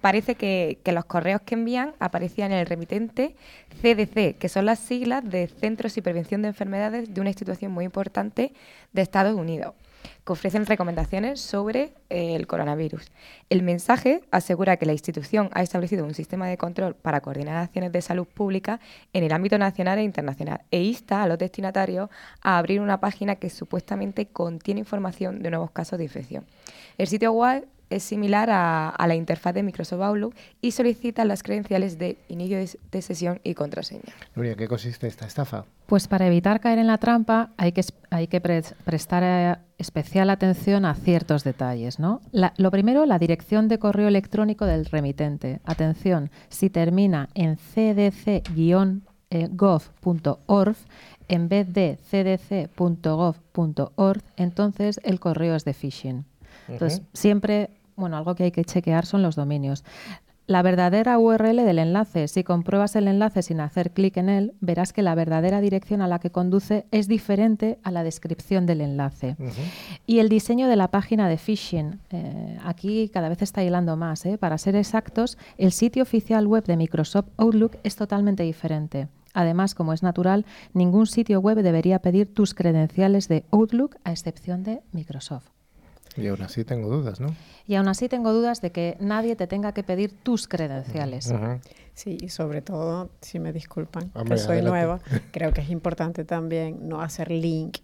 parece 0.00 0.34
que, 0.34 0.78
que 0.82 0.90
los 0.90 1.04
correos 1.04 1.40
que 1.42 1.54
envían 1.54 1.94
aparecían 2.00 2.50
en 2.50 2.58
el 2.58 2.66
remitente 2.66 3.36
CDC, 3.80 4.36
que 4.38 4.48
son 4.48 4.66
las 4.66 4.80
siglas 4.80 5.22
de 5.22 5.46
Centros 5.46 5.96
y 5.98 6.02
Prevención 6.02 6.42
de 6.42 6.48
Enfermedades 6.48 7.14
de 7.14 7.20
una 7.20 7.30
institución 7.30 7.70
muy 7.70 7.84
importante 7.84 8.54
de 8.92 9.02
Estados 9.02 9.36
Unidos 9.36 9.74
que 10.24 10.32
ofrecen 10.32 10.66
recomendaciones 10.66 11.40
sobre 11.40 11.94
eh, 12.08 12.34
el 12.34 12.46
coronavirus. 12.46 13.10
El 13.48 13.62
mensaje 13.62 14.22
asegura 14.30 14.76
que 14.76 14.86
la 14.86 14.92
institución 14.92 15.50
ha 15.52 15.62
establecido 15.62 16.04
un 16.04 16.14
sistema 16.14 16.46
de 16.48 16.58
control 16.58 16.94
para 16.94 17.20
coordinar 17.20 17.56
acciones 17.56 17.92
de 17.92 18.02
salud 18.02 18.26
pública 18.26 18.80
en 19.12 19.24
el 19.24 19.32
ámbito 19.32 19.58
nacional 19.58 19.98
e 19.98 20.02
internacional 20.02 20.62
e 20.70 20.82
insta 20.82 21.22
a 21.22 21.26
los 21.26 21.38
destinatarios 21.38 22.10
a 22.42 22.58
abrir 22.58 22.80
una 22.80 23.00
página 23.00 23.36
que 23.36 23.50
supuestamente 23.50 24.26
contiene 24.26 24.80
información 24.80 25.42
de 25.42 25.50
nuevos 25.50 25.70
casos 25.70 25.98
de 25.98 26.04
infección. 26.04 26.44
El 26.98 27.06
sitio 27.06 27.32
web 27.32 27.66
es 27.90 28.02
similar 28.02 28.48
a, 28.50 28.88
a 28.88 29.06
la 29.06 29.14
interfaz 29.14 29.54
de 29.54 29.62
Microsoft 29.62 30.00
Outlook 30.00 30.34
y 30.60 30.70
solicita 30.70 31.24
las 31.24 31.42
credenciales 31.42 31.98
de 31.98 32.18
inicio 32.28 32.56
de, 32.58 32.70
de 32.90 33.02
sesión 33.02 33.40
y 33.44 33.54
contraseña. 33.54 34.14
Nuria, 34.34 34.54
¿qué 34.54 34.66
consiste 34.68 35.06
esta 35.06 35.26
estafa? 35.26 35.64
Pues 35.86 36.06
para 36.08 36.26
evitar 36.28 36.60
caer 36.60 36.78
en 36.78 36.86
la 36.86 36.98
trampa 36.98 37.50
hay 37.56 37.72
que, 37.72 37.82
hay 38.10 38.28
que 38.28 38.40
pres- 38.40 38.74
prestar 38.84 39.22
eh, 39.24 39.56
especial 39.76 40.30
atención 40.30 40.84
a 40.84 40.94
ciertos 40.94 41.42
detalles. 41.44 41.98
¿no? 41.98 42.20
La- 42.30 42.54
lo 42.56 42.70
primero, 42.70 43.04
la 43.06 43.18
dirección 43.18 43.66
de 43.68 43.78
correo 43.80 44.06
electrónico 44.08 44.64
del 44.66 44.84
remitente. 44.86 45.60
Atención, 45.64 46.30
si 46.48 46.70
termina 46.70 47.28
en 47.34 47.58
cdc-gov.org 49.30 50.76
en 51.28 51.48
vez 51.48 51.72
de 51.72 51.98
cdc.gov.org, 52.10 54.20
entonces 54.36 55.00
el 55.04 55.20
correo 55.20 55.54
es 55.54 55.64
de 55.64 55.74
phishing. 55.74 56.24
Entonces, 56.68 57.02
siempre, 57.12 57.70
bueno, 58.00 58.16
algo 58.16 58.34
que 58.34 58.44
hay 58.44 58.50
que 58.50 58.64
chequear 58.64 59.06
son 59.06 59.22
los 59.22 59.36
dominios. 59.36 59.84
La 60.50 60.62
verdadera 60.62 61.16
URL 61.16 61.64
del 61.64 61.78
enlace, 61.78 62.26
si 62.26 62.42
compruebas 62.42 62.96
el 62.96 63.06
enlace 63.06 63.40
sin 63.40 63.60
hacer 63.60 63.92
clic 63.92 64.16
en 64.16 64.28
él, 64.28 64.52
verás 64.60 64.92
que 64.92 65.00
la 65.00 65.14
verdadera 65.14 65.60
dirección 65.60 66.02
a 66.02 66.08
la 66.08 66.18
que 66.18 66.30
conduce 66.30 66.86
es 66.90 67.06
diferente 67.06 67.78
a 67.84 67.92
la 67.92 68.02
descripción 68.02 68.66
del 68.66 68.80
enlace. 68.80 69.36
Y 70.08 70.18
el 70.18 70.28
diseño 70.28 70.66
de 70.66 70.74
la 70.74 70.90
página 70.90 71.28
de 71.28 71.38
phishing. 71.38 72.00
eh, 72.10 72.58
aquí 72.64 73.10
cada 73.10 73.28
vez 73.28 73.42
está 73.42 73.62
hilando 73.62 73.96
más. 73.96 74.26
¿eh? 74.26 74.38
Para 74.38 74.58
ser 74.58 74.74
exactos, 74.74 75.38
el 75.56 75.70
sitio 75.70 76.02
oficial 76.02 76.48
web 76.48 76.64
de 76.64 76.76
Microsoft 76.76 77.28
Outlook 77.36 77.76
es 77.84 77.94
totalmente 77.94 78.42
diferente. 78.42 79.06
Además, 79.34 79.76
como 79.76 79.92
es 79.92 80.02
natural, 80.02 80.44
ningún 80.74 81.06
sitio 81.06 81.38
web 81.38 81.62
debería 81.62 82.00
pedir 82.00 82.34
tus 82.34 82.54
credenciales 82.54 83.28
de 83.28 83.44
Outlook 83.52 83.98
a 84.02 84.10
excepción 84.10 84.64
de 84.64 84.80
Microsoft. 84.90 85.59
Y 86.16 86.26
aún 86.26 86.42
así 86.42 86.64
tengo 86.64 86.88
dudas, 86.90 87.20
¿no? 87.20 87.34
Y 87.66 87.76
aún 87.76 87.88
así 87.88 88.08
tengo 88.08 88.32
dudas 88.32 88.60
de 88.60 88.72
que 88.72 88.96
nadie 89.00 89.36
te 89.36 89.46
tenga 89.46 89.72
que 89.72 89.82
pedir 89.82 90.12
tus 90.12 90.48
credenciales. 90.48 91.32
Sí, 91.94 92.18
y 92.20 92.28
sobre 92.30 92.62
todo, 92.62 93.10
si 93.20 93.38
me 93.38 93.52
disculpan, 93.52 94.10
Hombre, 94.14 94.36
que 94.36 94.42
soy 94.42 94.58
adelante. 94.58 94.70
nueva, 94.70 95.00
creo 95.32 95.52
que 95.52 95.60
es 95.60 95.70
importante 95.70 96.24
también 96.24 96.88
no 96.88 97.00
hacer 97.02 97.30
link 97.30 97.78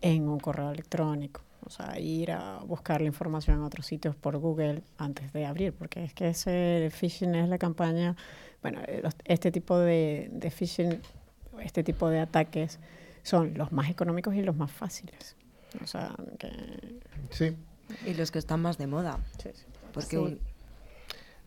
en 0.00 0.28
un 0.28 0.38
correo 0.40 0.70
electrónico. 0.70 1.42
O 1.64 1.70
sea, 1.70 1.98
ir 1.98 2.30
a 2.30 2.58
buscar 2.64 3.00
la 3.00 3.08
información 3.08 3.56
en 3.58 3.62
otros 3.64 3.86
sitios 3.86 4.14
por 4.14 4.38
Google 4.38 4.82
antes 4.98 5.32
de 5.32 5.46
abrir, 5.46 5.72
porque 5.72 6.04
es 6.04 6.14
que 6.14 6.28
ese 6.28 6.90
phishing 6.92 7.34
es 7.34 7.48
la 7.48 7.58
campaña, 7.58 8.14
bueno, 8.62 8.80
eh, 8.86 9.00
los- 9.02 9.16
este 9.24 9.50
tipo 9.50 9.76
de, 9.78 10.28
de 10.32 10.50
phishing, 10.50 11.00
este 11.62 11.82
tipo 11.82 12.08
de 12.08 12.20
ataques 12.20 12.78
son 13.24 13.54
los 13.58 13.72
más 13.72 13.90
económicos 13.90 14.34
y 14.36 14.42
los 14.42 14.56
más 14.56 14.70
fáciles. 14.70 15.36
O 15.82 15.86
sea, 15.86 16.14
que... 16.38 17.00
Sí. 17.30 17.56
Y 18.04 18.14
los 18.14 18.30
que 18.30 18.38
están 18.38 18.60
más 18.60 18.78
de 18.78 18.86
moda. 18.86 19.18
sí, 19.42 19.50
sí. 19.54 19.64
Porque 19.92 20.16
Sí. 20.16 20.38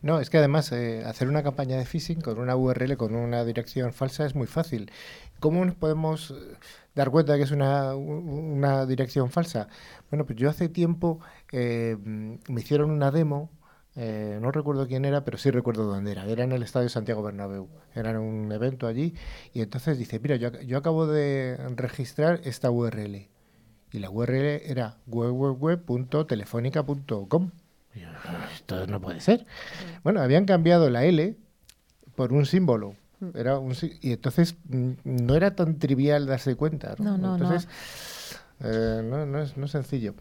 No, 0.02 0.22
es 0.22 0.30
que 0.30 0.38
además 0.38 0.72
eh, 0.72 1.04
hacer 1.06 1.28
una 1.28 1.44
campaña 1.44 1.78
de 1.78 1.86
phishing 1.86 2.22
con 2.22 2.40
una 2.40 2.56
URL, 2.56 2.96
con 2.96 3.16
una 3.16 3.44
dirección 3.44 3.92
falsa, 3.92 4.26
es 4.26 4.34
muy 4.34 4.48
fácil. 4.48 4.92
¿Cómo 5.40 5.64
nos 5.66 5.76
podemos 5.76 6.32
eh, 6.32 6.58
dar 6.96 7.12
cuenta 7.12 7.34
de 7.34 7.40
que 7.40 7.44
es 7.46 7.52
una, 7.52 8.86
dirección 8.86 9.30
falsa? 9.30 9.68
Bueno, 10.10 10.26
pues 10.26 10.38
yo 10.40 10.50
hace 10.50 10.70
tiempo 10.70 11.20
eh, 11.52 11.98
mm, 12.00 12.36
me 12.48 12.62
hicieron 12.62 12.92
una 12.92 13.12
demo, 13.12 13.52
eh, 13.96 14.38
no 14.42 14.52
recuerdo 14.52 14.88
quién 14.88 15.04
era, 15.06 15.26
pero 15.26 15.38
sí 15.38 15.52
recuerdo 15.52 15.84
dónde 15.86 16.12
era. 16.12 16.26
Era 16.26 16.44
en 16.46 16.54
el 16.54 16.64
Estadio 16.64 16.90
Santiago 16.90 17.22
Bernabéu. 17.22 17.68
Era 17.94 18.12
en 18.12 18.18
un 18.18 18.52
evento 18.52 18.88
allí 18.88 19.16
y 19.54 19.62
entonces 19.62 19.98
dice, 19.98 20.20
mira, 20.20 20.38
yo 20.38 20.78
acabo 20.78 21.08
de 21.08 21.58
registrar 21.76 22.42
esta 22.46 22.72
URL. 22.72 23.30
Y 23.92 24.00
la 24.00 24.10
URL 24.10 24.62
era 24.66 24.96
www.telefónica.com. 25.08 27.52
Esto 28.54 28.88
no 28.88 29.02
puede 29.02 29.20
ser. 29.20 29.46
Bueno, 30.04 30.22
habían 30.22 30.46
cambiado 30.46 30.90
la 30.90 31.04
L 31.06 31.36
por 32.16 32.32
un 32.34 32.46
símbolo. 32.46 32.96
Era 33.34 33.60
un, 33.60 33.76
y 34.02 34.14
entonces 34.14 34.56
mm, 34.70 34.92
no 35.04 35.36
era 35.36 35.54
tan 35.56 35.80
trivial 35.80 36.26
darse 36.26 36.56
cuenta. 36.56 36.96
No, 37.00 37.18
¿no? 37.18 37.18
no, 37.18 37.38
no. 37.38 37.46
entonces, 37.46 37.68
eh, 38.64 39.02
no, 39.04 39.26
no 39.26 39.42
es, 39.42 39.58
no 39.58 39.66
es 39.66 39.72
sencillo. 39.72 40.14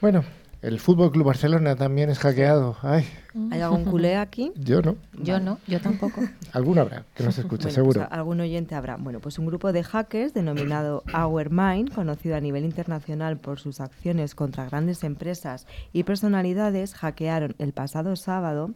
Bueno, 0.00 0.24
el 0.60 0.80
Fútbol 0.80 1.12
Club 1.12 1.26
Barcelona 1.26 1.76
también 1.76 2.10
es 2.10 2.18
hackeado. 2.18 2.76
Ay, 2.82 3.06
¿Hay 3.50 3.60
algún 3.60 3.84
culé 3.84 4.16
aquí? 4.16 4.52
yo 4.56 4.80
no. 4.80 4.96
Yo 5.22 5.40
no, 5.40 5.58
yo 5.66 5.80
tampoco. 5.80 6.20
Alguno 6.52 6.82
habrá 6.82 7.04
que 7.14 7.24
nos 7.24 7.36
escuche, 7.38 7.64
Bueno, 7.64 7.74
seguro. 7.74 8.00
pues 8.00 8.12
algún 8.12 8.40
oyente 8.40 8.74
habrá. 8.74 8.96
Bueno, 8.96 9.20
pues 9.20 9.38
un 9.38 9.46
grupo 9.46 9.72
de 9.72 9.82
hackers 9.82 10.34
denominado 10.34 11.02
Our 11.12 11.50
conocido 11.94 12.36
a 12.36 12.40
nivel 12.40 12.64
internacional 12.64 13.38
por 13.38 13.58
sus 13.58 13.80
acciones 13.80 14.34
contra 14.34 14.66
grandes 14.66 15.02
empresas 15.02 15.66
y 15.92 16.04
personalidades, 16.04 16.94
hackearon 16.94 17.54
el 17.58 17.72
pasado 17.72 18.16
sábado, 18.16 18.70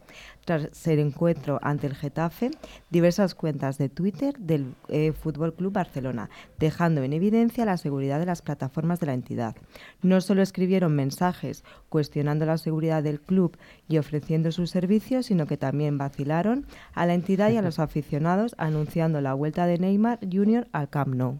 tras 0.45 0.87
el 0.87 0.99
encuentro 0.99 1.59
ante 1.61 1.87
el 1.87 1.95
Getafe, 1.95 2.51
diversas 2.89 3.35
cuentas 3.35 3.77
de 3.77 3.87
Twitter 3.89 4.37
del 4.39 4.73
eh, 4.87 5.11
Fútbol 5.13 5.53
Club 5.53 5.73
Barcelona, 5.73 6.29
dejando 6.57 7.03
en 7.03 7.13
evidencia 7.13 7.65
la 7.65 7.77
seguridad 7.77 8.19
de 8.19 8.25
las 8.25 8.41
plataformas 8.41 8.99
de 8.99 9.05
la 9.05 9.13
entidad. 9.13 9.55
No 10.01 10.19
solo 10.21 10.41
escribieron 10.41 10.95
mensajes 10.95 11.63
cuestionando 11.89 12.45
la 12.45 12.57
seguridad 12.57 13.03
del 13.03 13.21
club 13.21 13.57
y 13.87 13.97
ofreciendo 13.97 14.48
sus 14.51 14.69
servicios, 14.69 15.27
sino 15.27 15.45
que 15.45 15.57
también 15.57 15.97
vacilaron 15.97 16.65
a 16.93 17.05
la 17.05 17.13
entidad 17.13 17.49
y 17.49 17.57
a 17.57 17.61
los 17.61 17.79
aficionados 17.79 18.55
anunciando 18.57 19.21
la 19.21 19.33
vuelta 19.33 19.65
de 19.65 19.77
Neymar 19.77 20.19
Jr. 20.31 20.67
al 20.71 20.89
Camp 20.89 21.15
Nou. 21.15 21.39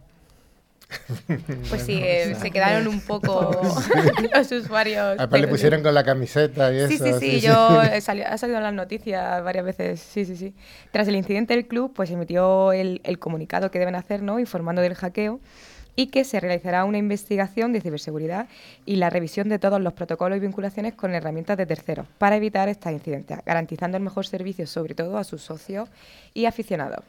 Pues 1.68 1.82
sí, 1.82 2.00
eh, 2.02 2.34
se 2.34 2.50
quedaron 2.50 2.88
un 2.88 3.00
poco 3.00 3.50
los 4.34 4.52
usuarios. 4.52 5.20
Aparte 5.20 5.38
le 5.38 5.48
pusieron 5.48 5.82
con 5.82 5.94
la 5.94 6.04
camiseta 6.04 6.72
y 6.72 6.78
eso. 6.78 6.88
Sí, 6.88 6.98
sí, 6.98 7.12
sí, 7.20 7.40
yo 7.40 7.82
he 7.82 7.96
ha 7.96 8.00
salido 8.38 8.58
en 8.58 8.62
las 8.62 8.74
noticias 8.74 9.42
varias 9.44 9.64
veces, 9.64 10.00
sí, 10.00 10.24
sí, 10.24 10.36
sí. 10.36 10.54
Tras 10.90 11.06
el 11.08 11.16
incidente 11.16 11.54
del 11.54 11.68
club, 11.68 11.92
pues 11.94 12.10
emitió 12.10 12.72
el, 12.72 13.00
el 13.04 13.18
comunicado 13.18 13.70
que 13.70 13.78
deben 13.78 13.94
hacer, 13.94 14.22
¿no? 14.22 14.40
Informando 14.40 14.82
del 14.82 14.94
hackeo 14.94 15.40
y 16.00 16.06
que 16.06 16.24
se 16.24 16.40
realizará 16.40 16.86
una 16.86 16.96
investigación 16.96 17.74
de 17.74 17.82
ciberseguridad 17.82 18.48
y 18.86 18.96
la 18.96 19.10
revisión 19.10 19.50
de 19.50 19.58
todos 19.58 19.82
los 19.82 19.92
protocolos 19.92 20.38
y 20.38 20.40
vinculaciones 20.40 20.94
con 20.94 21.14
herramientas 21.14 21.58
de 21.58 21.66
terceros 21.66 22.06
para 22.16 22.36
evitar 22.36 22.70
estos 22.70 22.90
incidentes, 22.90 23.38
garantizando 23.44 23.98
el 23.98 24.02
mejor 24.02 24.26
servicio 24.26 24.66
sobre 24.66 24.94
todo 24.94 25.18
a 25.18 25.24
sus 25.24 25.42
socios 25.42 25.90
y 26.32 26.46
aficionados. 26.46 27.04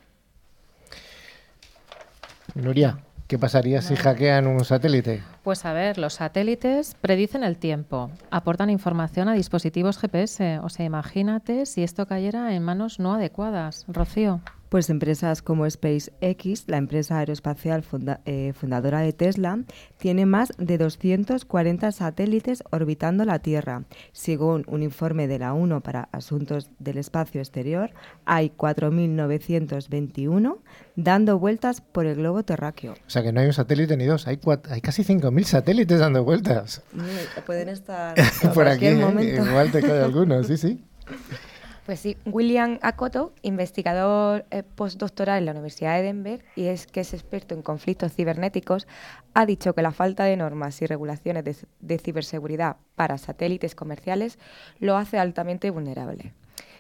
Nuria, 2.54 2.98
¿qué 3.28 3.40
pasaría 3.40 3.82
si 3.82 3.96
hackean 3.96 4.46
un 4.46 4.66
satélite? 4.66 5.24
Pues 5.42 5.64
a 5.64 5.72
ver, 5.72 5.98
los 5.98 6.16
satélites 6.16 6.98
predicen 7.00 7.46
el 7.46 7.56
tiempo, 7.56 8.12
aportan 8.30 8.70
información 8.70 9.30
a 9.30 9.34
dispositivos 9.34 10.00
GPS. 10.00 10.60
O 10.60 10.68
sea, 10.68 10.86
imagínate 10.86 11.66
si 11.66 11.82
esto 11.82 12.08
cayera 12.08 12.54
en 12.54 12.64
manos 12.64 13.00
no 13.00 13.14
adecuadas. 13.14 13.86
Rocío. 13.88 14.42
Pues 14.72 14.90
empresas 14.90 15.42
como 15.42 15.70
SpaceX, 15.70 16.64
la 16.68 16.78
empresa 16.78 17.20
aeroespacial 17.20 17.84
funda- 17.84 18.22
eh, 18.24 18.54
fundadora 18.56 19.02
de 19.02 19.12
Tesla, 19.12 19.60
tiene 19.98 20.26
más 20.26 20.54
de 20.58 20.78
240 20.78 21.92
satélites 21.92 22.64
orbitando 22.72 23.26
la 23.26 23.40
Tierra. 23.40 23.84
Según 24.14 24.64
un 24.68 24.82
informe 24.82 25.28
de 25.28 25.40
la 25.40 25.54
ONU 25.54 25.82
para 25.82 26.08
Asuntos 26.14 26.70
del 26.80 27.00
Espacio 27.00 27.42
Exterior, 27.42 27.90
hay 28.24 28.50
4.921 28.52 30.60
dando 30.96 31.38
vueltas 31.38 31.82
por 31.82 32.06
el 32.06 32.16
globo 32.16 32.44
terráqueo. 32.44 32.94
O 32.94 33.10
sea 33.10 33.24
que 33.24 33.34
no 33.34 33.42
hay 33.42 33.48
un 33.48 33.54
satélite 33.54 33.98
ni 33.98 34.06
dos, 34.06 34.26
hay, 34.26 34.38
cuat- 34.38 34.70
hay 34.72 34.80
casi 34.80 35.04
5.000 35.04 35.44
satélites 35.44 36.00
dando 36.00 36.24
vueltas. 36.24 36.82
Pueden 37.46 37.68
estar 37.68 38.16
Por 38.54 38.70
aquí, 38.70 38.86
¿eh? 38.86 39.36
igual 39.36 39.70
te 39.70 39.82
cae 39.82 40.02
alguno, 40.02 40.42
sí, 40.46 40.56
sí. 40.56 40.82
Pues 41.86 42.00
sí, 42.00 42.16
William 42.26 42.78
Akoto, 42.84 43.34
investigador 43.42 44.46
eh, 44.52 44.62
postdoctoral 44.62 45.40
en 45.40 45.46
la 45.46 45.52
Universidad 45.52 45.96
de 45.96 46.04
Denver 46.04 46.46
y 46.56 46.66
es 46.66 46.86
que 46.86 47.00
es 47.00 47.14
experto 47.14 47.56
en 47.56 47.64
conflictos 47.64 48.14
cibernéticos, 48.14 48.88
ha 49.34 49.48
dicho 49.48 49.74
que 49.74 49.82
la 49.82 49.92
falta 49.92 50.26
de 50.26 50.38
normas 50.38 50.80
y 50.84 50.86
regulaciones 50.86 51.44
de, 51.44 51.56
de 51.80 51.98
ciberseguridad 51.98 52.78
para 52.96 53.18
satélites 53.18 53.74
comerciales 53.74 54.38
lo 54.80 54.96
hace 54.96 55.18
altamente 55.18 55.72
vulnerable, 55.72 56.34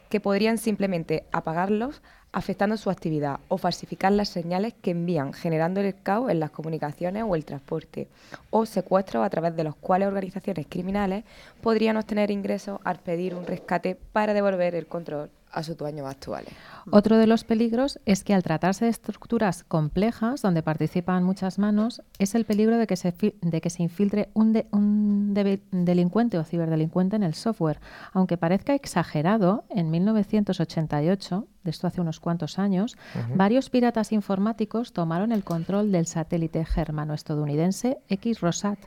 que 0.10 0.20
podrían 0.20 0.60
simplemente 0.60 1.26
apagarlos 1.32 2.04
afectando 2.32 2.78
su 2.78 2.90
actividad 2.90 3.40
o 3.48 3.58
falsificar 3.58 4.12
las 4.12 4.30
señales 4.30 4.74
que 4.82 4.92
envían, 4.92 5.34
generando 5.34 5.82
el 5.82 5.96
caos 6.02 6.32
en 6.32 6.40
las 6.40 6.52
comunicaciones 6.52 7.24
o 7.28 7.36
el 7.36 7.46
transporte, 7.46 8.08
o 8.50 8.66
secuestros 8.66 9.26
a 9.26 9.30
través 9.30 9.56
de 9.56 9.64
los 9.64 9.76
cuales 9.76 10.08
organizaciones 10.08 10.66
criminales 10.70 11.24
podrían 11.62 11.98
obtener 11.98 12.32
ingresos 12.32 12.80
al 12.84 13.00
pedir 13.00 13.36
un 13.36 13.46
rescate 13.46 13.96
para 13.96 14.34
devolver 14.34 14.76
el 14.76 14.88
control 14.88 15.30
a 15.54 15.64
sus 15.64 15.78
dueños 15.78 16.08
actuales. 16.08 16.50
Otro 16.92 17.18
de 17.18 17.28
los 17.28 17.44
peligros 17.44 18.00
es 18.06 18.24
que 18.24 18.34
al 18.34 18.42
tratarse 18.44 18.86
de 18.86 18.92
estructuras 18.92 19.64
complejas 19.64 20.42
donde 20.42 20.64
participan 20.64 21.24
muchas 21.24 21.60
manos, 21.60 22.02
es 22.20 22.34
el 22.36 22.46
peligro 22.46 22.78
de 22.78 22.88
que 22.88 22.96
se, 22.96 23.14
de 23.42 23.62
que 23.62 23.70
se 23.70 23.84
infiltre 23.84 24.30
un, 24.34 24.54
de- 24.54 24.68
un 24.72 25.34
delincuente 25.72 26.38
o 26.38 26.44
ciberdelincuente 26.44 27.16
en 27.16 27.24
el 27.24 27.34
software. 27.34 27.80
Aunque 28.14 28.38
parezca 28.38 28.74
exagerado, 28.74 29.64
en 29.70 29.92
1988, 29.92 31.48
de 31.64 31.70
esto 31.72 31.88
hace 31.88 32.02
unos 32.02 32.20
cuantos 32.20 32.58
años, 32.60 32.98
varios 33.36 33.70
piratas 33.70 34.12
informáticos 34.12 34.94
tomaron 34.94 35.32
el 35.32 35.44
control 35.44 35.92
del 35.92 36.08
satélite 36.08 36.66
germano-estadounidense 36.66 38.00
X-Rosat, 38.10 38.80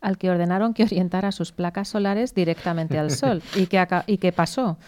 al 0.00 0.18
que 0.18 0.30
ordenaron 0.30 0.74
que 0.74 0.84
orientara 0.84 1.32
sus 1.32 1.52
placas 1.52 1.88
solares 1.88 2.34
directamente 2.34 2.98
al 2.98 3.10
Sol. 3.10 3.42
¿Y 3.56 3.66
qué, 3.66 3.78
aca- 3.78 4.04
y 4.06 4.18
qué 4.18 4.32
pasó? 4.32 4.78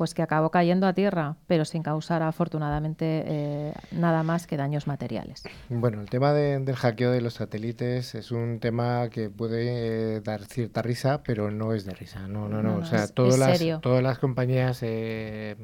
Pues 0.00 0.14
que 0.14 0.22
acabó 0.22 0.50
cayendo 0.50 0.86
a 0.86 0.94
tierra, 0.94 1.36
pero 1.46 1.66
sin 1.66 1.82
causar 1.82 2.22
afortunadamente 2.22 3.22
eh, 3.26 3.74
nada 3.92 4.22
más 4.22 4.46
que 4.46 4.56
daños 4.56 4.86
materiales. 4.86 5.42
Bueno, 5.68 6.00
el 6.00 6.08
tema 6.08 6.32
de- 6.32 6.58
del 6.58 6.74
hackeo 6.74 7.10
de 7.10 7.20
los 7.20 7.34
satélites 7.34 8.14
es 8.14 8.30
un 8.30 8.60
tema 8.60 9.10
que 9.10 9.28
puede 9.28 10.14
eh, 10.16 10.20
dar 10.22 10.46
cierta 10.46 10.80
risa, 10.80 11.22
pero 11.22 11.50
no 11.50 11.74
es 11.74 11.84
de 11.84 11.92
risa. 11.92 12.26
No, 12.28 12.48
no, 12.48 12.62
no. 12.62 12.76
No, 12.76 12.78
o 12.78 12.84
sea, 12.86 13.04
es- 13.04 13.12
todas, 13.12 13.34
es 13.34 13.40
las, 13.40 13.58
serio. 13.58 13.80
todas 13.82 14.02
las 14.02 14.18
compañías 14.18 14.78
eh, 14.80 15.56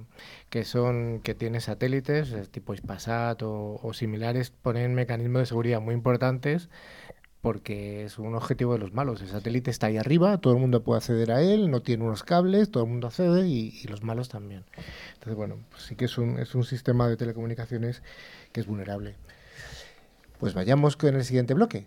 que 0.51 0.65
son 0.65 1.21
que 1.25 1.35
tienen 1.35 1.63
satélites, 1.63 2.35
tipo 2.51 2.75
Ispasat 2.75 3.43
o, 3.43 3.81
o 3.83 3.95
similares, 3.95 4.51
ponen 4.51 4.93
mecanismos 4.95 5.41
de 5.41 5.47
seguridad 5.47 5.81
muy 5.81 5.95
importantes 5.95 6.69
porque 7.47 8.05
es 8.05 8.19
un 8.19 8.35
objetivo 8.35 8.73
de 8.73 8.81
los 8.81 8.93
malos. 8.93 9.23
El 9.23 9.29
satélite 9.29 9.71
está 9.71 9.87
ahí 9.87 9.99
arriba, 9.99 10.39
todo 10.39 10.55
el 10.55 10.59
mundo 10.59 10.83
puede 10.83 10.99
acceder 10.99 11.31
a 11.31 11.43
él, 11.43 11.71
no 11.71 11.81
tiene 11.81 12.03
unos 12.03 12.25
cables, 12.25 12.73
todo 12.73 12.83
el 12.83 12.91
mundo 12.91 13.07
accede 13.07 13.47
y, 13.47 13.85
los 13.87 14.03
malos 14.03 14.29
también. 14.29 14.65
Entonces, 15.15 15.37
bueno, 15.37 15.55
pues 15.71 15.85
sí 15.85 15.95
que 15.95 16.07
es 16.07 16.19
un, 16.19 16.41
es 16.41 16.57
un 16.57 16.65
sistema 16.65 17.07
de 17.09 17.17
telecomunicaciones 17.17 18.03
que 18.51 18.59
es 18.59 18.67
vulnerable. 18.67 19.15
Pues 20.41 20.55
vayamos 20.55 20.97
con 20.97 21.15
el 21.15 21.25
siguiente 21.25 21.55
bloque. 21.55 21.87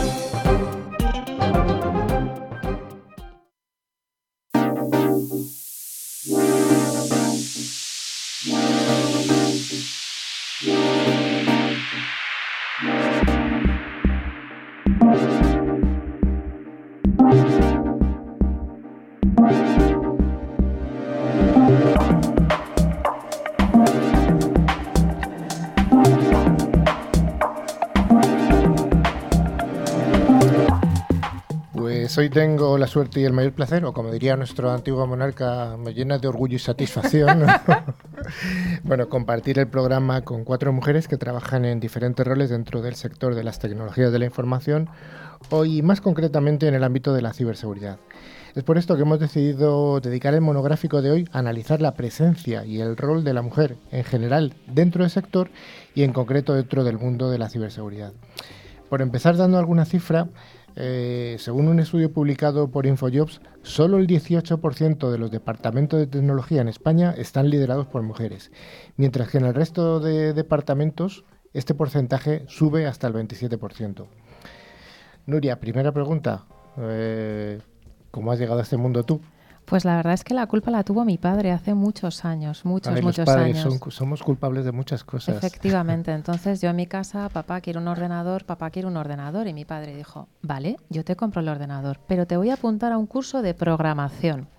Hoy 32.17 32.29
tengo 32.29 32.77
la 32.77 32.87
suerte 32.87 33.21
y 33.21 33.23
el 33.23 33.31
mayor 33.31 33.53
placer, 33.53 33.85
o 33.85 33.93
como 33.93 34.11
diría 34.11 34.35
nuestro 34.35 34.69
antiguo 34.71 35.07
monarca, 35.07 35.77
me 35.77 35.93
llena 35.93 36.17
de 36.17 36.27
orgullo 36.27 36.55
y 36.55 36.59
satisfacción, 36.59 37.45
bueno, 38.83 39.07
compartir 39.07 39.59
el 39.59 39.67
programa 39.67 40.21
con 40.21 40.43
cuatro 40.43 40.73
mujeres 40.73 41.07
que 41.07 41.17
trabajan 41.17 41.63
en 41.63 41.79
diferentes 41.79 42.25
roles 42.25 42.49
dentro 42.49 42.81
del 42.81 42.95
sector 42.95 43.33
de 43.33 43.43
las 43.43 43.59
tecnologías 43.59 44.11
de 44.11 44.19
la 44.19 44.25
información, 44.25 44.89
hoy 45.51 45.81
más 45.81 46.01
concretamente 46.01 46.67
en 46.67 46.73
el 46.73 46.83
ámbito 46.83 47.13
de 47.13 47.21
la 47.21 47.33
ciberseguridad. 47.33 47.97
Es 48.55 48.63
por 48.63 48.77
esto 48.77 48.97
que 48.97 49.03
hemos 49.03 49.19
decidido 49.19 50.01
dedicar 50.01 50.33
el 50.33 50.41
monográfico 50.41 51.01
de 51.01 51.11
hoy 51.11 51.29
a 51.31 51.39
analizar 51.39 51.81
la 51.81 51.93
presencia 51.93 52.65
y 52.65 52.81
el 52.81 52.97
rol 52.97 53.23
de 53.23 53.33
la 53.33 53.41
mujer 53.41 53.77
en 53.91 54.03
general 54.03 54.53
dentro 54.67 55.03
del 55.03 55.11
sector 55.11 55.49
y 55.95 56.03
en 56.03 56.11
concreto 56.11 56.55
dentro 56.55 56.83
del 56.83 56.97
mundo 56.97 57.29
de 57.29 57.37
la 57.37 57.47
ciberseguridad. 57.47 58.11
Por 58.89 59.01
empezar 59.01 59.37
dando 59.37 59.57
alguna 59.57 59.85
cifra, 59.85 60.27
eh, 60.75 61.35
según 61.39 61.67
un 61.67 61.79
estudio 61.79 62.11
publicado 62.11 62.69
por 62.69 62.85
InfoJobs, 62.85 63.41
solo 63.61 63.97
el 63.97 64.07
18% 64.07 65.11
de 65.11 65.17
los 65.17 65.31
departamentos 65.31 65.99
de 65.99 66.07
tecnología 66.07 66.61
en 66.61 66.67
España 66.67 67.13
están 67.17 67.49
liderados 67.49 67.87
por 67.87 68.01
mujeres, 68.03 68.51
mientras 68.97 69.29
que 69.29 69.37
en 69.37 69.45
el 69.45 69.53
resto 69.53 69.99
de 69.99 70.33
departamentos 70.33 71.25
este 71.53 71.73
porcentaje 71.73 72.45
sube 72.47 72.87
hasta 72.87 73.07
el 73.07 73.13
27%. 73.13 74.07
Nuria, 75.25 75.59
primera 75.59 75.91
pregunta. 75.91 76.45
Eh, 76.77 77.59
¿Cómo 78.09 78.31
has 78.31 78.39
llegado 78.39 78.59
a 78.59 78.63
este 78.63 78.77
mundo 78.77 79.03
tú? 79.03 79.21
Pues 79.71 79.85
la 79.85 79.95
verdad 79.95 80.11
es 80.13 80.25
que 80.25 80.33
la 80.33 80.47
culpa 80.47 80.69
la 80.69 80.83
tuvo 80.83 81.05
mi 81.05 81.17
padre 81.17 81.53
hace 81.53 81.73
muchos 81.73 82.25
años, 82.25 82.65
muchos, 82.65 82.91
muchos 83.01 83.19
los 83.19 83.25
padres 83.25 83.57
años. 83.57 83.79
son- 83.79 83.91
somos 83.91 84.21
culpables 84.21 84.65
de 84.65 84.73
muchas 84.73 85.05
cosas. 85.05 85.37
Efectivamente, 85.37 86.11
entonces 86.13 86.59
yo 86.59 86.71
en 86.71 86.75
mi 86.75 86.87
casa, 86.87 87.29
papá 87.29 87.61
quiere 87.61 87.79
un 87.79 87.87
ordenador, 87.87 88.43
papá 88.43 88.69
quiere 88.69 88.89
un 88.89 88.97
ordenador 88.97 89.47
y 89.47 89.53
mi 89.53 89.63
padre 89.63 89.95
dijo, 89.95 90.27
vale, 90.41 90.75
yo 90.89 91.05
te 91.05 91.15
compro 91.15 91.39
el 91.39 91.47
ordenador, 91.47 92.01
pero 92.05 92.27
te 92.27 92.35
voy 92.35 92.49
a 92.49 92.55
apuntar 92.55 92.91
a 92.91 92.97
un 92.97 93.07
curso 93.07 93.41
de 93.41 93.53
programación. 93.53 94.49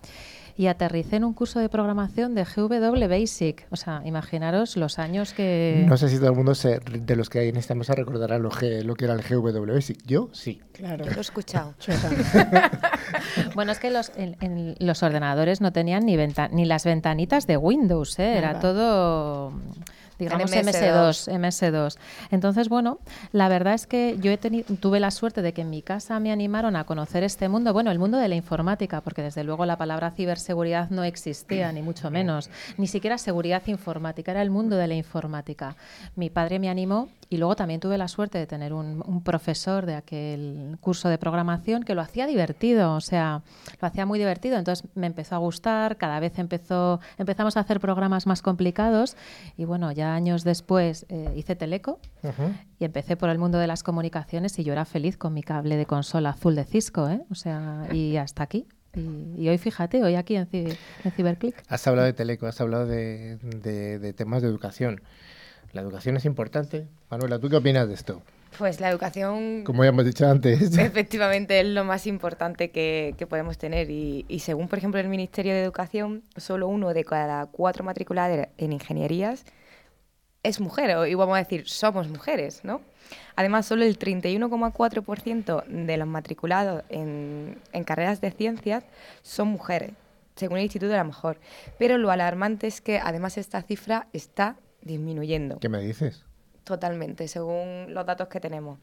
Y 0.55 0.67
aterricé 0.67 1.15
en 1.15 1.23
un 1.23 1.33
curso 1.33 1.59
de 1.59 1.67
programación 1.67 2.35
de 2.35 2.43
GW 2.45 3.07
Basic. 3.09 3.65
O 3.71 3.75
sea, 3.75 4.01
imaginaros 4.05 4.77
los 4.77 4.99
años 4.99 5.33
que... 5.33 5.83
No 5.87 5.97
sé 5.97 6.09
si 6.09 6.17
todo 6.17 6.29
el 6.29 6.35
mundo 6.35 6.53
se- 6.53 6.79
de 6.79 7.15
los 7.15 7.29
que 7.29 7.39
hay 7.39 7.49
en 7.49 7.57
esta 7.57 7.73
mesa 7.73 7.95
recordará 7.95 8.37
lo, 8.37 8.51
G- 8.51 8.83
lo 8.83 8.93
que 8.93 9.05
era 9.05 9.15
el 9.15 9.21
GWS. 9.23 9.93
Yo 10.05 10.29
sí. 10.31 10.61
Claro. 10.73 11.05
Lo 11.05 11.11
he 11.11 11.19
escuchado. 11.21 11.73
Bueno, 13.55 13.71
es 13.71 13.79
que 13.79 13.91
los, 13.91 14.11
en, 14.15 14.35
en 14.41 14.75
los 14.79 15.03
ordenadores 15.03 15.61
no 15.61 15.71
tenían 15.71 16.05
ni, 16.05 16.15
venta- 16.17 16.49
ni 16.49 16.65
las 16.65 16.83
ventanitas 16.85 17.47
de 17.47 17.57
Windows, 17.57 18.17
¿eh? 18.19 18.37
era 18.37 18.59
todo, 18.59 19.53
digamos, 20.17 20.51
MS2. 20.51 21.29
MS2, 21.31 21.31
MS2. 21.39 21.97
Entonces, 22.31 22.69
bueno, 22.69 22.99
la 23.31 23.49
verdad 23.49 23.73
es 23.75 23.85
que 23.87 24.17
yo 24.19 24.31
he 24.31 24.37
tenido, 24.37 24.65
tuve 24.79 24.99
la 24.99 25.11
suerte 25.11 25.41
de 25.41 25.53
que 25.53 25.61
en 25.61 25.69
mi 25.69 25.81
casa 25.81 26.19
me 26.19 26.31
animaron 26.31 26.75
a 26.75 26.83
conocer 26.85 27.23
este 27.23 27.47
mundo, 27.49 27.73
bueno, 27.73 27.91
el 27.91 27.99
mundo 27.99 28.17
de 28.17 28.27
la 28.27 28.35
informática, 28.35 29.01
porque 29.01 29.21
desde 29.21 29.43
luego 29.43 29.65
la 29.65 29.77
palabra 29.77 30.11
ciberseguridad 30.43 30.89
no 30.89 31.03
existía, 31.03 31.71
ni 31.71 31.81
mucho 31.81 32.11
menos, 32.11 32.49
ni 32.77 32.87
siquiera 32.87 33.17
seguridad 33.17 33.63
informática, 33.67 34.31
era 34.31 34.41
el 34.41 34.49
mundo 34.49 34.75
de 34.75 34.87
la 34.87 34.93
informática. 34.93 35.75
Mi 36.15 36.29
padre 36.29 36.59
me 36.59 36.69
animó 36.69 37.09
y 37.29 37.37
luego 37.37 37.55
también 37.55 37.79
tuve 37.79 37.97
la 37.97 38.07
suerte 38.07 38.37
de 38.37 38.45
tener 38.45 38.73
un, 38.73 39.01
un 39.05 39.23
profesor 39.23 39.85
de 39.85 39.95
aquel 39.95 40.77
curso 40.81 41.09
de 41.09 41.17
programación 41.17 41.83
que 41.83 41.95
lo 41.95 42.01
hacía 42.01 42.27
divertido, 42.27 42.93
o 42.93 43.01
sea, 43.01 43.41
lo 43.81 43.87
hacía 43.87 44.05
muy 44.05 44.19
divertido. 44.19 44.57
Entonces 44.57 44.87
me 44.95 45.07
empezó 45.07 45.35
a 45.35 45.39
gustar, 45.39 45.97
cada 45.97 46.19
vez 46.19 46.37
empezó, 46.37 46.99
empezamos 47.17 47.57
a 47.57 47.61
hacer 47.61 47.79
programas 47.79 48.27
más 48.27 48.41
complicados 48.41 49.15
y 49.57 49.65
bueno, 49.65 49.91
ya 49.91 50.13
años 50.13 50.43
después 50.43 51.05
eh, 51.09 51.33
hice 51.35 51.55
Teleco 51.55 51.99
y 52.79 52.85
empecé 52.85 53.15
por 53.15 53.29
el 53.29 53.39
mundo 53.39 53.57
de 53.57 53.67
las 53.67 53.83
comunicaciones 53.83 54.59
y 54.59 54.63
yo 54.63 54.73
era 54.73 54.85
feliz 54.85 55.17
con 55.17 55.33
mi 55.33 55.43
cable 55.43 55.77
de 55.77 55.85
consola 55.85 56.31
azul 56.31 56.55
de 56.55 56.65
Cisco, 56.65 57.09
¿eh? 57.09 57.21
o 57.31 57.35
sea, 57.35 57.87
y 57.91 58.17
hasta 58.17 58.43
aquí. 58.43 58.67
Y, 58.95 59.41
y 59.43 59.49
hoy 59.49 59.57
fíjate, 59.57 60.03
hoy 60.03 60.15
aquí 60.15 60.35
en, 60.35 60.47
en 60.51 61.11
Ciberclick. 61.15 61.55
Has 61.67 61.85
hablado 61.87 62.05
de 62.05 62.13
Teleco, 62.13 62.45
has 62.47 62.59
hablado 62.61 62.85
de, 62.85 63.37
de- 63.37 63.99
de 63.99 64.13
temas 64.13 64.41
de 64.41 64.47
educación. 64.47 65.01
La 65.71 65.81
educación 65.81 66.15
es 66.17 66.25
importante. 66.25 66.87
Manuela, 67.09 67.39
¿tú 67.39 67.49
qué 67.49 67.55
opinas 67.55 67.87
de 67.87 67.95
esto? 67.95 68.21
Pues 68.59 68.79
la 68.79 68.89
educación 68.91 69.63
Como 69.63 69.83
ya 69.83 69.89
hemos 69.89 70.05
dicho 70.05 70.27
antes. 70.29 70.61
efectivamente 70.77 71.59
es 71.59 71.65
lo 71.65 71.83
más 71.85 72.05
importante 72.05 72.69
que, 72.69 73.15
que 73.17 73.25
podemos 73.25 73.57
tener 73.57 73.89
y, 73.89 74.25
y 74.27 74.39
según 74.39 74.67
por 74.67 74.77
ejemplo 74.77 74.99
el 74.99 75.07
Ministerio 75.07 75.53
de 75.53 75.63
Educación, 75.63 76.21
solo 76.37 76.67
uno 76.67 76.93
de 76.93 77.03
cada 77.03 77.47
cuatro 77.47 77.83
matriculados 77.83 78.47
en 78.59 78.73
ingenierías 78.73 79.43
es 80.43 80.59
mujer, 80.59 80.95
o- 80.97 81.05
y 81.05 81.15
vamos 81.15 81.35
a 81.35 81.39
decir, 81.39 81.67
somos 81.67 82.07
mujeres, 82.09 82.61
¿no? 82.63 82.81
Además, 83.35 83.65
solo 83.65 83.83
el 83.83 83.97
31,4% 83.97 85.63
de 85.67 85.97
los 85.97 86.07
matriculados 86.07 86.83
en, 86.89 87.57
en 87.71 87.83
carreras 87.83 88.21
de 88.21 88.31
ciencias 88.31 88.83
son 89.21 89.47
mujeres, 89.49 89.91
según 90.35 90.57
el 90.57 90.63
Instituto 90.63 90.91
de 90.91 90.97
la 90.97 91.03
Mejor. 91.03 91.37
Pero 91.79 91.97
lo 91.97 92.11
alarmante 92.11 92.67
es 92.67 92.81
que 92.81 92.99
además 92.99 93.37
esta 93.37 93.61
cifra 93.61 94.07
está 94.13 94.57
disminuyendo. 94.81 95.59
¿Qué 95.59 95.69
me 95.69 95.79
dices? 95.79 96.23
Totalmente, 96.63 97.27
según 97.27 97.87
los 97.93 98.05
datos 98.05 98.27
que 98.27 98.39
tenemos. 98.39 98.79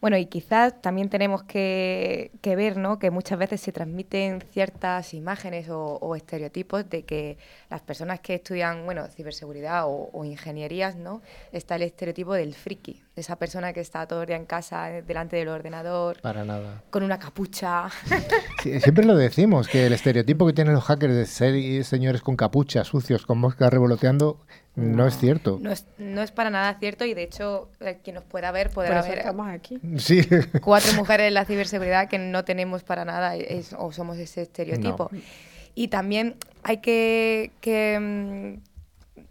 Bueno, 0.00 0.18
y 0.18 0.26
quizás 0.26 0.80
también 0.82 1.08
tenemos 1.08 1.42
que, 1.42 2.30
que 2.42 2.54
ver 2.54 2.76
¿no? 2.76 2.98
que 2.98 3.10
muchas 3.10 3.38
veces 3.38 3.60
se 3.60 3.72
transmiten 3.72 4.42
ciertas 4.52 5.14
imágenes 5.14 5.70
o, 5.70 5.96
o 5.96 6.14
estereotipos 6.14 6.88
de 6.88 7.04
que 7.04 7.38
las 7.70 7.80
personas 7.80 8.20
que 8.20 8.34
estudian 8.34 8.84
bueno, 8.84 9.06
ciberseguridad 9.08 9.86
o, 9.86 10.10
o 10.12 10.24
ingenierías, 10.24 10.96
¿no? 10.96 11.22
está 11.50 11.76
el 11.76 11.82
estereotipo 11.82 12.34
del 12.34 12.54
friki, 12.54 13.05
de 13.16 13.22
esa 13.22 13.36
persona 13.36 13.72
que 13.72 13.80
está 13.80 14.06
todo 14.06 14.20
el 14.20 14.26
día 14.28 14.36
en 14.36 14.44
casa 14.44 14.92
eh, 14.94 15.02
delante 15.02 15.36
del 15.36 15.48
ordenador, 15.48 16.20
Para 16.20 16.44
nada. 16.44 16.82
con 16.90 17.02
una 17.02 17.18
capucha. 17.18 17.88
Sí, 18.62 18.78
siempre 18.80 19.04
lo 19.06 19.16
decimos, 19.16 19.68
que 19.68 19.86
el 19.86 19.92
estereotipo 19.92 20.46
que 20.46 20.52
tienen 20.52 20.74
los 20.74 20.84
hackers 20.84 21.14
de 21.14 21.24
ser 21.26 21.84
señores 21.84 22.20
con 22.20 22.36
capucha, 22.36 22.84
sucios, 22.84 23.24
con 23.24 23.38
moscas 23.38 23.72
revoloteando, 23.72 24.38
no, 24.74 25.06
es 25.06 25.16
cierto. 25.18 25.58
No 25.62 25.70
es, 25.72 25.86
no 25.98 26.20
es 26.20 26.32
para 26.32 26.50
nada 26.50 26.76
cierto 26.78 27.04
y 27.06 27.14
de 27.14 27.22
hecho 27.22 27.70
eh, 27.80 27.98
quien 28.04 28.16
nos 28.16 28.24
pueda 28.24 28.50
ver 28.50 28.66
Por 28.70 28.84
podrá 28.84 29.00
eso 29.00 29.08
ver 29.08 29.18
estamos 29.20 29.46
aquí. 29.48 29.78
Sí. 29.98 30.20
cuatro 30.62 30.92
mujeres 30.94 31.28
en 31.28 31.34
la 31.34 31.44
ciberseguridad 31.46 32.08
que 32.08 32.18
no 32.18 32.44
tenemos 32.44 32.82
para 32.82 33.04
nada 33.06 33.36
es- 33.36 33.74
o 33.78 33.92
somos 33.92 34.18
ese 34.18 34.42
estereotipo. 34.42 35.10
Y 35.74 35.88
también 35.88 36.36
hay 36.64 36.78
que, 36.78 37.52
que, 37.60 37.98
mm, 38.58 38.75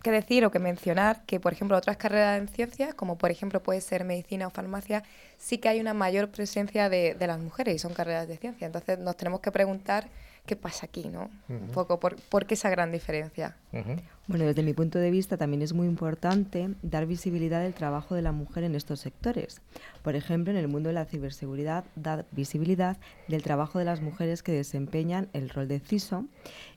que 0.06 0.12
decir 0.12 0.46
o 0.46 0.52
que 0.52 0.60
mencionar 0.60 1.26
que, 1.26 1.40
por 1.40 1.52
ejemplo, 1.52 1.76
otras 1.76 1.98
carreras 1.98 2.40
en 2.40 2.48
ciencias, 2.48 2.94
como 2.94 3.18
por 3.18 3.32
ejemplo 3.32 3.64
puede 3.64 3.82
ser 3.82 4.04
medicina 4.04 4.46
o 4.46 4.52
farmacia, 4.52 5.02
sí 5.40 5.58
que 5.58 5.68
hay 5.68 5.80
una 5.80 5.96
mayor 5.96 6.30
presencia 6.30 6.90
de, 6.90 7.16
de 7.16 7.28
las 7.28 7.40
mujeres 7.40 7.76
y 7.76 7.80
son 7.80 7.94
carreras 7.94 8.28
de 8.28 8.38
ciencia. 8.38 8.68
Entonces 8.68 9.00
nos 9.00 9.18
tenemos 9.18 9.40
que 9.42 9.52
preguntar 9.52 10.06
qué 10.46 10.56
pasa 10.56 10.86
aquí, 10.86 11.06
¿no? 11.10 11.30
Un 11.50 11.68
poco, 11.70 12.00
por, 12.00 12.16
¿por 12.16 12.46
qué 12.46 12.54
esa 12.54 12.70
gran 12.70 12.92
diferencia? 12.92 13.56
Ujú. 13.74 13.96
Bueno, 14.28 14.46
desde 14.46 14.64
mi 14.64 14.74
punto 14.74 14.98
de 14.98 15.12
vista 15.12 15.38
también 15.38 15.62
es 15.62 15.74
muy 15.74 15.86
importante 15.86 16.70
dar 16.82 17.06
visibilidad 17.06 17.64
al 17.64 17.76
trabajo 17.76 18.16
de 18.16 18.24
la 18.24 18.32
mujer 18.32 18.64
en 18.64 18.74
estos 18.74 19.00
sectores. 19.00 19.62
Por 20.02 20.16
ejemplo, 20.16 20.52
en 20.52 20.58
el 20.58 20.68
mundo 20.68 20.90
de 20.90 20.94
la 20.94 21.06
ciberseguridad, 21.06 21.84
dar 21.96 22.26
visibilidad 22.32 22.98
del 23.28 23.44
trabajo 23.44 23.78
de 23.78 23.86
las 23.86 24.02
mujeres 24.02 24.42
que 24.42 24.52
desempeñan 24.52 25.30
el 25.34 25.50
rol 25.50 25.68
de 25.68 25.80
CISO. 25.80 26.26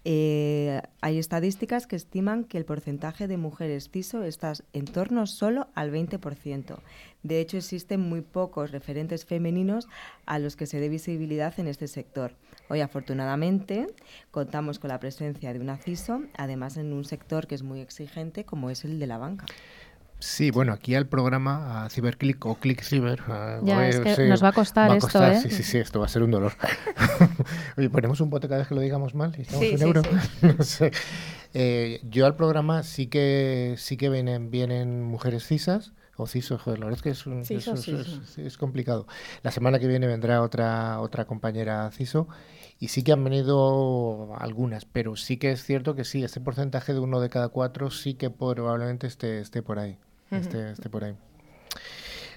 Eh, 0.04 0.83
hay 1.00 1.18
estadísticas 1.18 1.87
que 1.87 1.96
estiman 1.96 2.44
que 2.44 2.59
el 2.59 2.66
porcentaje 2.66 3.28
de 3.28 3.38
mujeres 3.38 3.88
CISO 3.90 4.24
está 4.24 4.52
en 4.74 4.85
torno 4.85 5.26
solo 5.26 5.68
al 5.74 5.90
20%. 5.90 6.78
De 7.22 7.40
hecho, 7.40 7.57
existen 7.57 8.00
muy 8.00 8.20
pocos 8.20 8.70
referentes 8.70 9.24
femeninos 9.24 9.88
a 10.24 10.38
los 10.38 10.54
que 10.57 10.66
se 10.66 10.78
dé 10.81 10.88
visibilidad 10.88 11.52
en 11.59 11.66
este 11.66 11.88
sector. 11.88 12.33
Hoy, 12.68 12.81
afortunadamente, 12.81 13.87
contamos 14.31 14.78
con 14.78 14.88
la 14.88 15.00
presencia 15.00 15.52
de 15.52 15.59
una 15.61 15.76
CISO, 15.78 16.22
además 16.37 16.76
en 16.76 16.92
un 16.92 17.04
sector 17.04 17.46
que 17.46 17.54
es 17.57 17.62
muy 17.62 17.81
exigente 17.81 18.44
como 18.44 18.70
es 18.70 18.85
el 18.85 18.98
de 19.00 19.07
la 19.07 19.18
banca. 19.18 19.46
Sí, 20.20 20.50
bueno, 20.50 20.72
aquí 20.72 20.96
al 20.96 21.07
programa, 21.07 21.85
a 21.85 21.90
Ciberclick 21.90 22.44
o 22.46 22.57
Click 22.57 22.83
Ciber. 22.83 23.20
a- 23.28 23.61
Ya, 23.62 23.78
oye, 23.78 23.88
es 23.90 24.00
que 24.00 24.16
sí, 24.16 24.22
nos 24.22 24.42
va 24.42 24.48
a 24.48 24.52
costar 24.52 24.90
esto, 24.90 25.07
costar, 25.07 25.33
¿eh? 25.33 25.40
Sí, 25.40 25.48
sí, 25.50 25.62
sí, 25.62 25.78
esto 25.78 26.00
va 26.00 26.07
a 26.07 26.09
ser 26.09 26.22
un 26.24 26.33
dolor. 26.33 26.52
Oye, 27.76 27.88
ponemos 27.90 28.20
un 28.20 28.28
bote 28.28 28.48
cada 28.48 28.59
vez 28.59 28.68
que 28.68 28.74
lo 28.74 28.81
digamos 28.81 29.14
mal 29.14 29.33
y 29.38 29.42
estamos 29.42 29.64
Sí, 29.66 29.72
un 29.74 29.78
sí, 29.78 29.85
euro. 29.85 30.02
sí. 30.02 30.46
no 30.59 30.64
sé. 30.64 30.90
Eh, 31.54 32.00
yo 32.02 32.26
al 32.26 32.35
programa 32.35 32.83
sí 32.83 33.07
que 33.07 33.74
sí 33.78 33.96
que 33.96 34.09
vienen, 34.11 34.50
vienen 34.50 35.04
mujeres 35.04 35.46
cisas 35.46 35.92
o 36.20 36.26
cisos, 36.26 36.61
joder, 36.61 36.81
la 36.81 36.87
verdad 36.87 36.98
es 36.98 37.02
que 37.02 37.11
es, 37.11 37.26
un- 37.26 37.44
Ciso, 37.44 37.72
es- 37.74 37.88
es- 37.88 38.07
ciso. 38.07 38.20
es- 38.22 38.38
es 38.38 38.59
complicado. 38.59 39.07
La 39.42 39.50
semana 39.50 39.78
que 39.78 39.87
viene 39.87 40.07
vendrá 40.07 40.42
otra 40.42 41.00
otra 41.00 41.24
compañera 41.26 41.90
ciso 41.92 42.28
y 42.81 42.88
sí 42.88 43.02
que 43.02 43.12
han 43.12 43.22
venido 43.24 44.35
algunas, 44.38 44.85
pero 44.85 45.16
sí 45.16 45.37
que 45.37 45.52
es 45.52 45.62
cierto 45.64 45.94
que 45.94 46.04
sí, 46.04 46.24
ese 46.24 46.40
porcentaje 46.40 46.92
de 46.92 47.00
uno 47.00 47.20
de 47.20 47.31
cada 47.31 47.48
cuatro 47.48 47.90
sí 47.90 48.14
que 48.14 48.31
probablemente 48.31 49.07
esté, 49.07 49.40
esté 49.40 49.62
por 49.62 49.78
ahí. 49.78 49.96
Esté, 50.31 50.70
esté 50.72 50.90
por 50.90 51.04
ahí. 51.04 51.14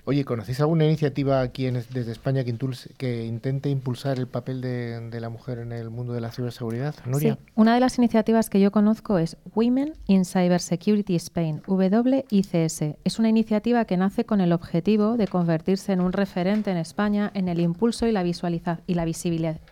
Oye, 0.03 0.25
¿conocéis 0.25 0.59
alguna 0.59 0.85
iniciativa 0.85 1.41
aquí 1.41 1.67
en, 1.67 1.75
desde 1.75 2.11
España 2.11 2.43
que, 2.43 3.25
intente 3.25 3.69
impulsar 3.69 4.17
el 4.17 4.27
papel 4.27 4.59
de, 4.59 4.99
de, 4.99 5.19
la 5.21 5.29
mujer 5.29 5.59
en 5.59 5.71
el 5.71 5.91
mundo 5.91 6.13
de 6.13 6.21
la 6.21 6.31
ciberseguridad? 6.31 6.95
Nuria. 7.05 7.35
Sí, 7.35 7.39
una 7.55 7.75
de 7.75 7.79
las 7.79 7.99
iniciativas 7.99 8.49
que 8.49 8.59
yo 8.59 8.71
conozco 8.71 9.19
es 9.19 9.37
Women 9.53 9.93
in 10.07 10.25
Cybersecurity 10.25 11.15
Spain, 11.15 11.61
WICS. 11.67 12.95
Es 13.03 13.19
una 13.19 13.29
iniciativa 13.29 13.85
que 13.85 13.95
nace 13.95 14.25
con 14.25 14.41
el 14.41 14.53
objetivo 14.53 15.17
de 15.17 15.27
convertirse 15.27 15.93
en 15.93 16.01
un 16.01 16.13
referente 16.13 16.71
en 16.71 16.77
España 16.77 17.29
en 17.35 17.47
el 17.47 17.59
impulso 17.59 18.07
y 18.07 18.11
la, 18.11 18.23
visualiza 18.23 18.79
y 18.87 18.95
la 18.95 19.05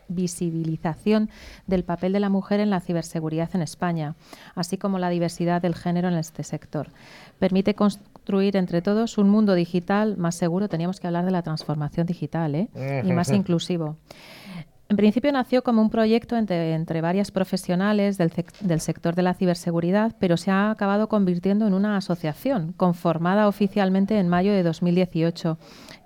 visibilización 0.08 1.30
del 1.66 1.84
papel 1.84 2.14
de 2.14 2.20
la 2.20 2.30
mujer 2.30 2.60
en 2.60 2.70
la 2.70 2.82
ciberseguridad 2.82 3.50
en 3.56 3.64
España, 3.64 4.16
así 4.54 4.78
como 4.78 5.00
la 5.00 5.10
diversidad 5.10 5.62
del 5.62 5.74
género 5.74 6.08
en 6.08 6.16
este 6.16 6.44
sector. 6.44 6.90
Permite 7.40 7.74
construir 8.30 8.58
entre 8.58 8.84
todos 8.84 9.18
un 9.18 9.28
mundo 9.28 9.56
digital 9.56 10.16
más 10.16 10.36
seguro. 10.36 10.70
Teníamos 10.70 11.00
que 11.00 11.08
hablar 11.08 11.26
de 11.26 11.32
la 11.32 11.42
transformación 11.42 12.06
digital 12.06 12.54
¿eh? 12.54 12.70
y 13.04 13.12
más 13.12 13.32
inclusivo. 13.32 13.98
En 14.88 14.98
principio 14.98 15.32
nació 15.32 15.64
como 15.64 15.82
un 15.82 15.90
proyecto 15.90 16.38
entre, 16.38 16.76
entre 16.76 17.02
varias 17.02 17.32
profesionales 17.32 18.20
del, 18.20 18.32
del, 18.62 18.82
sector 18.82 19.16
de 19.16 19.24
la 19.24 19.34
ciberseguridad, 19.34 20.16
pero 20.20 20.38
se 20.38 20.52
ha 20.52 20.70
acabado 20.70 21.10
convirtiendo 21.10 21.66
en 21.66 21.74
una 21.74 21.98
asociación 21.98 22.74
conformada 22.74 23.48
oficialmente 23.48 24.20
en 24.20 24.30
mayo 24.30 24.52
de 24.52 24.62
2018 24.62 25.58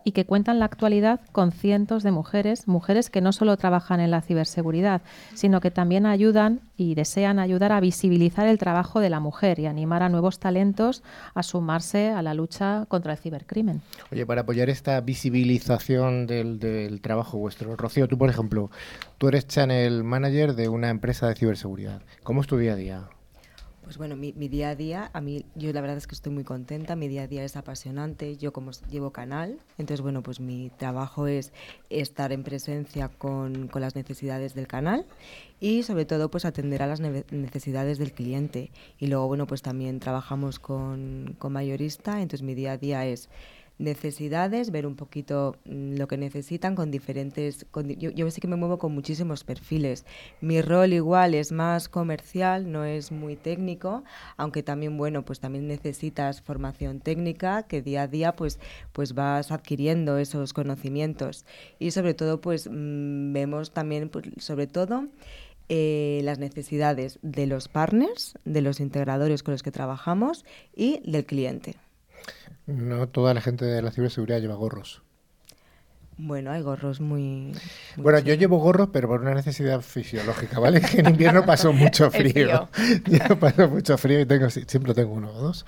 y 0.03 0.11
que 0.11 0.25
cuenta 0.25 0.51
en 0.51 0.59
la 0.59 0.65
actualidad 0.65 1.21
con 1.31 1.51
cientos 1.51 2.03
de 2.03 2.11
mujeres, 2.11 2.67
mujeres 2.67 3.09
que 3.09 3.21
no 3.21 3.31
solo 3.31 3.57
trabajan 3.57 3.99
en 3.99 4.11
la 4.11 4.21
ciberseguridad, 4.21 5.01
sino 5.33 5.61
que 5.61 5.71
también 5.71 6.05
ayudan 6.05 6.61
y 6.77 6.95
desean 6.95 7.39
ayudar 7.39 7.71
a 7.71 7.79
visibilizar 7.79 8.47
el 8.47 8.57
trabajo 8.57 8.99
de 8.99 9.09
la 9.09 9.19
mujer 9.19 9.59
y 9.59 9.65
animar 9.65 10.03
a 10.03 10.09
nuevos 10.09 10.39
talentos 10.39 11.03
a 11.33 11.43
sumarse 11.43 12.09
a 12.09 12.21
la 12.21 12.33
lucha 12.33 12.85
contra 12.87 13.13
el 13.13 13.19
cibercrimen. 13.19 13.81
Oye, 14.11 14.25
para 14.25 14.41
apoyar 14.41 14.69
esta 14.69 14.99
visibilización 15.01 16.27
del, 16.27 16.59
del 16.59 17.01
trabajo 17.01 17.37
vuestro, 17.37 17.75
Rocío, 17.75 18.07
tú 18.07 18.17
por 18.17 18.29
ejemplo, 18.29 18.71
tú 19.17 19.27
eres 19.27 19.47
channel 19.47 20.03
manager 20.03 20.55
de 20.55 20.69
una 20.69 20.89
empresa 20.89 21.27
de 21.27 21.35
ciberseguridad. 21.35 22.01
¿Cómo 22.23 22.41
es 22.41 22.47
tu 22.47 22.57
día 22.57 22.73
a 22.73 22.75
día? 22.75 23.09
Pues 23.83 23.97
bueno, 23.97 24.15
mi, 24.15 24.31
día 24.31 24.69
a 24.69 24.75
día, 24.75 25.11
a 25.13 25.19
mí, 25.19 25.45
yo 25.55 25.73
la 25.73 25.81
verdad 25.81 25.97
es 25.97 26.07
que 26.07 26.15
estoy 26.15 26.31
muy 26.31 26.45
contenta, 26.45 26.95
mi 26.95 27.09
día 27.09 27.23
a 27.23 27.27
día 27.27 27.43
es 27.43 27.57
apasionante, 27.57 28.37
yo 28.37 28.53
como 28.53 28.71
llevo 28.89 29.11
canal, 29.11 29.59
entonces 29.77 30.01
bueno, 30.01 30.23
pues 30.23 30.39
mi 30.39 30.69
trabajo 30.77 31.27
es 31.27 31.51
estar 31.89 32.31
en 32.31 32.43
presencia 32.43 33.09
con, 33.09 33.67
con 33.67 33.81
las 33.81 33.95
necesidades 33.95 34.55
del 34.55 34.67
canal 34.67 35.05
y 35.59 35.83
sobre 35.83 36.05
todo 36.05 36.31
pues 36.31 36.45
atender 36.45 36.81
a 36.81 36.87
las 36.87 37.01
necesidades 37.01 37.97
del 37.97 38.13
cliente. 38.13 38.71
Y 38.99 39.07
luego 39.07 39.27
bueno, 39.27 39.47
pues 39.47 39.61
también 39.61 39.99
trabajamos 39.99 40.59
con, 40.59 41.35
con 41.37 41.51
mayorista, 41.51 42.21
entonces 42.21 42.41
mi 42.41 42.55
día 42.55 42.73
a 42.73 42.77
día 42.77 43.05
es 43.05 43.29
necesidades, 43.77 44.71
ver 44.71 44.85
un 44.85 44.95
poquito 44.95 45.55
mm, 45.65 45.95
lo 45.95 46.07
que 46.07 46.17
necesitan 46.17 46.75
con 46.75 46.91
diferentes... 46.91 47.65
Con, 47.71 47.89
yo, 47.89 48.11
yo 48.11 48.29
sí 48.31 48.41
que 48.41 48.47
me 48.47 48.55
muevo 48.55 48.77
con 48.77 48.93
muchísimos 48.93 49.43
perfiles. 49.43 50.05
Mi 50.41 50.61
rol 50.61 50.93
igual 50.93 51.33
es 51.33 51.51
más 51.51 51.89
comercial, 51.89 52.71
no 52.71 52.85
es 52.85 53.11
muy 53.11 53.35
técnico, 53.35 54.03
aunque 54.37 54.63
también, 54.63 54.97
bueno, 54.97 55.23
pues 55.23 55.39
también 55.39 55.67
necesitas 55.67 56.41
formación 56.41 56.99
técnica 56.99 57.63
que 57.63 57.81
día 57.81 58.03
a 58.03 58.07
día 58.07 58.35
pues, 58.35 58.59
pues 58.91 59.13
vas 59.13 59.51
adquiriendo 59.51 60.17
esos 60.17 60.53
conocimientos. 60.53 61.45
Y 61.79 61.91
sobre 61.91 62.13
todo, 62.13 62.41
pues 62.41 62.69
mm, 62.69 63.33
vemos 63.33 63.71
también, 63.71 64.09
pues, 64.09 64.25
sobre 64.37 64.67
todo, 64.67 65.07
eh, 65.69 66.21
las 66.23 66.39
necesidades 66.39 67.19
de 67.21 67.47
los 67.47 67.69
partners, 67.69 68.35
de 68.43 68.61
los 68.61 68.79
integradores 68.79 69.43
con 69.43 69.53
los 69.53 69.63
que 69.63 69.71
trabajamos 69.71 70.45
y 70.75 70.99
del 71.09 71.25
cliente. 71.25 71.75
No 72.65 73.07
toda 73.09 73.33
la 73.33 73.41
gente 73.41 73.65
de 73.65 73.81
la 73.81 73.91
ciberseguridad 73.91 74.39
lleva 74.39 74.55
gorros. 74.55 75.01
Bueno, 76.17 76.51
hay 76.51 76.61
gorros 76.61 77.01
muy... 77.01 77.53
muy 77.95 78.03
bueno, 78.03 78.19
yo 78.19 78.35
llevo 78.35 78.59
gorros, 78.59 78.89
pero 78.93 79.07
por 79.07 79.21
una 79.21 79.33
necesidad 79.33 79.81
fisiológica, 79.81 80.59
¿vale? 80.59 80.81
Que 80.91 80.99
en 80.99 81.09
invierno 81.09 81.45
paso 81.45 81.73
mucho 81.73 82.11
frío. 82.11 82.69
yo 83.05 83.39
paso 83.39 83.67
mucho 83.67 83.97
frío 83.97 84.19
y 84.19 84.25
tengo, 84.25 84.49
siempre 84.49 84.93
tengo 84.93 85.13
uno 85.13 85.31
o 85.31 85.41
dos. 85.41 85.65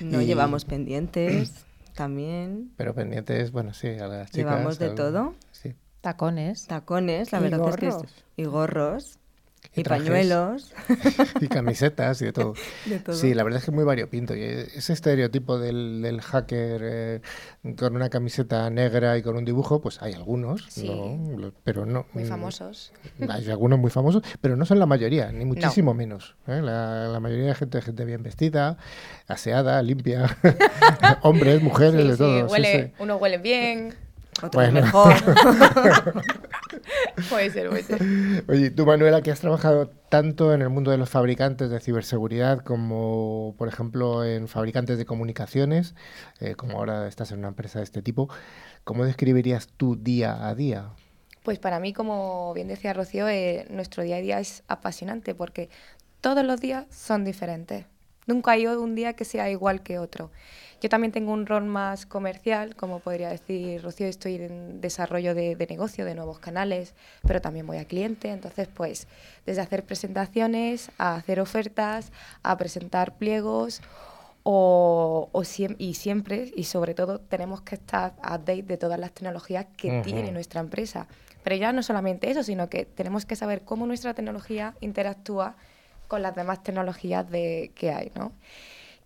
No, 0.00 0.22
y... 0.22 0.26
llevamos 0.26 0.64
pendientes 0.64 1.66
también. 1.94 2.72
Pero 2.76 2.94
pendientes, 2.94 3.50
bueno, 3.50 3.74
sí, 3.74 3.88
a 3.88 4.06
las 4.06 4.30
chicas. 4.30 4.52
Llevamos 4.52 4.78
de 4.78 4.90
todo. 4.90 5.34
Sí. 5.50 5.74
Tacones. 6.00 6.66
Tacones, 6.68 7.32
la 7.32 7.40
Y 7.40 7.42
verdad 7.42 7.68
es 7.68 7.76
que... 7.76 7.88
Es, 7.88 7.96
y 8.36 8.44
gorros. 8.44 9.17
Y, 9.80 9.84
pañuelos. 9.84 10.72
y 11.40 11.48
camisetas 11.48 12.20
y 12.22 12.26
de 12.26 12.32
todo. 12.32 12.54
de 12.86 12.98
todo. 12.98 13.14
Sí, 13.16 13.34
la 13.34 13.42
verdad 13.44 13.58
es 13.58 13.64
que 13.64 13.70
es 13.70 13.74
muy 13.74 13.84
variopinto. 13.84 14.34
Y 14.34 14.42
ese 14.42 14.92
estereotipo 14.92 15.58
del, 15.58 16.02
del 16.02 16.20
hacker 16.20 16.80
eh, 16.84 17.20
con 17.76 17.96
una 17.96 18.08
camiseta 18.08 18.68
negra 18.70 19.16
y 19.18 19.22
con 19.22 19.36
un 19.36 19.44
dibujo, 19.44 19.80
pues 19.80 20.00
hay 20.02 20.12
algunos, 20.14 20.66
Sí. 20.68 20.88
¿no? 20.88 21.52
pero 21.64 21.86
no. 21.86 22.06
Muy 22.12 22.24
mm, 22.24 22.28
famosos. 22.28 22.92
Hay 23.28 23.50
algunos 23.50 23.78
muy 23.78 23.90
famosos, 23.90 24.22
pero 24.40 24.56
no 24.56 24.64
son 24.64 24.78
la 24.78 24.86
mayoría, 24.86 25.32
ni 25.32 25.44
muchísimo 25.44 25.94
menos. 25.94 26.36
¿eh? 26.46 26.60
La, 26.62 27.08
la 27.08 27.20
mayoría 27.20 27.46
de 27.46 27.54
gente, 27.54 27.80
gente 27.82 28.04
bien 28.04 28.22
vestida, 28.22 28.76
aseada, 29.26 29.80
limpia, 29.82 30.36
hombres, 31.22 31.62
mujeres, 31.62 32.02
Sí, 32.02 32.08
de 32.08 32.16
todo. 32.16 32.46
sí, 32.48 32.52
huele, 32.52 32.84
sí. 32.88 32.92
Uno 32.98 33.16
huele 33.16 33.38
bien. 33.38 33.94
Otro 34.42 34.60
Bueno. 34.60 34.80
mejor. 34.80 35.14
puede 37.30 37.50
ser, 37.50 37.68
puede 37.68 37.82
ser. 37.82 38.02
Oye, 38.48 38.70
tú, 38.70 38.86
Manuela, 38.86 39.22
que 39.22 39.30
has 39.30 39.40
trabajado 39.40 39.88
tanto 40.08 40.54
en 40.54 40.62
el 40.62 40.68
mundo 40.68 40.90
de 40.90 40.98
los 40.98 41.10
fabricantes 41.10 41.70
de 41.70 41.80
ciberseguridad 41.80 42.60
como, 42.60 43.54
por 43.58 43.68
ejemplo, 43.68 44.24
en 44.24 44.48
fabricantes 44.48 44.98
de 44.98 45.04
comunicaciones, 45.04 45.94
eh, 46.40 46.54
como 46.54 46.78
ahora 46.78 47.08
estás 47.08 47.32
en 47.32 47.40
una 47.40 47.48
empresa 47.48 47.78
de 47.78 47.84
este 47.84 48.02
tipo, 48.02 48.28
¿cómo 48.84 49.04
describirías 49.04 49.68
tu 49.68 49.96
día 49.96 50.46
a 50.48 50.54
día? 50.54 50.90
Pues 51.42 51.58
para 51.58 51.80
mí, 51.80 51.92
como 51.92 52.52
bien 52.54 52.68
decía 52.68 52.92
Rocío, 52.92 53.28
eh, 53.28 53.66
nuestro 53.70 54.02
día 54.02 54.16
a 54.16 54.20
día 54.20 54.40
es 54.40 54.64
apasionante 54.68 55.34
porque 55.34 55.70
todos 56.20 56.44
los 56.44 56.60
días 56.60 56.86
son 56.90 57.24
diferentes. 57.24 57.86
Nunca 58.26 58.52
hay 58.52 58.66
un 58.66 58.94
día 58.94 59.14
que 59.14 59.24
sea 59.24 59.48
igual 59.50 59.82
que 59.82 59.98
otro. 59.98 60.30
Yo 60.80 60.88
también 60.88 61.10
tengo 61.10 61.32
un 61.32 61.46
rol 61.46 61.64
más 61.64 62.06
comercial, 62.06 62.76
como 62.76 63.00
podría 63.00 63.30
decir 63.30 63.82
Rocío, 63.82 64.06
estoy 64.06 64.36
en 64.36 64.80
desarrollo 64.80 65.34
de, 65.34 65.56
de 65.56 65.66
negocio, 65.66 66.04
de 66.04 66.14
nuevos 66.14 66.38
canales, 66.38 66.94
pero 67.26 67.40
también 67.40 67.66
voy 67.66 67.78
a 67.78 67.84
cliente. 67.84 68.30
Entonces, 68.30 68.68
pues, 68.68 69.08
desde 69.44 69.60
hacer 69.60 69.84
presentaciones, 69.84 70.92
a 70.98 71.16
hacer 71.16 71.40
ofertas, 71.40 72.12
a 72.44 72.56
presentar 72.56 73.16
pliegos 73.16 73.80
o, 74.44 75.28
o 75.32 75.40
siem- 75.42 75.74
y 75.78 75.94
siempre 75.94 76.52
y 76.54 76.64
sobre 76.64 76.94
todo 76.94 77.18
tenemos 77.18 77.60
que 77.62 77.74
estar 77.74 78.12
update 78.18 78.62
de 78.62 78.76
todas 78.76 79.00
las 79.00 79.10
tecnologías 79.10 79.66
que 79.76 80.00
tiene 80.02 80.30
nuestra 80.30 80.60
empresa. 80.60 81.08
Pero 81.42 81.56
ya 81.56 81.72
no 81.72 81.82
solamente 81.82 82.30
eso, 82.30 82.44
sino 82.44 82.68
que 82.68 82.84
tenemos 82.84 83.26
que 83.26 83.34
saber 83.34 83.62
cómo 83.62 83.84
nuestra 83.86 84.14
tecnología 84.14 84.74
interactúa 84.80 85.56
con 86.06 86.22
las 86.22 86.36
demás 86.36 86.62
tecnologías 86.62 87.28
de, 87.28 87.72
que 87.74 87.90
hay, 87.90 88.12
¿no? 88.14 88.32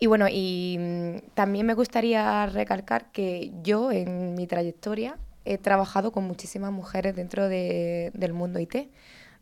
Y 0.02 0.06
bueno, 0.08 0.26
y 0.28 0.78
mm, 0.80 1.30
también 1.34 1.64
me 1.64 1.74
gustaría 1.74 2.44
recalcar 2.46 3.12
que 3.12 3.52
yo 3.62 3.92
en 3.92 4.34
mi 4.34 4.48
trayectoria 4.48 5.16
he 5.44 5.58
trabajado 5.58 6.10
con 6.10 6.24
muchísimas 6.24 6.72
mujeres 6.72 7.14
dentro 7.14 7.48
de- 7.48 8.10
del 8.12 8.32
mundo 8.32 8.58
IT. 8.58 8.88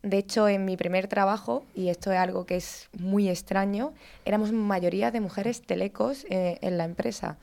De 0.02 0.18
hecho, 0.18 0.48
en 0.48 0.66
mi 0.66 0.76
primer 0.76 1.08
trabajo, 1.08 1.64
y 1.74 1.88
esto 1.88 2.12
es 2.12 2.18
algo 2.18 2.44
que 2.44 2.56
es 2.56 2.90
muy 2.98 3.30
extraño, 3.30 3.94
éramos 4.26 4.52
mayoría 4.52 5.10
de 5.10 5.20
mujeres 5.22 5.62
telecos 5.62 6.26
eh, 6.28 6.58
en 6.60 6.76
la 6.76 6.84
empresa. 6.84 7.38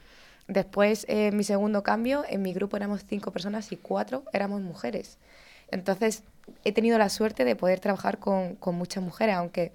Después, 0.47 1.03
eh, 1.09 1.29
en 1.29 1.37
mi 1.37 1.43
segundo 1.43 1.81
cambio, 1.81 2.23
en 2.29 2.43
mi 2.43 2.53
grupo 2.53 2.77
éramos 2.77 3.03
cinco 3.09 3.31
personas 3.31 3.71
y 3.71 3.77
cuatro 3.77 4.25
éramos 4.31 4.61
mujeres. 4.61 5.17
Entonces, 5.71 6.21
he 6.63 6.71
tenido 6.71 6.99
la 6.99 7.09
suerte 7.09 7.45
de 7.45 7.55
poder 7.55 7.79
trabajar 7.79 8.19
con, 8.19 8.53
con 8.57 8.75
muchas 8.75 9.03
mujeres, 9.03 9.33
aunque 9.37 9.71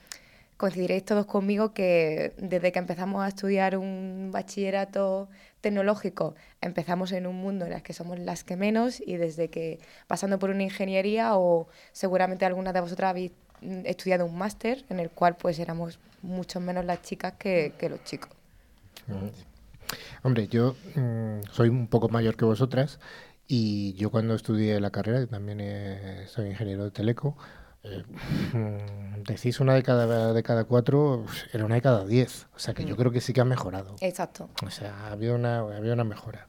coincidiréis 0.63 1.05
todos 1.05 1.27
conmigo 1.27 1.75
que 1.75 2.35
desde 2.39 2.71
que 2.71 2.79
empezamos 2.79 3.21
a 3.25 3.27
estudiar 3.27 3.77
un 3.77 4.31
bachillerato 4.33 5.29
tecnológico, 5.61 6.37
empezamos 6.61 7.11
en 7.11 7.27
un 7.27 7.35
mundo 7.35 7.67
en 7.67 7.73
el 7.73 7.83
que 7.83 7.93
somos 7.93 8.17
las 8.21 8.45
que 8.45 8.55
menos 8.57 9.01
y 9.05 9.17
desde 9.17 9.49
que 9.49 9.81
pasando 10.07 10.39
por 10.39 10.51
una 10.51 10.63
ingeniería 10.63 11.37
o 11.37 11.67
seguramente 11.91 12.45
algunas 12.45 12.75
de 12.75 12.81
vosotras 12.81 13.11
habéis 13.11 13.33
mm, 13.61 13.87
estudiado 13.87 14.25
un 14.25 14.39
máster 14.39 14.85
en 14.89 15.01
el 15.01 15.11
cual 15.11 15.37
pues 15.37 15.59
éramos 15.59 15.99
mucho 16.23 16.61
menos 16.61 16.85
las 16.85 17.03
chicas 17.03 17.33
que, 17.41 17.73
que 17.77 17.89
los 17.89 18.05
chicos. 18.05 18.31
Hombre, 20.23 20.47
yo 20.47 20.77
mm, 20.95 21.41
soy 21.51 21.71
un 21.71 21.89
poco 21.89 22.09
mayor 22.09 22.37
que 22.37 22.45
vosotras 22.45 23.01
y 23.49 23.95
yo 23.95 24.11
cuando 24.13 24.37
estudié 24.37 24.79
la 24.79 24.91
carrera, 24.91 25.19
yo 25.19 25.27
también 25.27 25.59
eh, 25.61 26.25
soy 26.29 26.51
ingeniero 26.51 26.85
de 26.85 26.93
teleco, 26.93 27.37
eh, 27.85 28.03
decís 29.27 29.61
una 29.61 29.75
de 29.75 29.83
cada, 29.83 30.33
de 30.33 30.43
cada 30.43 30.65
cuatro, 30.65 31.25
era 31.53 31.65
una 31.65 31.75
de 31.77 31.83
cada 31.83 32.05
diez. 32.05 32.47
O 32.55 32.59
sea 32.59 32.75
que 32.75 32.85
yo 32.85 32.95
Mm. 32.95 32.99
creo 32.99 33.13
que 33.13 33.21
sí 33.21 33.33
que 33.33 33.41
ha 33.41 33.45
mejorado. 33.45 33.97
Exacto. 34.01 34.49
O 34.67 34.71
sea, 34.71 35.07
ha 35.07 35.13
habido 35.13 35.35
una, 35.35 35.59
ha 35.59 35.77
habido 35.77 35.95
una 35.95 36.05
mejora. 36.05 36.49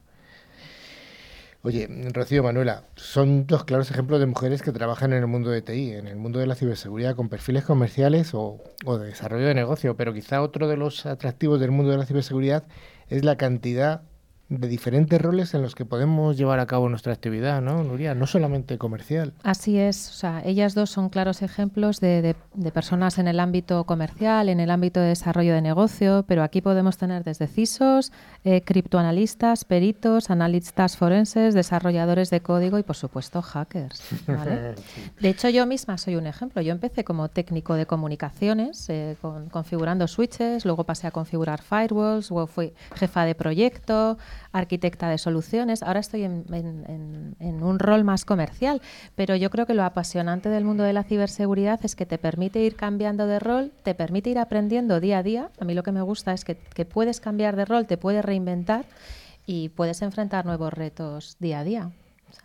Oye, 1.62 1.88
Rocío, 2.12 2.42
Manuela, 2.42 2.84
son 2.94 3.46
dos 3.46 3.64
claros 3.64 3.90
ejemplos 3.90 4.20
de 4.20 4.26
mujeres 4.26 4.60
que 4.60 4.70
trabajan 4.70 5.14
en 5.14 5.20
el 5.20 5.26
mundo 5.26 5.48
de 5.50 5.62
TI, 5.62 5.92
en 5.92 6.06
el 6.08 6.16
mundo 6.16 6.38
de 6.38 6.46
la 6.46 6.54
ciberseguridad, 6.56 7.16
con 7.16 7.30
perfiles 7.30 7.64
comerciales 7.64 8.34
o, 8.34 8.62
o 8.84 8.98
de 8.98 9.06
desarrollo 9.06 9.46
de 9.46 9.54
negocio, 9.54 9.96
pero 9.96 10.12
quizá 10.12 10.42
otro 10.42 10.68
de 10.68 10.76
los 10.76 11.06
atractivos 11.06 11.60
del 11.60 11.70
mundo 11.70 11.90
de 11.90 11.96
la 11.96 12.04
ciberseguridad 12.04 12.64
es 13.08 13.24
la 13.24 13.36
cantidad 13.36 14.02
de 14.60 14.68
diferentes 14.68 15.20
roles 15.20 15.54
en 15.54 15.62
los 15.62 15.74
que 15.74 15.84
podemos 15.84 16.36
llevar 16.36 16.60
a 16.60 16.66
cabo 16.66 16.88
nuestra 16.88 17.12
actividad, 17.12 17.60
¿no, 17.60 17.82
Nuria? 17.82 18.14
No 18.14 18.26
solamente 18.26 18.78
comercial. 18.78 19.32
Así 19.42 19.78
es, 19.78 20.10
o 20.10 20.12
sea, 20.12 20.42
ellas 20.44 20.74
dos 20.74 20.90
son 20.90 21.08
claros 21.08 21.42
ejemplos 21.42 22.00
de, 22.00 22.34
personas 22.72 23.18
en 23.18 23.28
el 23.28 23.40
ámbito 23.40 23.84
comercial, 23.84 24.48
en 24.48 24.60
el 24.60 24.70
ámbito 24.70 25.00
de 25.00 25.08
desarrollo 25.08 25.54
de 25.54 25.62
negocio, 25.62 26.24
pero 26.26 26.42
aquí 26.42 26.60
podemos 26.60 26.96
tener 26.96 27.24
desde 27.24 27.46
CISOs, 27.46 28.12
eh, 28.44 28.62
criptoanalistas, 28.62 29.64
peritos, 29.64 30.30
analistas 30.30 30.96
forenses, 30.96 31.54
desarrolladores 31.54 32.30
de 32.30 32.40
código 32.40 32.78
y, 32.78 32.82
por 32.82 32.96
supuesto, 32.96 33.42
hackers. 33.42 34.02
De 35.20 35.28
hecho, 35.28 35.48
yo 35.48 35.66
misma 35.66 35.98
soy 35.98 36.16
un 36.16 36.26
ejemplo. 36.26 36.62
Yo 36.62 36.72
empecé 36.72 37.04
como 37.04 37.28
técnico 37.28 37.74
de 37.74 37.86
comunicaciones, 37.86 38.88
eh, 38.88 39.16
configurando 39.50 40.06
switches, 40.06 40.64
luego 40.64 40.84
pasé 40.84 41.06
a 41.06 41.10
configurar 41.10 41.62
firewalls, 41.62 42.30
luego 42.30 42.46
fui 42.46 42.72
jefa 42.94 43.24
de 43.24 43.34
proyecto, 43.34 44.18
arquitecta 44.54 45.08
de 45.08 45.18
soluciones. 45.18 45.82
Ahora 45.82 46.00
estoy 46.00 46.22
en, 46.22 46.44
un 47.40 47.78
rol 47.78 48.04
más 48.04 48.24
comercial, 48.24 48.80
pero 49.16 49.34
yo 49.34 49.50
creo 49.50 49.66
que 49.66 49.74
lo 49.74 49.82
apasionante 49.82 50.48
del 50.48 50.64
mundo 50.64 50.84
de 50.84 50.92
la 50.92 51.02
ciberseguridad 51.02 51.80
es 51.82 51.96
que 51.96 52.06
te 52.06 52.18
permite 52.18 52.60
ir 52.60 52.76
cambiando 52.76 53.26
de 53.26 53.40
rol, 53.40 53.72
te 53.82 53.94
permite 53.94 54.30
ir 54.30 54.38
aprendiendo 54.38 55.00
día 55.00 55.18
a 55.18 55.22
día. 55.22 55.50
A 55.58 55.64
mí 55.64 55.74
lo 55.74 55.82
que 55.82 55.90
me 55.90 56.02
gusta 56.02 56.32
es 56.32 56.44
que, 56.44 56.54
puedes 56.84 57.20
cambiar 57.20 57.56
de 57.56 57.64
rol, 57.64 57.86
te 57.86 57.96
puedes 57.96 58.24
reinventar 58.24 58.84
y 59.44 59.70
puedes 59.70 60.02
enfrentar 60.02 60.46
nuevos 60.46 60.72
retos 60.72 61.36
día 61.40 61.60
a 61.60 61.64
día. 61.64 61.90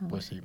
pues 0.10 0.26
sí. 0.26 0.41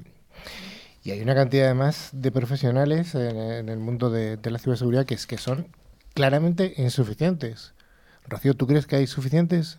Y 1.03 1.13
hay 1.13 1.21
una 1.23 1.35
cantidad 1.35 1.67
además 1.67 2.11
de 2.13 2.31
profesionales 2.31 3.15
en, 3.15 3.69
el 3.69 3.79
mundo 3.79 4.11
de, 4.11 4.39
la 4.43 4.59
ciberseguridad 4.59 5.07
que, 5.07 5.15
es, 5.15 5.27
que 5.27 5.39
son 5.39 5.69
claramente 6.13 6.75
insuficientes. 6.77 7.73
Rocío, 8.27 8.55
¿tú 8.55 8.67
crees 8.67 8.87
que 8.87 8.97
hay 8.97 9.07
suficientes? 9.07 9.79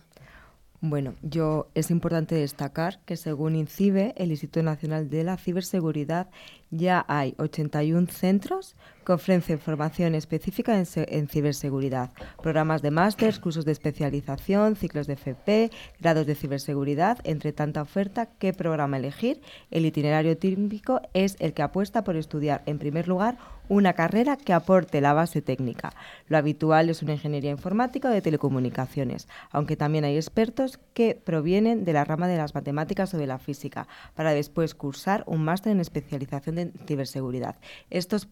Bueno, 0.80 1.14
yo 1.22 1.68
es 1.74 1.90
importante 1.90 2.34
destacar 2.34 3.00
que 3.06 3.16
según 3.16 3.56
INCIBE, 3.56 4.14
el 4.16 4.30
Instituto 4.30 4.62
Nacional 4.62 5.08
de 5.08 5.24
la 5.24 5.38
Ciberseguridad, 5.38 6.28
ya 6.70 7.04
hay 7.08 7.34
81 7.38 8.08
centros 8.08 8.76
que 9.04 9.12
ofrecen 9.12 9.58
formación 9.58 10.14
específica 10.14 10.76
en, 10.76 11.28
ciberseguridad, 11.28 12.10
programas 12.42 12.82
de 12.82 12.90
máster, 12.90 13.40
cursos 13.40 13.64
de 13.64 13.72
especialización, 13.72 14.76
ciclos 14.76 15.06
de 15.06 15.14
FP, 15.14 15.70
grados 16.00 16.26
de 16.26 16.34
ciberseguridad, 16.34 17.18
entre 17.24 17.52
tanta 17.52 17.82
oferta, 17.82 18.26
¿qué 18.38 18.52
programa 18.52 18.96
elegir? 18.96 19.40
El 19.70 19.86
itinerario 19.86 20.36
típico 20.36 21.00
es 21.14 21.36
el 21.38 21.54
que 21.54 21.62
apuesta 21.62 22.02
por 22.04 22.16
estudiar, 22.16 22.62
en 22.66 22.78
primer 22.78 23.06
lugar, 23.06 23.38
una 23.68 23.92
carrera 23.94 24.36
que 24.36 24.52
aporte 24.52 25.00
la 25.00 25.12
base 25.12 25.42
técnica. 25.42 25.92
Lo 26.28 26.36
habitual 26.36 26.90
es 26.90 27.02
una 27.02 27.14
ingeniería 27.14 27.50
informática 27.50 28.08
o 28.08 28.12
de 28.12 28.22
telecomunicaciones, 28.22 29.28
aunque 29.50 29.76
también 29.76 30.04
hay 30.04 30.16
expertos 30.16 30.78
que 30.94 31.14
provienen 31.14 31.84
de 31.84 31.92
la 31.92 32.04
rama 32.04 32.28
de 32.28 32.36
las 32.36 32.54
matemáticas 32.54 33.12
o 33.14 33.18
de 33.18 33.26
la 33.26 33.38
física, 33.38 33.86
para 34.14 34.32
después 34.32 34.74
cursar 34.74 35.24
un 35.26 35.44
máster 35.44 35.72
en 35.72 35.80
especialización 35.80 36.56
de 36.56 36.72
ciberseguridad. 36.86 37.56
Estos 37.90 38.28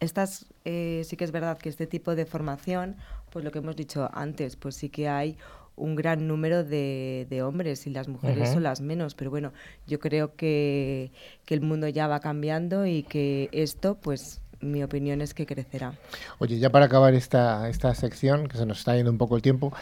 estas, 0.00 0.46
eh, 0.64 1.02
sí 1.04 1.16
que 1.16 1.24
es 1.24 1.32
verdad 1.32 1.58
que 1.58 1.68
este 1.68 1.86
tipo 1.86 2.14
de 2.14 2.26
formación, 2.26 2.96
pues 3.30 3.44
lo 3.44 3.50
que 3.50 3.58
hemos 3.58 3.76
dicho 3.76 4.10
antes, 4.12 4.56
pues 4.56 4.76
sí 4.76 4.88
que 4.88 5.08
hay 5.08 5.36
un 5.76 5.94
gran 5.94 6.26
número 6.26 6.64
de, 6.64 7.42
hombres 7.44 7.86
y 7.86 7.90
las 7.90 8.08
mujeres 8.08 8.50
son 8.50 8.64
las 8.64 8.80
menos, 8.80 9.14
pero 9.14 9.30
bueno, 9.30 9.52
yo 9.86 10.00
creo 10.00 10.34
que, 10.34 11.12
que 11.44 11.54
el 11.54 11.60
mundo 11.60 11.88
ya 11.88 12.08
va 12.08 12.18
cambiando 12.18 12.84
y 12.84 13.04
que 13.04 13.48
esto, 13.52 13.96
pues 13.96 14.40
mi 14.60 14.82
opinión 14.82 15.20
es 15.20 15.34
que 15.34 15.46
crecerá. 15.46 15.94
Oye, 16.38 16.58
ya 16.58 16.70
para 16.70 16.86
acabar 16.86 17.14
esta, 17.14 17.68
esta 17.68 17.94
sección, 17.94 18.48
que 18.48 18.56
se 18.56 18.66
nos 18.66 18.78
está 18.78 18.96
yendo 18.96 19.10
un 19.10 19.18
poco 19.18 19.36
el 19.36 19.42
tiempo, 19.42 19.72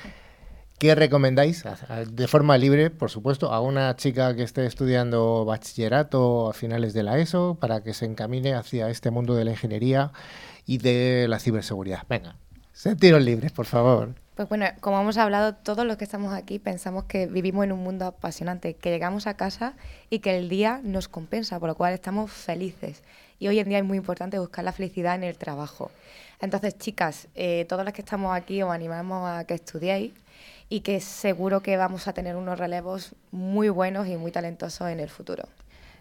¿qué 0.79 0.95
recomendáis, 0.95 1.65
de 2.11 2.29
forma 2.29 2.59
libre, 2.59 2.91
por 2.91 3.11
supuesto, 3.11 3.53
a 3.53 3.61
una 3.61 3.95
chica 3.97 4.35
que 4.37 4.43
esté 4.43 4.67
estudiando 4.67 5.45
bachillerato 5.45 6.51
a 6.51 6.53
finales 6.53 6.93
de 6.95 7.03
la 7.03 7.19
ESO 7.19 7.57
para 7.61 7.83
que 7.83 7.95
se 7.95 8.05
encamine 8.05 8.55
hacia 8.55 8.89
este 8.91 9.11
mundo 9.11 9.35
de 9.35 9.45
la 9.45 9.53
ingeniería 9.53 10.13
y 10.67 10.79
de 10.79 11.27
la 11.29 11.39
ciberseguridad? 11.39 12.03
Venga, 12.09 12.37
sentiros 12.73 13.23
libres, 13.23 13.53
por 13.53 13.67
favor. 13.67 14.15
Pues 14.37 14.51
bueno, 14.51 14.67
como 14.81 15.01
hemos 15.01 15.17
hablado, 15.17 15.55
todos 15.55 15.87
los 15.87 15.97
que 15.97 16.05
estamos 16.05 16.35
aquí 16.35 16.59
pensamos 16.59 17.05
que 17.05 17.27
vivimos 17.27 17.65
en 17.65 17.73
un 17.73 17.83
mundo 17.83 18.05
apasionante, 18.05 18.75
que 18.75 18.91
llegamos 18.91 19.27
a 19.27 19.33
casa 19.33 19.73
y 20.11 20.19
que 20.19 20.37
el 20.37 20.51
día 20.51 20.83
nos 20.85 21.09
compensa, 21.09 21.59
por 21.59 21.71
lo 21.71 21.75
cual 21.75 21.95
estamos 21.95 22.31
felices. 22.31 23.03
Y 23.39 23.49
hoy 23.49 23.61
en 23.61 23.71
día 23.71 23.79
es 23.79 23.85
muy 23.85 23.97
importante 23.97 24.39
buscar 24.39 24.63
la 24.63 24.73
felicidad 24.73 25.15
en 25.15 25.25
el 25.25 25.39
trabajo. 25.39 25.91
Entonces, 26.39 26.77
chicas, 26.77 27.29
eh, 27.35 27.65
todas 27.67 27.87
las 27.87 27.95
que 27.95 28.03
estamos 28.03 28.37
aquí 28.37 28.63
os 28.63 28.71
animamos 28.71 29.27
a 29.27 29.45
que 29.45 29.55
estudiéis 29.55 30.13
y 30.69 30.81
que 30.81 31.01
seguro 31.01 31.63
que 31.63 31.79
vamos 31.79 32.07
a 32.07 32.13
tener 32.13 32.37
unos 32.37 32.59
relevos 32.59 33.15
muy 33.31 33.71
buenos 33.71 34.07
y 34.07 34.19
muy 34.19 34.33
talentosos 34.33 34.91
en 34.91 35.01
el 35.01 35.09
futuro. 35.09 35.49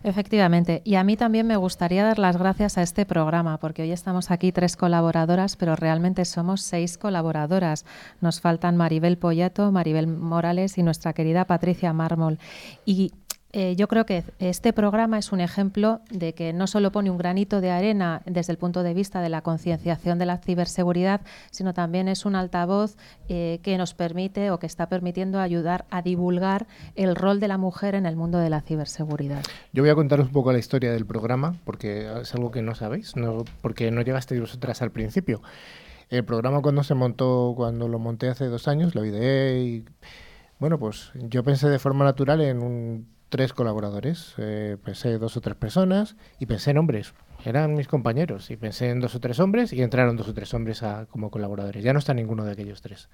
Efectivamente. 0.06 0.84
Y 0.86 0.96
a 0.96 1.04
mí 1.04 1.18
también 1.18 1.48
me 1.48 1.58
gustaría 1.58 2.04
dar 2.04 2.20
las 2.20 2.38
gracias 2.38 2.78
a 2.78 2.84
este 2.84 3.08
programa, 3.08 3.58
porque 3.58 3.82
hoy 3.82 3.92
estamos 3.92 4.30
aquí 4.30 4.52
tres 4.52 4.78
colaboradoras, 4.78 5.56
pero 5.56 5.76
realmente 5.76 6.26
somos 6.26 6.62
seis 6.62 7.00
colaboradoras. 7.00 7.88
Nos 8.22 8.40
faltan 8.40 8.78
Maribel 8.78 9.18
Pollato, 9.18 9.72
Maribel 9.72 10.06
Morales 10.06 10.78
y 10.78 10.84
nuestra 10.84 11.14
querida 11.14 11.46
Patricia 11.46 11.92
Mármol. 11.92 12.38
Y 12.86 13.14
eh, 13.58 13.78
yo 13.78 13.88
creo 13.88 14.06
que 14.06 14.26
este 14.40 14.74
programa 14.74 15.18
es 15.18 15.32
un 15.32 15.40
ejemplo 15.40 16.02
de 16.10 16.34
que 16.34 16.52
no 16.52 16.68
solo 16.68 16.92
pone 16.92 17.10
un 17.10 17.18
granito 17.18 17.62
de 17.62 17.72
arena 17.72 18.22
desde 18.26 18.52
el 18.52 18.58
punto 18.58 18.84
de 18.84 18.94
vista 18.94 19.22
de 19.22 19.30
la 19.30 19.44
concienciación 19.44 20.20
de 20.20 20.26
la 20.26 20.40
ciberseguridad, 20.40 21.22
sino 21.52 21.74
también 21.74 22.10
es 22.10 22.26
un 22.26 22.36
altavoz 22.36 22.98
eh, 23.30 23.62
que 23.64 23.78
nos 23.78 23.94
permite 23.94 24.52
o 24.52 24.60
que 24.60 24.66
está 24.66 24.90
permitiendo 24.90 25.40
ayudar 25.40 25.86
a 25.90 26.02
divulgar 26.02 26.68
el 26.96 27.16
rol 27.16 27.40
de 27.40 27.48
la 27.48 27.58
mujer 27.58 27.96
en 27.96 28.06
el 28.06 28.18
mundo 28.18 28.40
de 28.40 28.50
la 28.50 28.60
ciberseguridad. 28.60 29.42
Yo 29.72 29.84
voy 29.84 29.90
a 29.90 29.96
contaros 29.96 30.28
un 30.28 30.34
poco 30.34 30.52
la 30.52 30.60
historia 30.60 30.92
del 30.92 31.06
programa, 31.06 31.56
porque 31.64 32.12
es 32.24 32.36
algo 32.36 32.52
que 32.52 32.62
no 32.62 32.76
sabéis, 32.76 33.16
no, 33.16 33.46
porque 33.62 33.90
no 33.90 34.02
llegasteis 34.02 34.42
vosotras 34.42 34.82
al 34.82 34.92
principio. 34.92 35.42
El 36.10 36.26
programa 36.26 36.62
cuando 36.62 36.84
se 36.84 36.94
montó, 36.94 37.54
cuando 37.56 37.88
lo 37.88 38.00
monté 38.00 38.28
hace 38.28 38.48
dos 38.48 38.68
años, 38.68 38.96
lo 38.96 39.06
ideé 39.06 39.62
y 39.62 39.86
bueno, 40.60 40.78
pues 40.78 41.12
yo 41.16 41.42
pensé 41.46 41.70
de 41.70 41.80
forma 41.80 42.04
natural 42.04 42.42
en 42.42 42.62
un 42.62 43.15
tres 43.36 43.52
colaboradores. 43.52 44.34
Eh, 44.38 44.78
pensé 44.82 45.18
dos 45.18 45.36
o 45.36 45.42
tres 45.42 45.58
personas 45.58 46.16
y 46.40 46.46
pensé 46.46 46.72
en 46.72 46.78
hombres. 46.78 47.14
Eran 47.44 47.74
mis 47.74 47.90
compañeros. 47.90 48.50
Y 48.50 48.56
pensé 48.56 48.92
en 48.92 49.02
dos 49.02 49.14
o 49.14 49.20
tres 49.20 49.42
hombres 49.42 49.74
y 49.74 49.82
entraron 49.82 50.16
dos 50.16 50.30
o 50.30 50.34
tres 50.34 50.54
hombres 50.54 50.84
a, 50.84 51.06
como 51.08 51.30
colaboradores. 51.30 51.84
Ya 51.84 51.92
no 51.92 52.00
está 52.00 52.14
ninguno 52.14 52.46
de 52.46 52.54
aquellos 52.54 52.82
tres. 52.82 53.10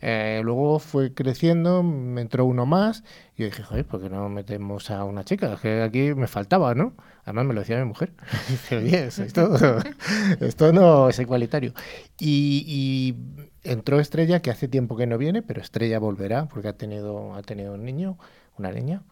Eh, 0.00 0.40
luego 0.42 0.80
fue 0.80 1.14
creciendo, 1.14 1.84
me 1.84 2.22
entró 2.22 2.44
uno 2.44 2.66
más 2.66 3.04
y 3.36 3.42
yo 3.42 3.46
dije, 3.46 3.62
joder, 3.62 3.86
¿por 3.86 4.02
qué 4.02 4.10
no 4.10 4.28
metemos 4.28 4.90
a 4.90 5.04
una 5.04 5.24
chica? 5.24 5.56
que 5.62 5.80
aquí 5.80 6.12
me 6.12 6.26
faltaba, 6.26 6.74
¿no? 6.74 6.94
Además 7.24 7.46
me 7.46 7.54
lo 7.54 7.60
decía 7.60 7.78
mi 7.78 7.84
mujer. 7.84 8.12
dice, 8.48 8.76
oye, 8.78 9.04
esto, 9.04 9.54
esto 10.40 10.72
no 10.72 11.08
es 11.08 11.20
igualitario. 11.20 11.72
Y, 12.18 12.64
y, 12.66 13.16
entró 13.62 14.00
Estrella, 14.00 14.42
que 14.42 14.50
hace 14.50 14.66
tiempo 14.66 14.96
que 14.96 15.06
no 15.06 15.18
viene, 15.18 15.42
pero 15.42 15.62
Estrella 15.62 16.00
volverá 16.00 16.46
porque 16.46 16.66
ha 16.66 16.72
tenido, 16.72 17.34
ha 17.34 17.42
tenido 17.42 17.74
un 17.74 17.84
niño, 17.84 18.18
una 18.58 18.72
niña. 18.72 19.02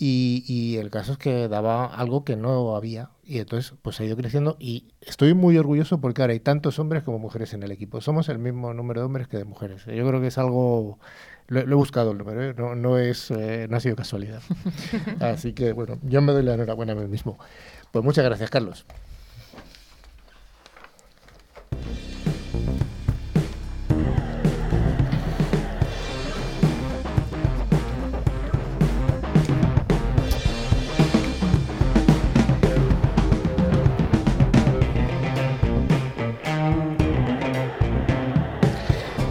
Y, 0.00 0.76
el 0.76 0.90
caso 0.90 1.12
es 1.12 1.18
que 1.18 1.48
daba 1.48 1.86
algo 1.86 2.24
que 2.24 2.36
no 2.36 2.76
había. 2.76 3.10
Y 3.24 3.40
entonces, 3.40 3.74
pues 3.82 3.98
ha 3.98 4.04
ido 4.04 4.16
creciendo. 4.16 4.56
Y 4.60 4.86
estoy 5.00 5.34
muy 5.34 5.58
orgulloso 5.58 6.00
porque 6.00 6.22
ahora 6.22 6.34
hay 6.34 6.40
tantos 6.40 6.78
hombres 6.78 7.02
como 7.02 7.18
mujeres 7.18 7.52
en 7.52 7.64
el 7.64 7.72
equipo. 7.72 8.00
Somos 8.00 8.28
el 8.28 8.38
mismo 8.38 8.72
número 8.74 9.00
de 9.00 9.06
hombres 9.06 9.26
que 9.26 9.38
de 9.38 9.44
mujeres. 9.44 9.84
Yo 9.86 10.06
creo 10.06 10.20
que 10.20 10.28
es 10.28 10.38
algo. 10.38 10.98
Lo, 11.48 11.60
he 11.60 11.74
buscado 11.74 12.12
el 12.12 12.18
número, 12.18 12.42
¿eh? 12.44 12.54
no, 12.56 12.74
no, 12.76 12.98
es, 12.98 13.30
eh, 13.30 13.66
no 13.68 13.78
ha 13.78 13.80
sido 13.80 13.96
casualidad. 13.96 14.42
Así 15.20 15.52
que, 15.52 15.72
bueno, 15.72 15.98
yo 16.02 16.22
me 16.22 16.32
doy 16.32 16.42
la 16.42 16.54
enhorabuena 16.54 16.92
a 16.92 16.96
mí 16.96 17.06
mismo. 17.08 17.38
Pues 17.90 18.04
muchas 18.04 18.24
gracias, 18.24 18.50
Carlos. 18.50 18.86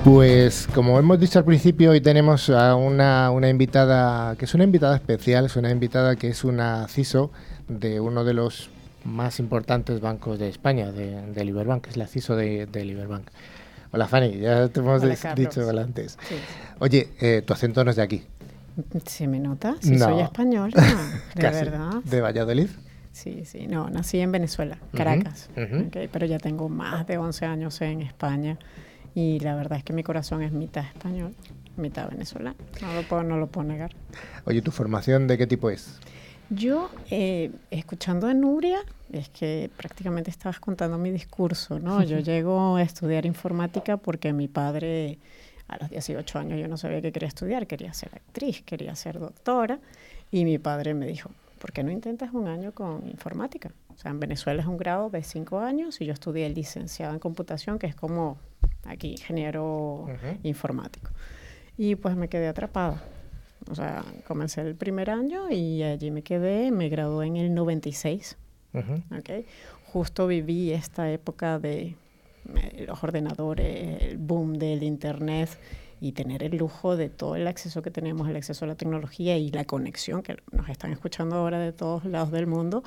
Pues 0.08 0.70
como 0.74 0.98
hemos 0.98 1.20
dicho 1.20 1.38
al 1.38 1.44
principio, 1.44 1.92
hoy 1.92 2.00
tenemos 2.00 2.50
a 2.50 2.76
una, 2.76 3.30
invitada 3.50 4.38
que 4.38 4.46
es 4.46 4.54
una 4.54 4.64
invitada 4.64 4.96
especial, 4.96 5.48
es 5.48 5.58
una 5.58 5.70
invitada 5.70 6.16
que 6.16 6.30
es 6.30 6.46
una 6.46 6.88
CISO 6.88 7.30
de 7.68 8.00
uno 8.00 8.24
de 8.24 8.34
los 8.34 8.70
más 9.04 9.38
importantes 9.40 10.00
bancos 10.00 10.40
de 10.40 10.48
España, 10.48 10.94
de, 10.94 11.34
de 11.34 11.44
Liberbank, 11.44 11.84
que 11.84 11.90
es 11.90 11.98
la 11.98 12.08
CISO 12.08 12.38
de, 12.38 12.68
de 12.68 12.86
Liberbank. 12.86 13.28
Hola 13.92 14.08
Fanny, 14.08 14.38
ya 14.38 14.70
te 14.70 14.80
hemos 14.80 15.02
dicho 15.36 15.70
antes. 15.78 16.18
Oye, 16.80 17.10
eh, 17.20 17.44
tu 17.46 17.52
acento 17.52 17.84
no 17.84 17.90
es 17.90 17.98
de 17.98 18.04
aquí. 18.04 18.24
¿Se 19.06 19.28
me 19.28 19.42
nota? 19.42 19.76
Si 19.82 20.00
soy 20.00 20.22
española, 20.22 20.72
de 21.36 21.50
verdad. 21.50 21.96
¿De 22.06 22.22
Valladolid? 22.22 22.70
Sí, 23.12 23.44
sí, 23.44 23.68
no, 23.68 23.90
nací 23.90 24.22
en 24.22 24.32
Venezuela, 24.32 24.78
Caracas, 24.94 25.50
pero 26.14 26.26
ya 26.26 26.40
tengo 26.40 26.70
más 26.70 27.06
de 27.08 27.18
11 27.18 27.46
años 27.46 27.82
en 27.82 28.04
España 28.04 28.58
y 29.18 29.40
la 29.40 29.56
verdad 29.56 29.80
es 29.80 29.84
que 29.84 29.94
mi 29.94 30.04
corazón 30.04 30.44
es 30.44 30.52
mitad 30.52 30.86
español, 30.86 31.34
mitad 31.76 32.08
venezolano. 32.08 32.56
No 32.84 32.94
lo 32.94 33.02
puedo, 33.02 33.24
no 33.24 33.38
lo 33.38 33.48
puedo 33.48 33.68
negar. 33.68 33.96
Oye, 34.46 34.62
¿tu 34.62 34.70
formación 34.70 35.26
de 35.26 35.40
qué 35.40 35.48
tipo 35.48 35.72
es? 35.72 35.98
Yo, 36.52 36.92
eh, 37.10 37.50
escuchando 37.72 38.28
a 38.28 38.36
Nuria, 38.36 38.78
es 39.12 39.30
que 39.30 39.72
prácticamente 39.76 40.30
estabas 40.30 40.60
contando 40.60 41.00
mi 41.00 41.10
discurso, 41.10 41.80
¿no? 41.80 42.04
Yo 42.04 42.20
llego 42.20 42.76
a 42.76 42.84
estudiar 42.84 43.26
informática 43.26 43.98
porque 43.98 44.34
mi 44.34 44.48
padre, 44.48 45.18
a 45.68 45.80
los 45.80 45.90
18 45.90 46.38
años, 46.38 46.60
yo 46.60 46.68
no 46.68 46.78
sabía 46.78 47.02
qué 47.02 47.12
quería 47.12 47.28
estudiar, 47.28 47.66
quería 47.66 47.94
ser 47.96 48.12
actriz, 48.14 48.62
quería 48.62 48.96
ser 48.96 49.18
doctora, 49.18 49.80
y 50.30 50.46
mi 50.46 50.60
padre 50.60 50.94
me 50.94 51.08
dijo, 51.08 51.32
¿por 51.58 51.72
qué 51.72 51.84
no 51.84 51.90
intentas 51.90 52.32
un 52.34 52.48
año 52.48 52.72
con 52.72 53.10
informática? 53.10 53.72
O 53.98 54.00
sea, 54.00 54.12
en 54.12 54.20
Venezuela 54.20 54.62
es 54.62 54.68
un 54.68 54.78
grado 54.78 55.10
de 55.10 55.24
cinco 55.24 55.60
años 55.60 56.00
y 56.02 56.06
yo 56.06 56.14
estudié 56.14 56.48
licenciado 56.50 57.14
en 57.14 57.20
computación, 57.20 57.80
que 57.80 57.88
es 57.88 57.96
como 57.96 58.38
aquí, 58.86 59.12
ingeniero 59.12 60.06
informático. 60.44 61.10
Y 61.78 61.96
pues 61.96 62.16
me 62.16 62.28
quedé 62.30 62.48
atrapada. 62.48 63.04
O 63.72 63.74
sea, 63.74 64.06
comencé 64.28 64.62
el 64.62 64.76
primer 64.76 65.10
año 65.10 65.50
y 65.50 65.82
allí 65.82 66.12
me 66.12 66.22
quedé, 66.22 66.70
me 66.72 66.90
gradué 66.90 67.26
en 67.26 67.38
el 67.38 67.54
96. 67.56 68.38
okay. 69.18 69.46
Justo 69.92 70.28
viví 70.28 70.72
esta 70.72 71.12
época 71.12 71.58
de 71.58 71.96
eh, 72.56 72.86
los 72.88 73.04
ordenadores, 73.04 74.02
el 74.04 74.18
boom 74.20 74.54
del 74.60 74.84
internet 74.84 75.50
y 76.00 76.12
tener 76.12 76.44
el 76.44 76.58
lujo 76.58 76.96
de 76.96 77.10
todo 77.10 77.36
el 77.36 77.48
acceso 77.48 77.82
que 77.82 77.90
tenemos, 77.90 78.30
el 78.30 78.36
acceso 78.36 78.66
a 78.66 78.68
la 78.68 78.76
tecnología 78.76 79.38
y 79.38 79.50
la 79.50 79.66
conexión 79.66 80.22
que 80.22 80.38
nos 80.52 80.70
están 80.70 80.92
escuchando 80.92 81.36
ahora 81.38 81.60
de 81.60 81.74
todos 81.74 82.06
lados 82.06 82.32
del 82.32 82.46
mundo, 82.46 82.84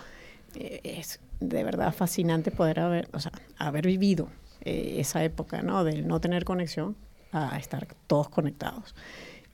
es 0.54 1.20
de 1.40 1.64
verdad 1.64 1.92
fascinante 1.92 2.50
poder 2.50 2.80
haber, 2.80 3.08
o 3.12 3.20
sea, 3.20 3.32
haber 3.56 3.86
vivido 3.86 4.28
eh, 4.62 4.96
esa 4.98 5.24
época, 5.24 5.62
¿no? 5.62 5.84
Del 5.84 6.06
no 6.06 6.20
tener 6.20 6.44
conexión 6.44 6.96
a 7.32 7.56
estar 7.58 7.86
todos 8.06 8.28
conectados. 8.28 8.94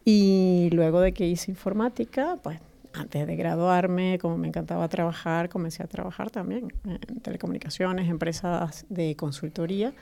Y 0.05 0.70
luego 0.72 1.01
de 1.01 1.12
que 1.12 1.26
hice 1.26 1.51
informática, 1.51 2.38
pues 2.42 2.61
antes 2.94 3.26
de 3.26 3.36
graduarme, 3.36 4.18
como 4.20 4.38
me 4.38 4.49
encantaba 4.49 4.88
trabajar, 4.88 5.49
comencé 5.49 5.82
a 5.82 5.86
trabajar 5.86 6.30
también 6.30 6.72
en 6.84 7.20
telecomunicaciones, 7.20 8.09
empresas 8.09 8.86
de 8.88 9.16
consultoría 9.16 9.92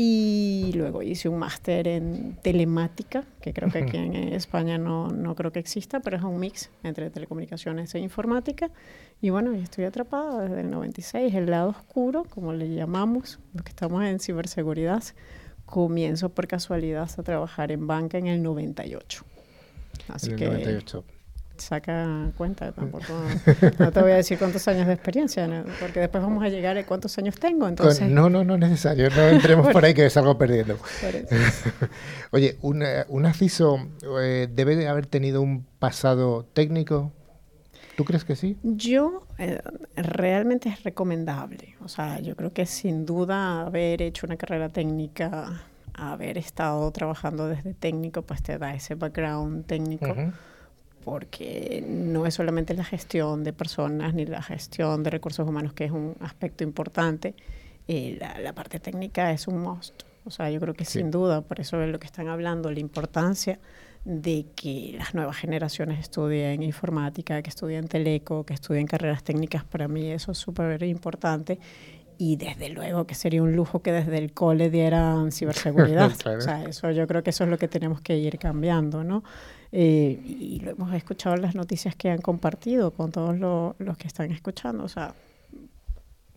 y 0.00 0.70
luego 0.76 1.02
hice 1.02 1.28
un 1.28 1.40
máster 1.40 1.88
en 1.88 2.36
telemática, 2.40 3.24
que 3.40 3.52
creo 3.52 3.68
que 3.68 3.78
aquí 3.78 3.96
en 3.96 4.14
España 4.32 4.78
no, 4.78 5.08
no, 5.08 5.34
creo 5.34 5.50
que 5.50 5.58
exista, 5.58 5.98
pero 5.98 6.16
es 6.16 6.22
un 6.22 6.38
mix 6.38 6.70
entre 6.84 7.10
telecomunicaciones 7.10 7.92
e 7.96 7.98
informática. 7.98 8.70
Y 9.20 9.30
bueno, 9.30 9.52
estoy 9.54 9.86
atrapada 9.86 10.44
desde 10.44 10.60
el 10.60 10.70
96, 10.70 11.34
el 11.34 11.50
lado 11.50 11.70
oscuro, 11.70 12.22
como 12.22 12.52
le 12.52 12.72
llamamos, 12.72 13.40
los 13.54 13.64
que 13.64 13.70
estamos 13.70 14.04
en 14.04 14.20
ciberseguridad. 14.20 15.02
Comienzo 15.66 16.28
por 16.28 16.46
casualidad 16.46 17.10
a 17.18 17.22
trabajar 17.24 17.72
en 17.72 17.88
banca 17.88 18.18
en 18.18 18.28
el 18.28 18.40
98. 18.40 19.24
Así 20.06 20.30
en 20.30 20.38
el 20.44 20.62
98 20.62 21.04
saca 21.58 22.30
cuenta 22.36 22.72
tampoco. 22.72 23.04
No 23.78 23.92
te 23.92 24.00
voy 24.00 24.12
a 24.12 24.16
decir 24.16 24.38
cuántos 24.38 24.66
años 24.68 24.86
de 24.86 24.92
experiencia, 24.92 25.48
porque 25.80 26.00
después 26.00 26.22
vamos 26.22 26.42
a 26.42 26.48
llegar 26.48 26.76
a 26.76 26.84
cuántos 26.86 27.16
años 27.18 27.34
tengo. 27.38 27.68
Entonces... 27.68 28.08
No, 28.08 28.28
no, 28.30 28.44
no 28.44 28.54
es 28.54 28.60
necesario. 28.60 29.08
No 29.10 29.22
entremos 29.28 29.68
por 29.72 29.84
ahí 29.84 29.94
que 29.94 30.08
salgo 30.10 30.36
perdiendo. 30.38 30.78
Oye, 32.30 32.58
¿un, 32.62 32.84
un 33.08 33.26
ACISO 33.26 33.88
eh, 34.20 34.48
debe 34.50 34.76
de 34.76 34.88
haber 34.88 35.06
tenido 35.06 35.42
un 35.42 35.64
pasado 35.78 36.44
técnico? 36.52 37.12
¿Tú 37.96 38.04
crees 38.04 38.24
que 38.24 38.36
sí? 38.36 38.56
Yo 38.62 39.26
eh, 39.38 39.60
realmente 39.96 40.68
es 40.68 40.84
recomendable. 40.84 41.74
O 41.82 41.88
sea, 41.88 42.20
yo 42.20 42.36
creo 42.36 42.52
que 42.52 42.64
sin 42.64 43.04
duda 43.04 43.62
haber 43.62 44.02
hecho 44.02 44.24
una 44.24 44.36
carrera 44.36 44.68
técnica, 44.68 45.62
haber 45.94 46.38
estado 46.38 46.88
trabajando 46.92 47.48
desde 47.48 47.74
técnico, 47.74 48.22
pues 48.22 48.40
te 48.40 48.56
da 48.56 48.72
ese 48.72 48.94
background 48.94 49.66
técnico 49.66 50.14
porque 51.08 51.82
no 51.88 52.26
es 52.26 52.34
solamente 52.34 52.74
la 52.74 52.84
gestión 52.84 53.42
de 53.42 53.54
personas 53.54 54.12
ni 54.12 54.26
la 54.26 54.42
gestión 54.42 55.02
de 55.02 55.08
recursos 55.08 55.48
humanos, 55.48 55.72
que 55.72 55.86
es 55.86 55.90
un 55.90 56.14
aspecto 56.20 56.64
importante, 56.64 57.34
eh, 57.86 58.18
la, 58.42 58.52
parte 58.52 58.78
técnica 58.78 59.32
es 59.32 59.48
un 59.48 59.58
must. 59.58 60.02
O 60.26 60.30
sea, 60.30 60.50
yo 60.50 60.60
creo 60.60 60.74
que 60.74 60.84
sin 60.84 61.10
duda, 61.10 61.40
por 61.40 61.60
eso 61.60 61.82
es 61.82 61.90
lo 61.90 61.98
que 61.98 62.04
están 62.04 62.28
hablando, 62.28 62.70
la 62.70 62.80
importancia 62.80 63.58
de 64.04 64.44
que 64.54 64.96
las 64.98 65.14
nuevas 65.14 65.38
generaciones 65.38 65.98
estudien 65.98 66.62
informática, 66.62 67.40
que 67.40 67.48
estudien 67.48 67.88
teleco, 67.88 68.44
que 68.44 68.52
estudien 68.52 68.86
carreras 68.86 69.22
técnicas, 69.24 69.64
para 69.64 69.88
mí 69.88 70.10
eso 70.10 70.32
es 70.32 70.38
súper 70.38 70.82
importante. 70.82 71.58
Y 72.18 72.36
desde 72.36 72.68
luego 72.68 73.06
que 73.06 73.14
sería 73.14 73.42
un 73.42 73.56
lujo 73.56 73.80
que 73.80 73.92
desde 73.92 74.18
el 74.18 74.34
cole 74.34 74.68
dieran 74.68 75.32
ciberseguridad. 75.32 76.12
O 76.36 76.40
sea, 76.42 76.64
eso 76.64 76.90
yo 76.90 77.06
creo 77.06 77.22
que 77.22 77.30
eso 77.30 77.44
es 77.44 77.50
lo 77.50 77.56
que 77.56 77.68
tenemos 77.68 78.02
que 78.02 78.18
ir 78.18 78.38
cambiando, 78.38 79.04
¿no? 79.04 79.24
Eh, 79.70 80.20
y 80.24 80.60
lo 80.60 80.70
hemos 80.70 80.94
escuchado 80.94 81.36
en 81.36 81.42
las 81.42 81.54
noticias 81.54 81.94
que 81.94 82.10
han 82.10 82.20
compartido 82.20 82.92
con 82.92 83.12
todos 83.12 83.38
los 83.38 83.96
que 83.98 84.06
están 84.06 84.32
escuchando. 84.32 84.84
O 84.84 84.88
sea, 84.88 85.14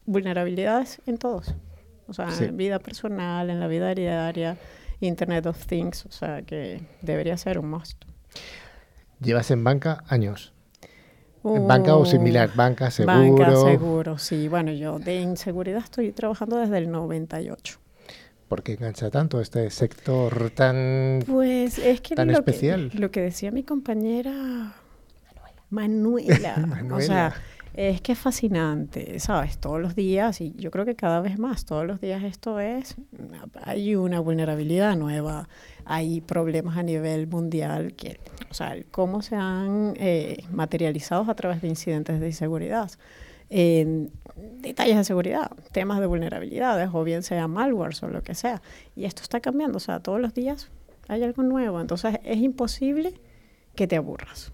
vulnerabilidades 0.05 1.01
en 1.05 1.17
todos. 1.17 1.55
O 2.07 2.13
sea, 2.13 2.27
en 2.39 2.57
vida 2.57 2.79
personal, 2.79 3.49
en 3.49 3.59
la 3.59 3.67
vida 3.67 3.95
diaria, 3.95 4.57
Internet 4.99 5.45
of 5.45 5.65
Things. 5.65 6.05
O 6.05 6.11
sea, 6.11 6.41
que 6.41 6.81
debería 7.01 7.37
ser 7.37 7.57
un 7.57 7.69
must. 7.69 8.03
Llevas 9.21 9.51
en 9.51 9.63
banca 9.63 10.03
años. 10.07 10.51
¿En 11.43 11.67
banca 11.67 11.95
o 11.95 12.05
similar? 12.05 12.51
Uh, 12.53 12.57
¿Banca, 12.57 12.91
seguro? 12.91 13.17
Banca, 13.17 13.55
seguro, 13.55 14.17
sí. 14.17 14.47
Bueno, 14.47 14.71
yo 14.71 14.99
de 14.99 15.21
inseguridad 15.21 15.83
estoy 15.83 16.11
trabajando 16.11 16.57
desde 16.57 16.77
el 16.77 16.91
98. 16.91 17.80
¿Por 18.51 18.63
qué 18.63 18.73
engancha 18.73 19.09
tanto 19.09 19.39
este 19.39 19.69
sector 19.69 20.49
tan, 20.49 21.23
pues 21.25 21.79
es 21.79 22.01
que 22.01 22.15
tan 22.15 22.27
lo 22.27 22.33
especial? 22.33 22.89
Que, 22.91 22.99
lo 22.99 23.09
que 23.09 23.21
decía 23.21 23.49
mi 23.49 23.63
compañera 23.63 24.75
Manuela. 25.69 26.57
Manuela. 26.57 26.95
O 26.97 26.99
sea, 26.99 27.33
es 27.73 28.01
que 28.01 28.11
es 28.11 28.19
fascinante, 28.19 29.21
¿sabes? 29.21 29.57
Todos 29.57 29.79
los 29.79 29.95
días, 29.95 30.41
y 30.41 30.53
yo 30.57 30.69
creo 30.69 30.83
que 30.83 30.97
cada 30.97 31.21
vez 31.21 31.39
más, 31.39 31.63
todos 31.63 31.87
los 31.87 32.01
días 32.01 32.25
esto 32.25 32.59
es, 32.59 32.97
hay 33.63 33.95
una 33.95 34.19
vulnerabilidad 34.19 34.97
nueva, 34.97 35.47
hay 35.85 36.19
problemas 36.19 36.75
a 36.75 36.83
nivel 36.83 37.27
mundial, 37.27 37.93
que, 37.93 38.19
o 38.49 38.53
sea, 38.53 38.75
cómo 38.91 39.21
se 39.21 39.37
han 39.37 39.93
eh, 39.95 40.43
materializado 40.51 41.31
a 41.31 41.35
través 41.35 41.61
de 41.61 41.69
incidentes 41.69 42.19
de 42.19 42.27
inseguridad 42.27 42.91
detalles 44.61 44.95
de 44.95 45.03
seguridad, 45.03 45.51
temas 45.71 45.99
de 45.99 46.05
vulnerabilidades, 46.05 46.89
o 46.93 47.03
bien 47.03 47.21
sea 47.21 47.47
malware 47.47 47.93
o 48.01 48.07
lo 48.07 48.23
que 48.23 48.33
sea. 48.33 48.61
Y 48.95 49.05
esto 49.05 49.21
está 49.21 49.41
cambiando, 49.41 49.77
o 49.77 49.81
sea, 49.81 49.99
todos 49.99 50.21
los 50.21 50.33
días 50.33 50.69
hay 51.07 51.23
algo 51.23 51.43
nuevo. 51.43 51.81
Entonces 51.81 52.19
es 52.23 52.37
imposible 52.37 53.13
que 53.75 53.87
te 53.87 53.97
aburras. 53.97 54.53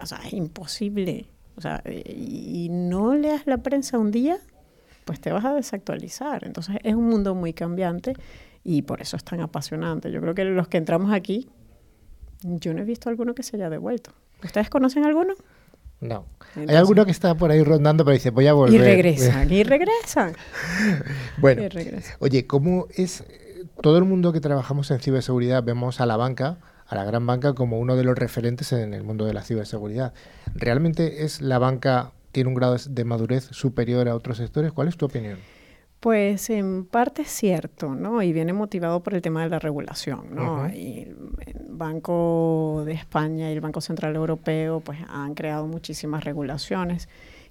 O 0.00 0.06
sea, 0.06 0.18
es 0.24 0.32
imposible. 0.32 1.26
O 1.56 1.60
sea, 1.60 1.82
y 1.84 2.68
no 2.70 3.14
leas 3.14 3.46
la 3.46 3.58
prensa 3.58 3.98
un 3.98 4.10
día, 4.10 4.38
pues 5.04 5.20
te 5.20 5.32
vas 5.32 5.44
a 5.44 5.52
desactualizar. 5.54 6.44
Entonces 6.46 6.76
es 6.82 6.94
un 6.94 7.04
mundo 7.04 7.34
muy 7.34 7.52
cambiante 7.52 8.14
y 8.64 8.82
por 8.82 9.02
eso 9.02 9.16
es 9.16 9.24
tan 9.24 9.40
apasionante. 9.40 10.10
Yo 10.10 10.20
creo 10.20 10.34
que 10.34 10.44
los 10.44 10.68
que 10.68 10.78
entramos 10.78 11.12
aquí, 11.12 11.48
yo 12.42 12.72
no 12.72 12.80
he 12.80 12.84
visto 12.84 13.08
alguno 13.08 13.34
que 13.34 13.42
se 13.42 13.56
haya 13.56 13.68
devuelto. 13.68 14.12
¿Ustedes 14.42 14.70
conocen 14.70 15.04
alguno? 15.04 15.34
No. 16.00 16.26
Hay 16.54 16.76
alguno 16.76 17.04
que 17.04 17.10
está 17.10 17.34
por 17.34 17.50
ahí 17.50 17.62
rondando, 17.62 18.04
pero 18.04 18.14
dice, 18.14 18.30
voy 18.30 18.46
a 18.46 18.52
volver. 18.52 18.74
Y 18.74 18.78
regresan, 18.78 19.52
y 19.52 19.62
regresan. 19.64 20.32
bueno, 21.38 21.62
oye, 22.20 22.46
¿cómo 22.46 22.86
es 22.94 23.24
todo 23.82 23.98
el 23.98 24.04
mundo 24.04 24.32
que 24.32 24.40
trabajamos 24.40 24.90
en 24.90 25.00
ciberseguridad 25.00 25.62
vemos 25.62 26.00
a 26.00 26.06
la 26.06 26.16
banca, 26.16 26.58
a 26.86 26.94
la 26.94 27.04
gran 27.04 27.26
banca, 27.26 27.54
como 27.54 27.78
uno 27.78 27.96
de 27.96 28.04
los 28.04 28.16
referentes 28.16 28.72
en 28.72 28.94
el 28.94 29.02
mundo 29.02 29.24
de 29.24 29.34
la 29.34 29.42
ciberseguridad? 29.42 30.14
¿Realmente 30.54 31.24
es 31.24 31.40
la 31.40 31.58
banca, 31.58 32.12
tiene 32.32 32.48
un 32.48 32.54
grado 32.54 32.76
de 32.88 33.04
madurez 33.04 33.44
superior 33.50 34.08
a 34.08 34.14
otros 34.14 34.38
sectores? 34.38 34.72
¿Cuál 34.72 34.88
es 34.88 34.96
tu 34.96 35.06
opinión? 35.06 35.38
Pues 36.00 36.48
en 36.50 36.84
parte 36.84 37.22
es 37.22 37.30
cierto, 37.30 37.94
¿no? 37.94 38.22
Y 38.22 38.32
viene 38.32 38.52
motivado 38.52 39.02
por 39.02 39.14
el 39.14 39.22
tema 39.22 39.42
de 39.42 39.48
la 39.48 39.58
regulación, 39.58 40.32
¿no? 40.32 40.68
y 40.68 41.08
el 41.44 41.66
Banco 41.70 42.82
de 42.86 42.92
España 42.92 43.50
y 43.50 43.54
el 43.54 43.60
Banco 43.60 43.80
Central 43.80 44.14
Europeo 44.14 44.80
pues 44.80 44.98
han 45.08 45.34
creado 45.34 45.66
muchísimas 45.66 46.24
regulaciones 46.24 47.08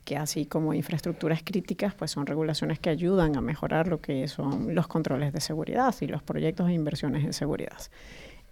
que 0.08 0.16
así 0.16 0.46
como 0.46 0.74
infraestructuras 0.74 1.42
críticas, 1.44 1.94
pues 1.94 2.12
son 2.12 2.26
regulaciones 2.26 2.80
que 2.80 2.90
ayudan 2.90 3.36
a 3.36 3.42
mejorar 3.42 3.90
lo 3.90 4.00
que 4.00 4.30
son 4.30 4.74
los 4.74 4.88
controles 4.88 5.34
de 5.34 5.42
seguridad 5.42 5.94
y 6.00 6.08
los 6.08 6.24
proyectos 6.24 6.68
de 6.68 6.74
inversiones 6.74 7.26
en 7.26 7.34
seguridad. 7.34 7.78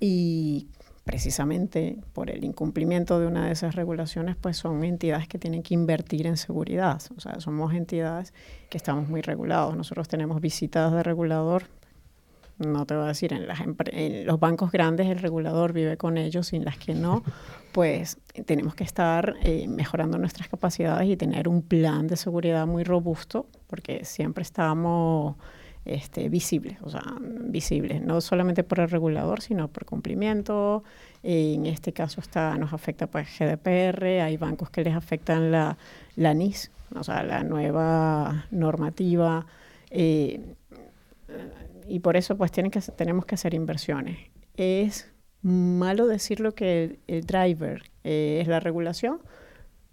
Y 0.01 0.67
precisamente 1.05 1.99
por 2.13 2.31
el 2.31 2.43
incumplimiento 2.43 3.19
de 3.19 3.27
una 3.27 3.45
de 3.45 3.51
esas 3.51 3.75
regulaciones, 3.75 4.35
pues 4.35 4.57
son 4.57 4.83
entidades 4.83 5.27
que 5.27 5.37
tienen 5.37 5.61
que 5.61 5.75
invertir 5.75 6.25
en 6.25 6.35
seguridad. 6.35 6.99
O 7.15 7.21
sea, 7.21 7.39
somos 7.39 7.73
entidades 7.73 8.33
que 8.69 8.77
estamos 8.77 9.07
muy 9.07 9.21
regulados. 9.21 9.77
Nosotros 9.77 10.07
tenemos 10.07 10.41
visitas 10.41 10.91
de 10.91 11.03
regulador. 11.03 11.67
No 12.57 12.87
te 12.87 12.95
voy 12.95 13.03
a 13.03 13.07
decir, 13.09 13.33
en, 13.33 13.47
las 13.47 13.59
en 13.91 14.25
los 14.25 14.39
bancos 14.39 14.71
grandes 14.71 15.07
el 15.07 15.19
regulador 15.19 15.73
vive 15.73 15.95
con 15.95 16.17
ellos, 16.17 16.47
sin 16.47 16.65
las 16.65 16.77
que 16.77 16.95
no, 16.95 17.21
pues 17.71 18.17
tenemos 18.45 18.73
que 18.73 18.85
estar 18.85 19.35
eh, 19.43 19.67
mejorando 19.67 20.17
nuestras 20.17 20.47
capacidades 20.47 21.07
y 21.07 21.17
tener 21.17 21.47
un 21.47 21.61
plan 21.61 22.07
de 22.07 22.15
seguridad 22.15 22.65
muy 22.65 22.83
robusto, 22.83 23.45
porque 23.67 24.05
siempre 24.05 24.41
estamos 24.41 25.35
este, 25.85 26.29
visibles, 26.29 26.77
o 26.81 26.89
sea, 26.89 27.03
visibles, 27.21 28.01
no 28.01 28.19
solamente 28.19 28.63
por 28.63 28.79
el 28.79 28.89
regulador, 28.89 29.41
sino 29.41 29.67
por 29.67 29.85
cumplimiento. 29.85 30.83
En 31.21 31.67
este 31.67 31.93
caso 31.93 32.21
está, 32.21 32.57
nos 32.57 32.73
afecta 32.73 33.07
pues 33.07 33.27
GDPR, 33.37 34.03
hay 34.21 34.37
bancos 34.37 34.69
que 34.69 34.83
les 34.83 34.95
afectan 34.95 35.51
la, 35.51 35.77
la 36.15 36.33
NIS, 36.33 36.71
o 36.95 37.03
sea, 37.03 37.23
la 37.23 37.43
nueva 37.43 38.45
normativa. 38.51 39.45
Eh, 39.91 40.55
y 41.87 41.99
por 41.99 42.17
eso 42.17 42.35
pues 42.35 42.51
tienen 42.51 42.71
que, 42.71 42.81
tenemos 42.81 43.25
que 43.25 43.35
hacer 43.35 43.53
inversiones. 43.53 44.17
Es 44.57 45.11
malo 45.41 46.07
decir 46.07 46.39
lo 46.39 46.53
que 46.55 46.99
el, 47.07 47.25
driver 47.25 47.83
eh, 48.03 48.39
es 48.41 48.47
la 48.47 48.59
regulación, 48.59 49.19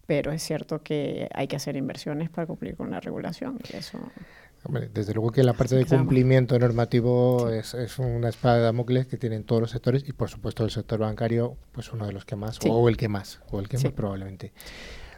pero 0.07 0.33
es 0.33 0.43
cierto 0.43 0.83
que 0.83 1.29
hay 1.35 1.49
que 1.49 1.57
hacer 1.57 1.77
inversiones 1.77 2.31
para 2.31 2.47
cumplir 2.47 2.77
con 2.77 2.91
la 2.91 3.01
regulación. 3.01 3.59
eso 3.73 3.99
desde 4.93 5.15
luego 5.15 5.33
que 5.33 5.43
la 5.43 5.55
parte 5.55 5.75
de 5.75 5.85
cumplimiento 5.85 6.59
normativo 6.59 7.51
es, 7.51 7.75
una 7.99 8.29
espada 8.29 8.57
de 8.57 8.63
Damocles 8.63 9.07
que 9.07 9.17
tienen 9.17 9.45
todos 9.45 9.61
los 9.61 9.71
sectores 9.71 10.05
y 10.07 10.13
por 10.13 10.29
supuesto 10.29 10.65
el 10.65 10.71
sector 10.71 11.01
bancario, 11.01 11.57
pues 11.73 11.93
uno 11.93 12.07
de 12.07 12.13
los 12.13 12.25
que 12.25 12.37
más, 12.37 12.59
o 12.69 12.89
el 12.89 12.97
que 12.97 13.09
más, 13.09 13.41
o 13.51 13.59
el 13.59 13.69
que 13.69 13.79
más 13.79 13.93
probablemente. 13.93 14.53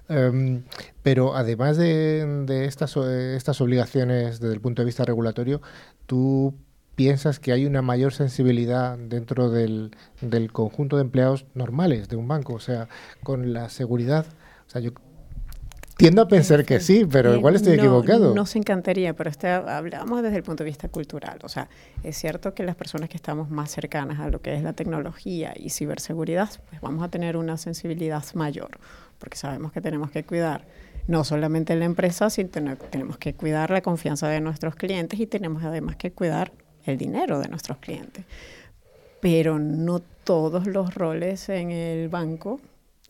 Em, 0.09 0.65
pero 1.03 1.35
además 1.35 1.77
de, 1.77 2.65
estas, 2.67 2.97
estas 2.97 3.61
obligaciones 3.61 4.41
desde 4.41 4.55
el 4.55 4.61
punto 4.61 4.83
de 4.83 4.87
vista 4.87 5.05
regulatorio, 5.05 5.61
¿tú 6.07 6.55
piensas 6.95 7.41
que 7.41 7.53
hay 7.53 7.67
una 7.67 7.83
mayor 7.83 8.13
sensibilidad 8.13 8.97
dentro 8.97 9.51
del, 9.51 9.97
del 10.21 10.53
conjunto 10.53 10.97
de 10.97 11.03
empleados 11.03 11.47
normales 11.55 12.09
de 12.09 12.17
un 12.17 12.29
banco? 12.29 12.55
O 12.55 12.61
sea, 12.61 12.89
con 13.23 13.53
la 13.53 13.69
seguridad. 13.69 14.27
O 14.67 14.71
sea, 14.71 14.81
yo 14.81 14.93
Tiendo 16.05 16.21
a 16.21 16.29
pensar 16.29 16.67
que 16.67 16.81
sí, 16.81 17.07
pero 17.11 17.35
igual 17.35 17.57
estoy 17.57 17.77
equivocado. 17.77 18.35
Nos 18.35 18.57
encantaría, 18.57 19.15
pero 19.15 19.31
este, 19.31 19.49
hablamos 19.49 20.23
desde 20.23 20.37
el 20.37 20.43
punto 20.43 20.63
de 20.63 20.69
vista 20.69 20.87
cultural. 20.91 21.39
O 21.45 21.49
sea, 21.49 21.71
es 22.03 22.19
cierto 22.19 22.53
que 22.53 22.63
las 22.63 22.77
personas 22.77 23.09
que 23.09 23.17
estamos 23.17 23.49
más 23.49 23.71
cercanas 23.71 24.21
a 24.21 24.29
lo 24.29 24.43
que 24.43 24.55
es 24.55 24.63
la 24.63 24.75
tecnología 24.75 25.55
y 25.57 25.71
ciberseguridad, 25.71 26.51
pues 26.69 26.83
vamos 26.83 27.03
a 27.03 27.09
tener 27.09 27.39
una 27.39 27.57
sensibilidad 27.57 28.23
mayor, 28.35 28.79
porque 29.19 29.39
sabemos 29.39 29.73
que 29.73 29.81
tenemos 29.81 30.11
que 30.11 30.25
cuidar 30.25 30.67
no 31.07 31.25
solamente 31.25 31.75
la 31.75 31.87
empresa, 31.87 32.29
sino 32.29 32.77
tenemos 32.77 33.17
que 33.17 33.33
cuidar 33.33 33.71
la 33.71 33.81
confianza 33.81 34.29
de 34.29 34.43
nuestros 34.43 34.75
clientes 34.75 35.19
y 35.19 35.27
tenemos 35.27 35.65
además 35.65 35.97
que 35.97 36.13
cuidar 36.13 36.53
el 36.85 36.99
dinero 36.99 37.39
de 37.39 37.49
nuestros 37.49 37.79
clientes. 37.79 38.27
Pero 39.23 39.59
no 39.59 40.01
todos 40.01 40.67
los 40.67 40.93
roles 40.93 41.49
en 41.49 41.71
el 41.71 42.11
banco 42.11 42.61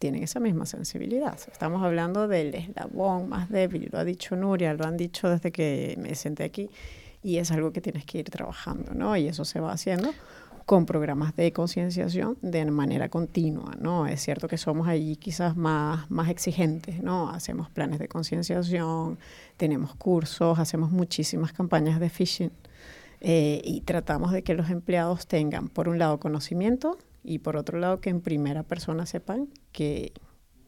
tienen 0.05 0.23
esa 0.23 0.39
misma 0.39 0.67
sensibilidad. 0.67 1.39
Estamos 1.51 1.83
hablando 1.83 2.29
del 2.29 2.55
eslabón 2.55 3.27
más 3.27 3.49
débil, 3.49 3.89
lo 3.91 3.99
ha 3.99 4.05
dicho 4.05 4.37
Nuria, 4.37 4.75
lo 4.75 4.85
han 4.85 4.99
dicho 4.99 5.31
desde 5.31 5.51
que 5.51 5.97
me 5.99 6.15
senté 6.15 6.45
aquí, 6.45 6.69
y 7.23 7.39
es 7.39 7.51
algo 7.51 7.73
que 7.73 7.81
tienes 7.81 8.05
que 8.05 8.19
ir 8.19 8.29
trabajando, 8.29 8.93
¿no? 8.93 9.17
Y 9.17 9.29
eso 9.29 9.47
se 9.47 9.61
va 9.61 9.73
haciendo 9.73 10.11
con 10.67 10.85
programas 10.85 11.35
de 11.37 11.55
concienciación 11.55 12.37
de 12.43 12.67
manera 12.67 13.09
continua, 13.09 13.73
¿no? 13.81 14.07
Es 14.07 14.21
cierto 14.21 14.47
que 14.47 14.59
somos 14.59 14.89
allí 14.89 15.17
quizás 15.17 15.57
más, 15.57 16.11
más 16.11 16.29
exigentes, 16.29 17.03
¿no? 17.03 17.31
Hacemos 17.31 17.71
planes 17.71 17.99
de 17.99 18.07
concienciación, 18.07 19.19
tenemos 19.57 19.95
cursos, 19.95 20.59
hacemos 20.59 20.91
muchísimas 20.91 21.55
campañas 21.55 21.99
de 21.99 22.11
phishing 22.11 22.53
eh, 23.23 23.63
y 23.65 23.81
tratamos 23.81 24.33
de 24.33 24.43
que 24.43 24.53
los 24.53 24.69
empleados 24.69 25.27
tengan, 25.27 25.71
por 25.71 25.89
un 25.89 25.99
lado, 25.99 26.21
conocimiento 26.21 26.99
y 27.25 27.39
por 27.39 27.57
otro 27.57 27.79
lado 27.79 28.01
que 28.01 28.11
en 28.11 28.21
primera 28.21 28.63
persona 28.63 29.07
sepan 29.07 29.49
que 29.73 30.13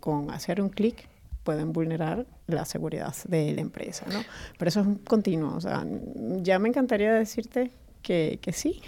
con 0.01 0.31
hacer 0.31 0.61
un 0.61 0.71
clic 0.71 1.09
pueden 1.45 1.73
vulnerar 1.73 2.27
la 2.49 2.65
seguridad 2.65 3.15
de 3.29 3.53
la 3.53 3.61
empresa, 3.61 4.05
¿no? 4.13 4.21
Pero 4.59 4.69
eso 4.69 4.81
es 4.81 4.87
un 4.87 4.97
continuo, 4.97 5.55
o 5.55 5.61
sea, 5.61 5.87
ya 6.43 6.59
me 6.59 6.69
encantaría 6.69 7.13
decirte 7.13 7.71
que, 8.03 8.41
que 8.43 8.53
sí, 8.53 8.81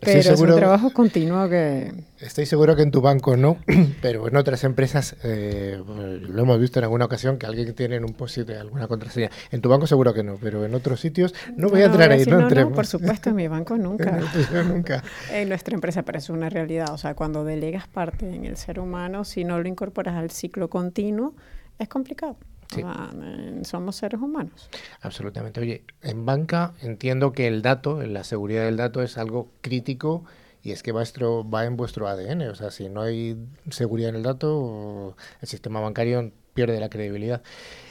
pero 0.00 0.20
es 0.20 0.40
un 0.40 0.54
trabajo 0.54 0.92
continuo 0.92 1.48
que... 1.48 1.92
Estoy 2.20 2.46
seguro 2.46 2.74
que 2.74 2.82
en 2.82 2.90
tu 2.90 3.00
banco 3.00 3.36
no, 3.36 3.58
pero 4.02 4.26
en 4.26 4.36
otras 4.36 4.64
empresas 4.64 5.16
eh, 5.22 5.80
lo 5.86 6.42
hemos 6.42 6.60
visto 6.60 6.80
en 6.80 6.84
alguna 6.84 7.04
ocasión 7.04 7.38
que 7.38 7.46
alguien 7.46 7.74
tiene 7.74 7.96
en 7.96 8.04
un 8.04 8.14
post 8.14 8.38
alguna 8.38 8.88
contraseña. 8.88 9.30
En 9.50 9.60
tu 9.60 9.68
banco 9.68 9.86
seguro 9.86 10.12
que 10.14 10.22
no, 10.22 10.36
pero 10.36 10.64
en 10.64 10.74
otros 10.74 11.00
sitios 11.00 11.34
no 11.56 11.68
voy 11.68 11.82
a 11.82 11.86
entrar 11.86 12.10
ahí. 12.10 12.24
No, 12.26 12.48
no, 12.48 12.72
por 12.72 12.86
supuesto, 12.86 13.30
en 13.30 13.36
mi 13.36 13.48
banco 13.48 13.76
nunca. 13.78 14.20
nunca. 14.64 15.02
En 15.32 15.48
nuestra 15.48 15.74
empresa, 15.74 16.02
pero 16.02 16.18
es 16.18 16.30
una 16.30 16.48
realidad. 16.48 16.92
O 16.92 16.98
sea, 16.98 17.14
cuando 17.14 17.44
delegas 17.44 17.86
parte 17.86 18.34
en 18.34 18.44
el 18.44 18.56
ser 18.56 18.80
humano, 18.80 19.24
si 19.24 19.44
no 19.44 19.60
lo 19.60 19.68
incorporas 19.68 20.14
al 20.14 20.30
ciclo 20.30 20.68
continuo, 20.68 21.34
es 21.78 21.88
complicado. 21.88 22.36
Eh, 22.76 23.60
somos 23.64 23.96
seres 23.96 24.20
humanos. 24.20 24.68
Absolutamente. 25.00 25.60
Oye, 25.60 25.84
en 26.02 26.26
banca 26.26 26.74
entiendo 26.82 27.32
que 27.32 27.46
el 27.46 27.62
dato, 27.62 28.02
la 28.02 28.24
seguridad 28.24 28.64
del 28.64 28.76
dato 28.76 29.02
es 29.02 29.18
algo 29.18 29.50
crítico 29.60 30.24
y 30.62 30.72
es 30.72 30.82
que 30.82 30.92
vuestro, 30.92 31.48
va 31.48 31.64
en 31.64 31.76
vuestro 31.76 32.08
ADN. 32.08 32.42
O 32.48 32.54
sea, 32.54 32.70
si 32.70 32.88
no 32.88 33.02
hay 33.02 33.38
seguridad 33.70 34.10
en 34.10 34.16
el 34.16 34.22
dato, 34.22 35.16
el 35.40 35.48
sistema 35.48 35.80
bancario 35.80 36.32
pierde 36.54 36.78
la 36.80 36.90
credibilidad. 36.90 37.42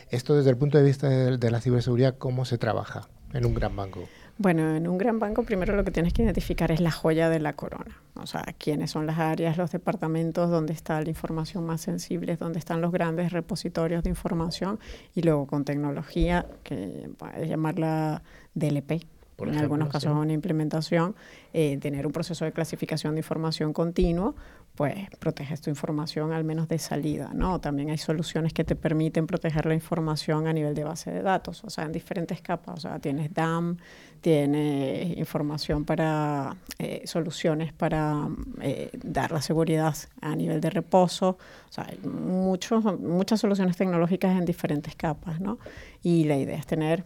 Esto 0.10 0.36
desde 0.36 0.50
el 0.52 0.58
punto 0.58 0.78
de 0.78 0.84
vista 0.84 1.10
de 1.10 1.52
la 1.52 1.62
ciberseguridad, 1.62 2.18
¿cómo 2.18 2.46
se 2.46 2.58
trabaja 2.58 3.10
en 3.34 3.46
un 3.46 3.54
gran 3.54 3.76
banco? 3.76 4.08
Bueno, 4.40 4.76
en 4.76 4.88
un 4.88 5.00
gran 5.00 5.18
banco 5.18 5.42
primero 5.44 5.76
lo 5.76 5.84
que 5.84 5.90
tienes 5.90 6.14
que 6.14 6.22
identificar 6.22 6.72
es 6.72 6.80
la 6.80 6.92
joya 6.92 7.28
de 7.28 7.40
la 7.40 7.54
corona, 7.54 8.02
o 8.14 8.28
sea, 8.28 8.44
quiénes 8.60 8.92
son 8.92 9.08
las 9.08 9.18
áreas, 9.18 9.58
los 9.58 9.72
departamentos, 9.72 10.52
dónde 10.52 10.74
está 10.74 11.02
la 11.02 11.10
información 11.10 11.66
más 11.66 11.82
sensible, 11.82 12.38
dónde 12.38 12.60
están 12.60 12.80
los 12.80 12.92
grandes 12.92 13.32
repositorios 13.32 14.04
de 14.04 14.10
información 14.12 14.80
y 15.16 15.24
luego 15.24 15.48
con 15.48 15.66
tecnología, 15.66 16.46
que 16.64 17.10
puedes 17.18 17.50
llamarla 17.50 18.22
DLP, 18.54 19.08
en 19.46 19.58
algunos 19.58 19.90
casos 19.90 20.12
una 20.12 20.34
implementación, 20.34 21.16
eh, 21.54 21.78
tener 21.78 22.08
un 22.08 22.12
proceso 22.12 22.46
de 22.46 22.52
clasificación 22.52 23.14
de 23.16 23.20
información 23.20 23.72
continuo, 23.72 24.36
pues 24.76 25.10
proteges 25.20 25.62
tu 25.62 25.70
información 25.70 26.32
al 26.32 26.44
menos 26.44 26.68
de 26.68 26.80
salida, 26.80 27.32
¿no? 27.34 27.60
También 27.60 27.90
hay 27.90 27.98
soluciones 27.98 28.54
que 28.54 28.64
te 28.64 28.76
permiten 28.76 29.28
proteger 29.28 29.66
la 29.66 29.74
información 29.74 30.48
a 30.48 30.54
nivel 30.54 30.74
de 30.76 30.84
base 30.84 31.12
de 31.12 31.22
datos, 31.22 31.64
o 31.64 31.70
sea, 31.70 31.86
en 31.86 31.92
diferentes 31.92 32.42
capas, 32.42 32.78
o 32.78 32.82
sea, 32.82 33.00
tienes 33.00 33.34
DAM, 33.34 33.78
tienes 34.22 35.18
información 35.18 35.86
para 35.86 36.56
eh, 36.80 37.02
soluciones 37.06 37.74
para 37.74 38.28
eh, 38.62 38.90
dar 39.04 39.32
la 39.32 39.42
seguridad 39.42 39.96
a 40.22 40.36
nivel 40.36 40.62
de 40.62 40.70
reposo, 40.70 41.38
o 41.70 41.72
sea, 41.72 41.88
hay 41.90 42.00
muchos, 42.08 42.84
muchas 43.00 43.40
soluciones 43.40 43.78
tecnológicas 43.78 44.38
en 44.38 44.46
diferentes 44.46 44.96
capas, 44.96 45.40
¿no? 45.40 45.60
Y 46.04 46.26
la 46.26 46.38
idea 46.38 46.58
es 46.58 46.66
tener 46.66 47.04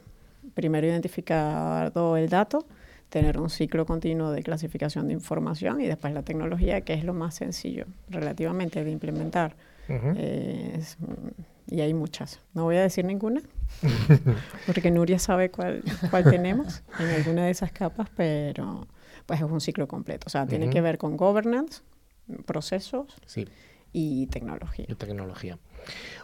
primero 0.53 0.87
identificado 0.87 2.17
el 2.17 2.29
dato, 2.29 2.65
tener 3.09 3.39
un 3.39 3.49
ciclo 3.49 3.85
continuo 3.85 4.31
de 4.31 4.41
clasificación 4.41 5.07
de 5.07 5.13
información 5.13 5.81
y 5.81 5.87
después 5.87 6.13
la 6.13 6.23
tecnología, 6.23 6.81
que 6.81 6.93
es 6.93 7.03
lo 7.03 7.13
más 7.13 7.35
sencillo 7.35 7.85
relativamente 8.09 8.83
de 8.83 8.91
implementar. 8.91 9.55
Y 11.71 11.81
hay 11.81 11.93
muchas. 11.93 12.41
No 12.53 12.65
voy 12.65 12.75
a 12.75 12.81
decir 12.81 13.05
ninguna, 13.05 13.41
porque 14.67 14.91
Nuria 14.91 15.17
sabe 15.17 15.49
cuál, 15.49 15.83
cuál 16.11 16.25
tenemos 16.25 16.83
en 16.99 17.09
alguna 17.09 17.45
de 17.45 17.51
esas 17.51 17.71
capas, 17.71 18.09
pero 18.15 18.87
pues 19.25 19.39
es 19.39 19.49
un 19.49 19.61
ciclo 19.61 19.87
completo. 19.87 20.25
O 20.27 20.29
sea, 20.29 20.45
tiene 20.45 20.69
que 20.69 20.81
ver 20.81 20.97
con 20.97 21.15
governance, 21.15 21.81
procesos 22.45 23.15
y 23.93 24.27
tecnología. 24.27 24.85
Y 24.87 24.95
tecnología. 24.95 25.57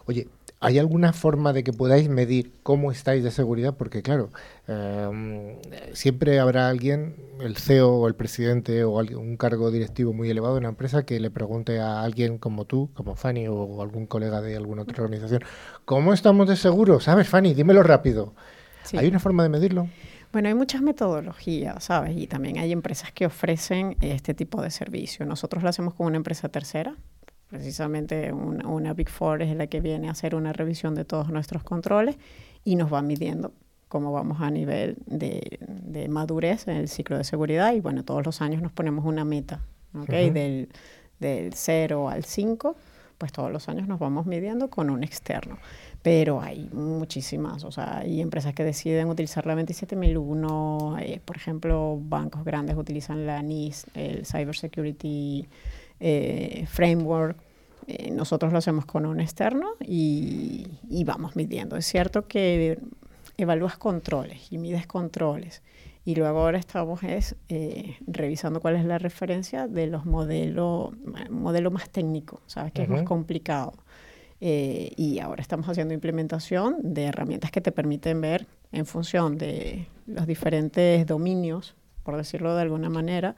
Oye, 0.04 0.28
¿Hay 0.60 0.78
alguna 0.78 1.12
forma 1.12 1.52
de 1.52 1.62
que 1.62 1.72
podáis 1.72 2.08
medir 2.08 2.52
cómo 2.64 2.90
estáis 2.90 3.22
de 3.22 3.30
seguridad? 3.30 3.76
Porque 3.76 4.02
claro, 4.02 4.30
em, 4.66 5.56
siempre 5.92 6.40
habrá 6.40 6.68
alguien, 6.68 7.14
el 7.40 7.56
CEO 7.56 7.94
o 7.94 8.08
el 8.08 8.16
presidente 8.16 8.82
o 8.82 8.98
un 8.98 9.36
cargo 9.36 9.70
directivo 9.70 10.12
muy 10.12 10.30
elevado 10.30 10.54
de 10.54 10.60
una 10.60 10.70
empresa 10.70 11.04
que 11.04 11.20
le 11.20 11.30
pregunte 11.30 11.78
a 11.78 12.02
alguien 12.02 12.38
como 12.38 12.64
tú, 12.64 12.90
como 12.94 13.14
Fanny 13.14 13.46
o 13.46 13.80
algún 13.82 14.06
colega 14.06 14.40
de 14.40 14.56
alguna 14.56 14.82
otra 14.82 15.04
organización, 15.04 15.42
¿cómo 15.84 16.12
estamos 16.12 16.48
de 16.48 16.56
seguro? 16.56 16.98
¿Sabes, 16.98 17.28
Fanny? 17.28 17.54
Dímelo 17.54 17.84
rápido. 17.84 18.34
¿Hay 18.96 19.06
una 19.06 19.20
forma 19.20 19.44
de 19.44 19.50
medirlo? 19.50 19.88
Bueno, 20.32 20.48
hay 20.48 20.54
muchas 20.54 20.82
metodologías, 20.82 21.84
¿sabes? 21.84 22.16
Y 22.16 22.26
también 22.26 22.58
hay 22.58 22.72
empresas 22.72 23.12
que 23.12 23.26
ofrecen 23.26 23.96
este 24.00 24.34
tipo 24.34 24.60
de 24.60 24.70
servicio. 24.70 25.24
Nosotros 25.24 25.62
lo 25.62 25.68
hacemos 25.68 25.94
con 25.94 26.06
una 26.06 26.16
empresa 26.16 26.48
tercera, 26.48 26.96
Precisamente 27.48 28.32
una, 28.32 28.92
Big 28.92 29.08
Four 29.08 29.42
es 29.42 29.56
la 29.56 29.66
que 29.68 29.80
viene 29.80 30.08
a 30.08 30.10
hacer 30.10 30.34
una 30.34 30.52
revisión 30.52 30.94
de 30.94 31.04
todos 31.04 31.30
nuestros 31.30 31.62
controles 31.62 32.16
y 32.62 32.76
nos 32.76 32.92
va 32.92 33.00
midiendo 33.00 33.52
cómo 33.88 34.12
vamos 34.12 34.42
a 34.42 34.50
nivel 34.50 34.96
de, 35.06 36.06
madurez 36.10 36.68
en 36.68 36.76
el 36.76 36.88
ciclo 36.88 37.16
de 37.16 37.24
seguridad. 37.24 37.72
Y 37.72 37.80
bueno, 37.80 38.04
todos 38.04 38.24
los 38.24 38.42
años 38.42 38.60
nos 38.60 38.72
ponemos 38.72 39.06
una 39.06 39.24
meta, 39.24 39.60
¿ok? 39.94 40.10
del, 40.10 40.68
del 41.20 41.54
0 41.54 42.10
al 42.10 42.24
5, 42.24 42.76
pues 43.16 43.32
todos 43.32 43.50
los 43.50 43.68
años 43.68 43.88
nos 43.88 43.98
vamos 43.98 44.26
midiendo 44.26 44.68
con 44.68 44.90
un 44.90 45.02
externo. 45.02 45.58
Pero 46.02 46.40
hay 46.42 46.68
muchísimas, 46.72 47.64
o 47.64 47.72
sea, 47.72 47.98
hay 47.98 48.20
empresas 48.20 48.54
que 48.54 48.62
deciden 48.62 49.08
utilizar 49.08 49.46
la 49.46 49.54
27001, 49.54 50.96
eh, 51.00 51.20
por 51.24 51.36
ejemplo, 51.36 51.98
bancos 52.00 52.44
grandes 52.44 52.76
utilizan 52.76 53.26
la 53.26 53.42
NIS, 53.42 53.86
el 53.94 54.24
Cyber 54.24 54.54
Security 54.54 55.48
eh, 56.00 56.66
framework. 56.68 57.36
Eh, 57.86 58.10
nosotros 58.10 58.52
lo 58.52 58.58
hacemos 58.58 58.84
con 58.84 59.06
un 59.06 59.20
externo 59.20 59.70
y, 59.80 60.66
vamos 61.04 61.36
midiendo. 61.36 61.76
Es 61.76 61.86
cierto 61.86 62.26
que 62.26 62.78
evalúas 63.38 63.78
controles 63.78 64.52
y 64.52 64.58
mides 64.58 64.86
controles 64.86 65.62
Y 66.04 66.16
luego 66.16 66.40
ahora 66.40 66.58
estamos 66.58 67.02
es, 67.02 67.36
eh, 67.48 67.96
revisando 68.06 68.60
cuál 68.60 68.76
es 68.76 68.84
la 68.84 68.98
referencia 68.98 69.68
de 69.68 69.86
los 69.86 70.04
modelos, 70.04 70.92
modelo 71.30 71.70
más 71.70 71.88
técnico, 71.88 72.42
¿sabes? 72.46 72.72
Que 72.72 72.82
es 72.82 72.88
más 72.88 73.04
complicado. 73.04 73.72
Eh, 74.40 74.92
y 74.96 75.18
ahora 75.18 75.42
estamos 75.42 75.68
haciendo 75.68 75.94
implementación 75.94 76.76
de 76.80 77.04
herramientas 77.04 77.50
que 77.50 77.60
te 77.60 77.72
permiten 77.72 78.20
ver 78.20 78.46
en 78.70 78.86
función 78.86 79.36
de 79.36 79.88
los 80.06 80.26
diferentes 80.26 81.04
dominios, 81.06 81.74
por 82.04 82.16
decirlo 82.16 82.54
de 82.54 82.62
alguna 82.62 82.88
manera, 82.88 83.34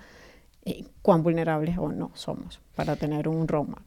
eh, 0.65 0.85
cuán 1.03 1.23
vulnerables 1.23 1.79
o 1.79 1.91
no 1.91 2.11
somos 2.15 2.61
para 2.75 2.97
tener 2.97 3.29
un 3.29 3.49
roadmap. 3.49 3.83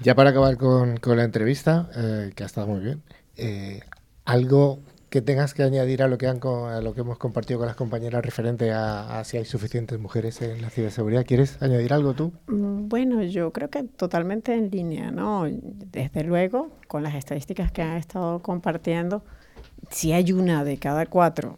Ya 0.00 0.14
para 0.14 0.30
acabar 0.30 0.56
con, 0.56 0.98
con 0.98 1.16
la 1.16 1.24
entrevista, 1.24 1.88
eh, 1.96 2.32
que 2.34 2.42
ha 2.42 2.46
estado 2.46 2.66
muy 2.66 2.80
bien, 2.80 3.02
algo 4.24 4.80
que 5.16 5.22
tengas 5.22 5.54
que 5.54 5.62
añadir 5.62 6.02
a 6.02 6.08
lo 6.08 6.18
que, 6.18 6.26
han, 6.26 6.40
a 6.44 6.80
lo 6.80 6.92
que 6.92 7.00
hemos 7.00 7.16
compartido 7.16 7.58
con 7.58 7.68
las 7.68 7.76
compañeras 7.76 8.24
referente 8.24 8.72
a, 8.72 9.22
si 9.24 9.36
hay 9.36 9.44
suficientes 9.44 9.98
mujeres 9.98 10.42
en 10.42 10.60
la 10.60 10.68
ciberseguridad. 10.70 11.24
¿Quieres 11.24 11.62
añadir 11.62 11.92
algo 11.92 12.12
tú? 12.14 12.32
Mm, 12.48 12.88
bueno, 12.88 13.22
yo 13.22 13.52
creo 13.52 13.70
que 13.70 13.84
totalmente 13.84 14.52
en 14.54 14.70
línea, 14.70 15.10
¿no? 15.10 15.44
Desde 15.48 16.24
luego, 16.24 16.70
con 16.88 17.02
las 17.02 17.14
estadísticas 17.14 17.70
que 17.70 17.82
han 17.82 17.96
estado 17.96 18.42
compartiendo, 18.42 19.22
si 19.90 20.12
hay 20.12 20.32
una 20.32 20.64
de 20.64 20.76
cada 20.78 21.06
cuatro 21.06 21.56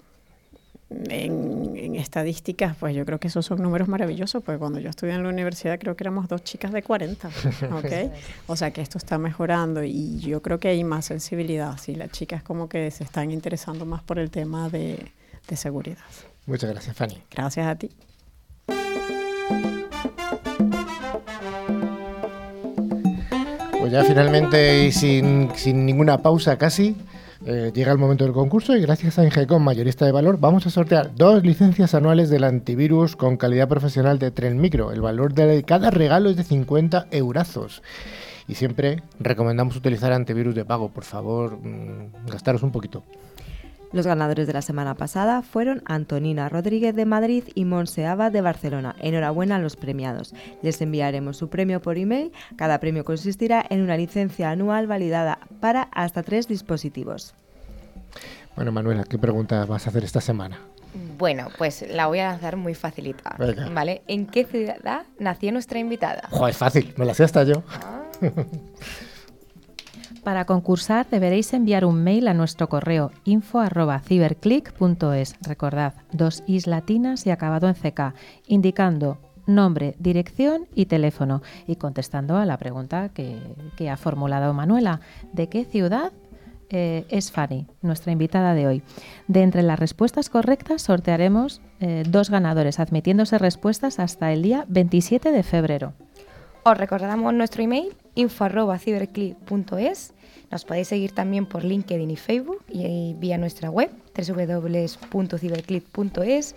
en, 0.90 1.94
estadísticas, 1.96 2.76
pues 2.76 2.94
yo 2.94 3.04
creo 3.04 3.18
que 3.18 3.28
esos 3.28 3.44
son 3.44 3.62
números 3.62 3.88
maravillosos, 3.88 4.42
porque 4.42 4.58
cuando 4.58 4.78
yo 4.78 4.90
estudié 4.90 5.14
en 5.14 5.22
la 5.22 5.28
universidad 5.28 5.78
creo 5.78 5.96
que 5.96 6.04
éramos 6.04 6.28
dos 6.28 6.44
chicas 6.44 6.72
de 6.72 6.82
40, 6.82 7.28
¿ok? 7.72 8.12
o 8.46 8.56
sea 8.56 8.70
que 8.70 8.80
esto 8.80 8.98
está 8.98 9.18
mejorando 9.18 9.82
y 9.84 10.18
yo 10.20 10.42
creo 10.42 10.58
que 10.58 10.68
hay 10.68 10.84
más 10.84 11.06
sensibilidad, 11.06 11.76
sí, 11.78 11.94
las 11.94 12.10
chicas 12.10 12.42
como 12.42 12.68
que 12.68 12.90
se 12.90 13.04
están 13.04 13.30
interesando 13.30 13.84
más 13.84 14.02
por 14.02 14.18
el 14.18 14.30
tema 14.30 14.68
de, 14.68 15.12
de 15.48 15.56
seguridad. 15.56 15.98
Muchas 16.46 16.70
gracias, 16.70 16.96
Fanny. 16.96 17.22
Gracias 17.30 17.66
a 17.66 17.76
ti. 17.76 17.90
Pues 23.78 23.92
ya 23.92 24.04
finalmente 24.04 24.84
y 24.84 24.92
sin, 24.92 25.50
sin 25.54 25.86
ninguna 25.86 26.18
pausa 26.18 26.58
casi, 26.58 26.96
eh, 27.46 27.70
llega 27.72 27.92
el 27.92 27.98
momento 27.98 28.24
del 28.24 28.32
concurso 28.32 28.76
y 28.76 28.80
gracias 28.80 29.18
a 29.18 29.24
Ingecom, 29.24 29.62
mayorista 29.62 30.04
de 30.04 30.12
valor, 30.12 30.38
vamos 30.40 30.66
a 30.66 30.70
sortear 30.70 31.14
dos 31.14 31.44
licencias 31.44 31.94
anuales 31.94 32.30
del 32.30 32.44
antivirus 32.44 33.14
con 33.14 33.36
calidad 33.36 33.68
profesional 33.68 34.18
de 34.18 34.30
Tren 34.32 34.60
Micro. 34.60 34.90
El 34.90 35.00
valor 35.00 35.34
de 35.34 35.62
cada 35.62 35.90
regalo 35.90 36.30
es 36.30 36.36
de 36.36 36.44
50 36.44 37.06
eurazos. 37.12 37.82
Y 38.48 38.54
siempre 38.54 39.02
recomendamos 39.20 39.76
utilizar 39.76 40.12
antivirus 40.12 40.54
de 40.54 40.64
pago. 40.64 40.88
Por 40.88 41.04
favor, 41.04 41.58
mm, 41.62 42.26
gastaros 42.26 42.62
un 42.62 42.72
poquito. 42.72 43.04
Los 43.90 44.06
ganadores 44.06 44.46
de 44.46 44.52
la 44.52 44.60
semana 44.60 44.94
pasada 44.94 45.40
fueron 45.40 45.82
Antonina 45.86 46.48
Rodríguez 46.50 46.94
de 46.94 47.06
Madrid 47.06 47.44
y 47.54 47.64
Monseaba 47.64 48.28
de 48.28 48.42
Barcelona. 48.42 48.94
Enhorabuena 49.00 49.56
a 49.56 49.60
los 49.60 49.76
premiados. 49.76 50.34
Les 50.62 50.80
enviaremos 50.82 51.38
su 51.38 51.48
premio 51.48 51.80
por 51.80 51.96
email. 51.96 52.32
Cada 52.56 52.80
premio 52.80 53.04
consistirá 53.04 53.64
en 53.70 53.80
una 53.80 53.96
licencia 53.96 54.50
anual 54.50 54.86
validada 54.86 55.38
para 55.60 55.84
hasta 55.92 56.22
tres 56.22 56.48
dispositivos. 56.48 57.34
Bueno, 58.56 58.72
Manuela, 58.72 59.04
¿qué 59.04 59.18
pregunta 59.18 59.64
vas 59.64 59.86
a 59.86 59.90
hacer 59.90 60.04
esta 60.04 60.20
semana? 60.20 60.58
Bueno, 61.16 61.48
pues 61.56 61.84
la 61.88 62.08
voy 62.08 62.18
a 62.18 62.30
lanzar 62.30 62.56
muy 62.56 62.74
facilita. 62.74 63.36
¿Vale? 63.72 64.02
¿En 64.06 64.26
qué 64.26 64.44
ciudad 64.44 65.06
nació 65.18 65.52
nuestra 65.52 65.78
invitada? 65.78 66.28
Joder, 66.30 66.54
fácil, 66.54 66.92
me 66.96 67.06
la 67.06 67.14
sé 67.14 67.24
hasta 67.24 67.44
yo. 67.44 67.62
Ah. 67.70 68.02
Para 70.24 70.44
concursar 70.44 71.06
deberéis 71.10 71.52
enviar 71.52 71.84
un 71.84 72.02
mail 72.02 72.26
a 72.28 72.34
nuestro 72.34 72.68
correo 72.68 73.10
info@ciberclick.es. 73.24 75.36
Recordad, 75.40 75.94
dos 76.12 76.44
is 76.46 76.66
latinas 76.66 77.26
y 77.26 77.30
acabado 77.30 77.68
en 77.68 77.74
CK, 77.74 78.14
indicando 78.46 79.18
nombre, 79.46 79.94
dirección 79.98 80.66
y 80.74 80.86
teléfono 80.86 81.42
y 81.66 81.76
contestando 81.76 82.36
a 82.36 82.46
la 82.46 82.56
pregunta 82.58 83.08
que, 83.08 83.38
ha 83.90 83.96
formulado 83.96 84.52
Manuela. 84.52 85.00
¿De 85.32 85.48
qué 85.48 85.64
ciudad 85.64 86.12
eh, 86.70 87.06
es 87.08 87.32
Fanny, 87.32 87.66
nuestra 87.80 88.12
invitada 88.12 88.52
de 88.52 88.66
hoy. 88.66 88.82
De 89.26 89.42
entre 89.42 89.62
las 89.62 89.78
respuestas 89.78 90.28
correctas 90.28 90.82
sortearemos 90.82 91.62
eh, 91.80 92.02
dos 92.06 92.28
ganadores, 92.28 92.78
admitiéndose 92.78 93.38
respuestas 93.38 93.98
hasta 93.98 94.34
el 94.34 94.42
día 94.42 94.66
27 94.68 95.32
de 95.32 95.42
febrero. 95.42 95.94
Os 96.64 96.76
recordamos 96.76 97.32
nuestro 97.32 97.62
email 97.62 97.96
info.ciberclick.es 98.18 100.12
nos 100.50 100.64
podéis 100.64 100.88
seguir 100.88 101.12
también 101.12 101.44
por 101.46 101.62
LinkedIn 101.62 102.10
y 102.10 102.16
Facebook 102.16 102.64
y 102.68 103.14
vía 103.18 103.36
nuestra 103.36 103.68
web 103.70 103.90
www.ciberclip.es 104.16 106.54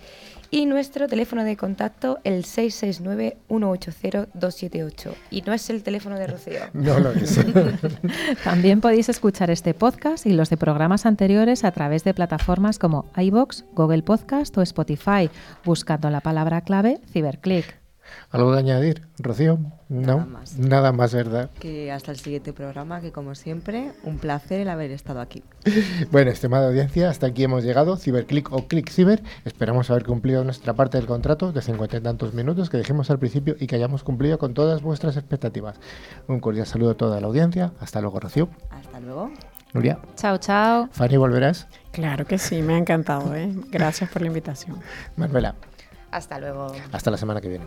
y 0.50 0.64
nuestro 0.66 1.06
teléfono 1.08 1.44
de 1.44 1.56
contacto 1.56 2.18
el 2.24 2.44
669-180-278. 2.44 5.14
Y 5.30 5.42
no 5.42 5.52
es 5.52 5.70
el 5.70 5.82
teléfono 5.82 6.18
de 6.18 6.26
Rocío. 6.26 6.60
No 6.72 6.98
lo 6.98 7.12
es. 7.12 7.38
También 8.44 8.80
podéis 8.80 9.08
escuchar 9.08 9.50
este 9.50 9.74
podcast 9.74 10.26
y 10.26 10.32
los 10.32 10.50
de 10.50 10.56
programas 10.56 11.06
anteriores 11.06 11.62
a 11.64 11.70
través 11.70 12.02
de 12.04 12.14
plataformas 12.14 12.78
como 12.78 13.06
iBox, 13.16 13.64
Google 13.74 14.02
Podcast 14.02 14.58
o 14.58 14.62
Spotify, 14.62 15.30
buscando 15.64 16.10
la 16.10 16.20
palabra 16.20 16.62
clave 16.62 17.00
Ciberclick. 17.12 17.81
¿Algo 18.30 18.52
de 18.52 18.58
añadir, 18.58 19.02
Rocío? 19.18 19.58
Nada 19.88 20.24
no, 20.24 20.26
más. 20.26 20.58
nada 20.58 20.92
más, 20.92 21.14
¿verdad? 21.14 21.50
Que 21.58 21.92
hasta 21.92 22.12
el 22.12 22.18
siguiente 22.18 22.52
programa, 22.52 23.00
que 23.00 23.12
como 23.12 23.34
siempre, 23.34 23.92
un 24.04 24.18
placer 24.18 24.60
el 24.60 24.68
haber 24.68 24.90
estado 24.90 25.20
aquí. 25.20 25.42
bueno, 26.10 26.30
estimada 26.30 26.68
audiencia, 26.68 27.10
hasta 27.10 27.26
aquí 27.26 27.44
hemos 27.44 27.62
llegado, 27.62 27.96
Ciberclick 27.96 28.52
o 28.52 28.66
Click 28.68 28.90
Ciber. 28.90 29.22
Esperamos 29.44 29.90
haber 29.90 30.04
cumplido 30.04 30.44
nuestra 30.44 30.72
parte 30.74 30.98
del 30.98 31.06
contrato 31.06 31.52
de 31.52 31.60
cincuenta 31.62 31.98
y 31.98 32.00
tantos 32.00 32.32
minutos 32.32 32.70
que 32.70 32.78
dijimos 32.78 33.10
al 33.10 33.18
principio 33.18 33.56
y 33.60 33.66
que 33.66 33.76
hayamos 33.76 34.02
cumplido 34.02 34.38
con 34.38 34.54
todas 34.54 34.82
vuestras 34.82 35.16
expectativas. 35.16 35.78
Un 36.26 36.40
cordial 36.40 36.66
saludo 36.66 36.92
a 36.92 36.94
toda 36.94 37.20
la 37.20 37.26
audiencia. 37.26 37.72
Hasta 37.80 38.00
luego, 38.00 38.20
Rocío. 38.20 38.48
Hasta 38.70 39.00
luego. 39.00 39.30
Nuria. 39.74 39.98
Chao, 40.16 40.38
chao. 40.38 40.88
Fanny, 40.92 41.16
¿volverás? 41.16 41.66
Claro 41.92 42.26
que 42.26 42.38
sí, 42.38 42.60
me 42.62 42.74
ha 42.74 42.78
encantado. 42.78 43.34
¿eh? 43.34 43.50
Gracias 43.70 44.10
por 44.10 44.22
la 44.22 44.28
invitación. 44.28 44.78
Manuela. 45.16 45.54
Hasta 46.12 46.38
luego. 46.38 46.72
Hasta 46.92 47.10
la 47.10 47.16
semana 47.16 47.40
que 47.40 47.48
viene. 47.48 47.64